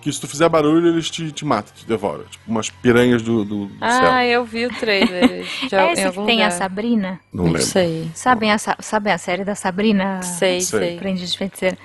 Que 0.00 0.12
se 0.12 0.20
tu 0.20 0.28
fizer 0.28 0.48
barulho, 0.48 0.88
eles 0.88 1.10
te, 1.10 1.32
te 1.32 1.44
matam, 1.44 1.74
te 1.74 1.84
devoram. 1.84 2.24
Tipo 2.24 2.44
umas 2.46 2.70
piranhas 2.70 3.20
do, 3.20 3.44
do, 3.44 3.66
do 3.66 3.76
Ah, 3.80 3.90
céu. 3.90 4.12
eu 4.22 4.44
vi 4.44 4.66
o 4.66 4.70
trailer. 4.74 5.44
Já, 5.68 5.82
é 5.88 5.92
esse 5.92 6.02
que 6.10 6.24
tem 6.24 6.42
a 6.42 6.46
lugar. 6.46 6.52
Sabrina? 6.52 7.20
Não 7.32 7.44
Não 7.44 7.52
lembro. 7.52 7.66
sei. 7.66 8.08
Sabem 8.14 8.52
a, 8.52 8.58
Sa- 8.58 8.76
sabem 8.80 9.12
a 9.12 9.18
série 9.18 9.44
da 9.44 9.56
Sabrina? 9.56 10.22
Sei, 10.22 10.60
Sei. 10.60 10.80
sei. 10.80 10.96
Aprendiz 10.96 11.32
de 11.32 11.36
Feiticeira. 11.38 11.76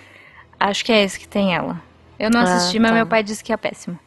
Acho 0.60 0.86
que 0.86 0.92
é 0.92 1.04
esse 1.04 1.20
que 1.20 1.28
tem 1.28 1.56
ela. 1.56 1.82
Eu 2.24 2.30
não 2.30 2.40
Ah, 2.40 2.44
assisti, 2.44 2.80
mas 2.80 2.92
tá. 2.92 2.96
meu 2.96 3.06
pai 3.06 3.22
disse 3.24 3.44
que 3.44 3.52
é 3.52 3.58
péssimo. 3.58 4.00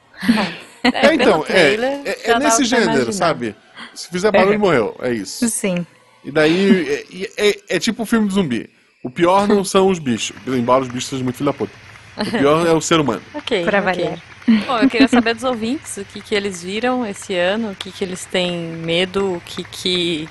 É, 0.84 1.14
então, 1.14 1.42
é, 1.42 1.44
trailer, 1.46 2.00
é, 2.04 2.18
é 2.24 2.28
dá 2.32 2.38
nesse 2.38 2.64
gênero, 2.64 2.90
imaginar. 2.92 3.12
sabe? 3.12 3.54
Se 3.94 4.08
fizer 4.08 4.30
barulho, 4.30 4.58
morreu. 4.58 4.96
É 5.00 5.12
isso. 5.12 5.48
Sim. 5.48 5.86
E 6.24 6.30
daí, 6.30 7.04
é, 7.36 7.48
é- 7.48 7.58
é 7.76 7.78
tipo 7.78 8.02
um 8.02 8.06
filme 8.06 8.26
de 8.28 8.34
zumbi. 8.34 8.70
O 9.02 9.10
pior 9.10 9.46
não 9.46 9.62
são 9.64 9.88
os 9.88 9.98
bichos, 9.98 10.34
embora 10.46 10.82
os 10.82 10.88
bichos 10.88 11.08
sejam 11.08 11.24
muito 11.24 11.36
filho 11.36 11.50
da 11.50 11.52
puta. 11.52 11.72
O 12.16 12.30
pior 12.30 12.66
é 12.66 12.72
o 12.72 12.80
ser 12.80 12.98
humano. 12.98 13.22
Ok. 13.34 13.64
Pra 13.64 13.78
ok. 13.80 13.84
variar. 13.84 14.18
Bom, 14.66 14.78
eu 14.78 14.88
queria 14.88 15.08
saber 15.08 15.34
dos 15.34 15.44
ouvintes 15.44 15.96
o 15.98 16.04
que, 16.04 16.20
que 16.20 16.34
eles 16.34 16.62
viram 16.62 17.04
esse 17.04 17.34
ano, 17.34 17.72
o 17.72 17.74
que, 17.74 17.90
que 17.92 18.02
eles 18.02 18.24
têm 18.24 18.56
medo, 18.58 19.34
o 19.34 19.40
que, 19.44 19.62
que 19.64 20.28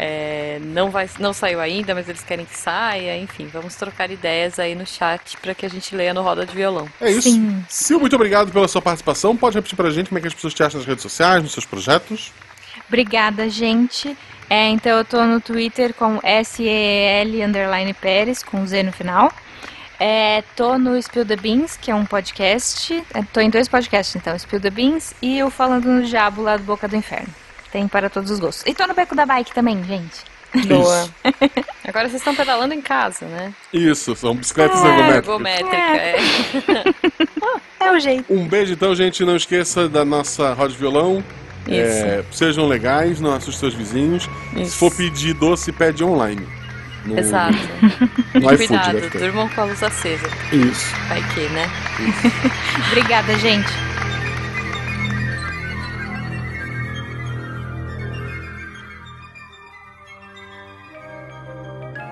é, 0.00 0.60
não, 0.62 0.90
vai, 0.90 1.10
não 1.18 1.32
saiu 1.32 1.60
ainda, 1.60 1.92
mas 1.92 2.08
eles 2.08 2.22
querem 2.22 2.46
que 2.46 2.56
saia. 2.56 3.18
Enfim, 3.18 3.48
vamos 3.52 3.74
trocar 3.74 4.08
ideias 4.08 4.60
aí 4.60 4.76
no 4.76 4.86
chat 4.86 5.36
para 5.38 5.52
que 5.54 5.66
a 5.66 5.68
gente 5.68 5.94
leia 5.96 6.14
no 6.14 6.22
Roda 6.22 6.46
de 6.46 6.54
Violão. 6.54 6.88
É 7.00 7.10
isso. 7.10 7.22
Sim. 7.22 7.64
Sil, 7.66 7.98
muito 7.98 8.14
obrigado 8.14 8.52
pela 8.52 8.68
sua 8.68 8.80
participação. 8.80 9.36
Pode 9.36 9.56
repetir 9.56 9.76
pra 9.76 9.90
gente 9.90 10.08
como 10.08 10.18
é 10.18 10.22
que 10.22 10.28
as 10.28 10.34
pessoas 10.34 10.54
te 10.54 10.62
acham 10.62 10.78
nas 10.78 10.86
redes 10.86 11.02
sociais, 11.02 11.42
nos 11.42 11.52
seus 11.52 11.66
projetos? 11.66 12.32
Obrigada, 12.86 13.50
gente. 13.50 14.16
É, 14.48 14.68
então 14.68 14.96
eu 14.96 15.04
tô 15.04 15.24
no 15.24 15.40
Twitter 15.40 15.92
com 15.92 16.20
S-E-L 16.22 17.42
underline 17.42 17.92
Pérez, 17.92 18.42
com 18.42 18.64
Z 18.64 18.84
no 18.84 18.92
final. 18.92 19.32
É, 19.98 20.44
tô 20.54 20.78
no 20.78 20.96
Spill 21.02 21.26
the 21.26 21.34
Beans, 21.34 21.76
que 21.76 21.90
é 21.90 21.94
um 21.94 22.06
podcast. 22.06 23.04
É, 23.12 23.22
tô 23.32 23.40
em 23.40 23.50
dois 23.50 23.66
podcasts, 23.66 24.14
então, 24.14 24.38
Spill 24.38 24.60
the 24.60 24.70
Beans 24.70 25.12
e 25.20 25.42
o 25.42 25.50
Falando 25.50 25.86
no 25.86 26.02
Diabo 26.04 26.40
lá 26.40 26.56
do 26.56 26.62
Boca 26.62 26.86
do 26.86 26.94
Inferno. 26.94 27.34
Tem 27.72 27.86
para 27.88 28.08
todos 28.08 28.30
os 28.30 28.38
gostos. 28.38 28.64
E 28.66 28.74
tô 28.74 28.86
no 28.86 28.94
Beco 28.94 29.14
da 29.14 29.26
Bike 29.26 29.52
também, 29.52 29.82
gente. 29.84 30.24
Boa. 30.66 31.08
Agora 31.86 32.08
vocês 32.08 32.20
estão 32.22 32.34
pedalando 32.34 32.72
em 32.72 32.80
casa, 32.80 33.26
né? 33.26 33.52
Isso, 33.72 34.16
são 34.16 34.34
bicicletas 34.34 34.82
É, 34.82 34.88
ergométricas. 35.16 35.26
Ergométrica, 35.28 35.76
é. 35.76 36.16
É 37.80 37.84
é 37.88 37.92
o 37.92 38.00
jeito. 38.00 38.32
Um 38.32 38.48
beijo 38.48 38.72
então, 38.72 38.94
gente. 38.94 39.22
Não 39.24 39.36
esqueça 39.36 39.88
da 39.88 40.04
nossa 40.06 40.54
roda 40.54 40.70
de 40.72 40.78
violão. 40.78 41.22
É, 41.70 42.24
sejam 42.32 42.66
legais, 42.66 43.20
não 43.20 43.34
assustem 43.34 43.70
seus 43.70 43.74
vizinhos. 43.74 44.28
Isso. 44.56 44.70
Se 44.70 44.76
for 44.78 44.90
pedir 44.94 45.34
doce, 45.34 45.70
pede 45.70 46.02
online. 46.02 46.48
No, 47.04 47.18
Exato. 47.18 47.56
No 48.34 48.56
Cuidado, 48.56 49.00
ficar. 49.00 49.18
durmam 49.18 49.48
com 49.50 49.60
a 49.60 49.64
luz 49.64 49.82
acesa. 49.82 50.28
Isso. 50.52 50.94
Vai 51.08 51.22
que, 51.34 51.40
né? 51.50 51.68
Obrigada, 52.88 53.36
gente. 53.38 53.68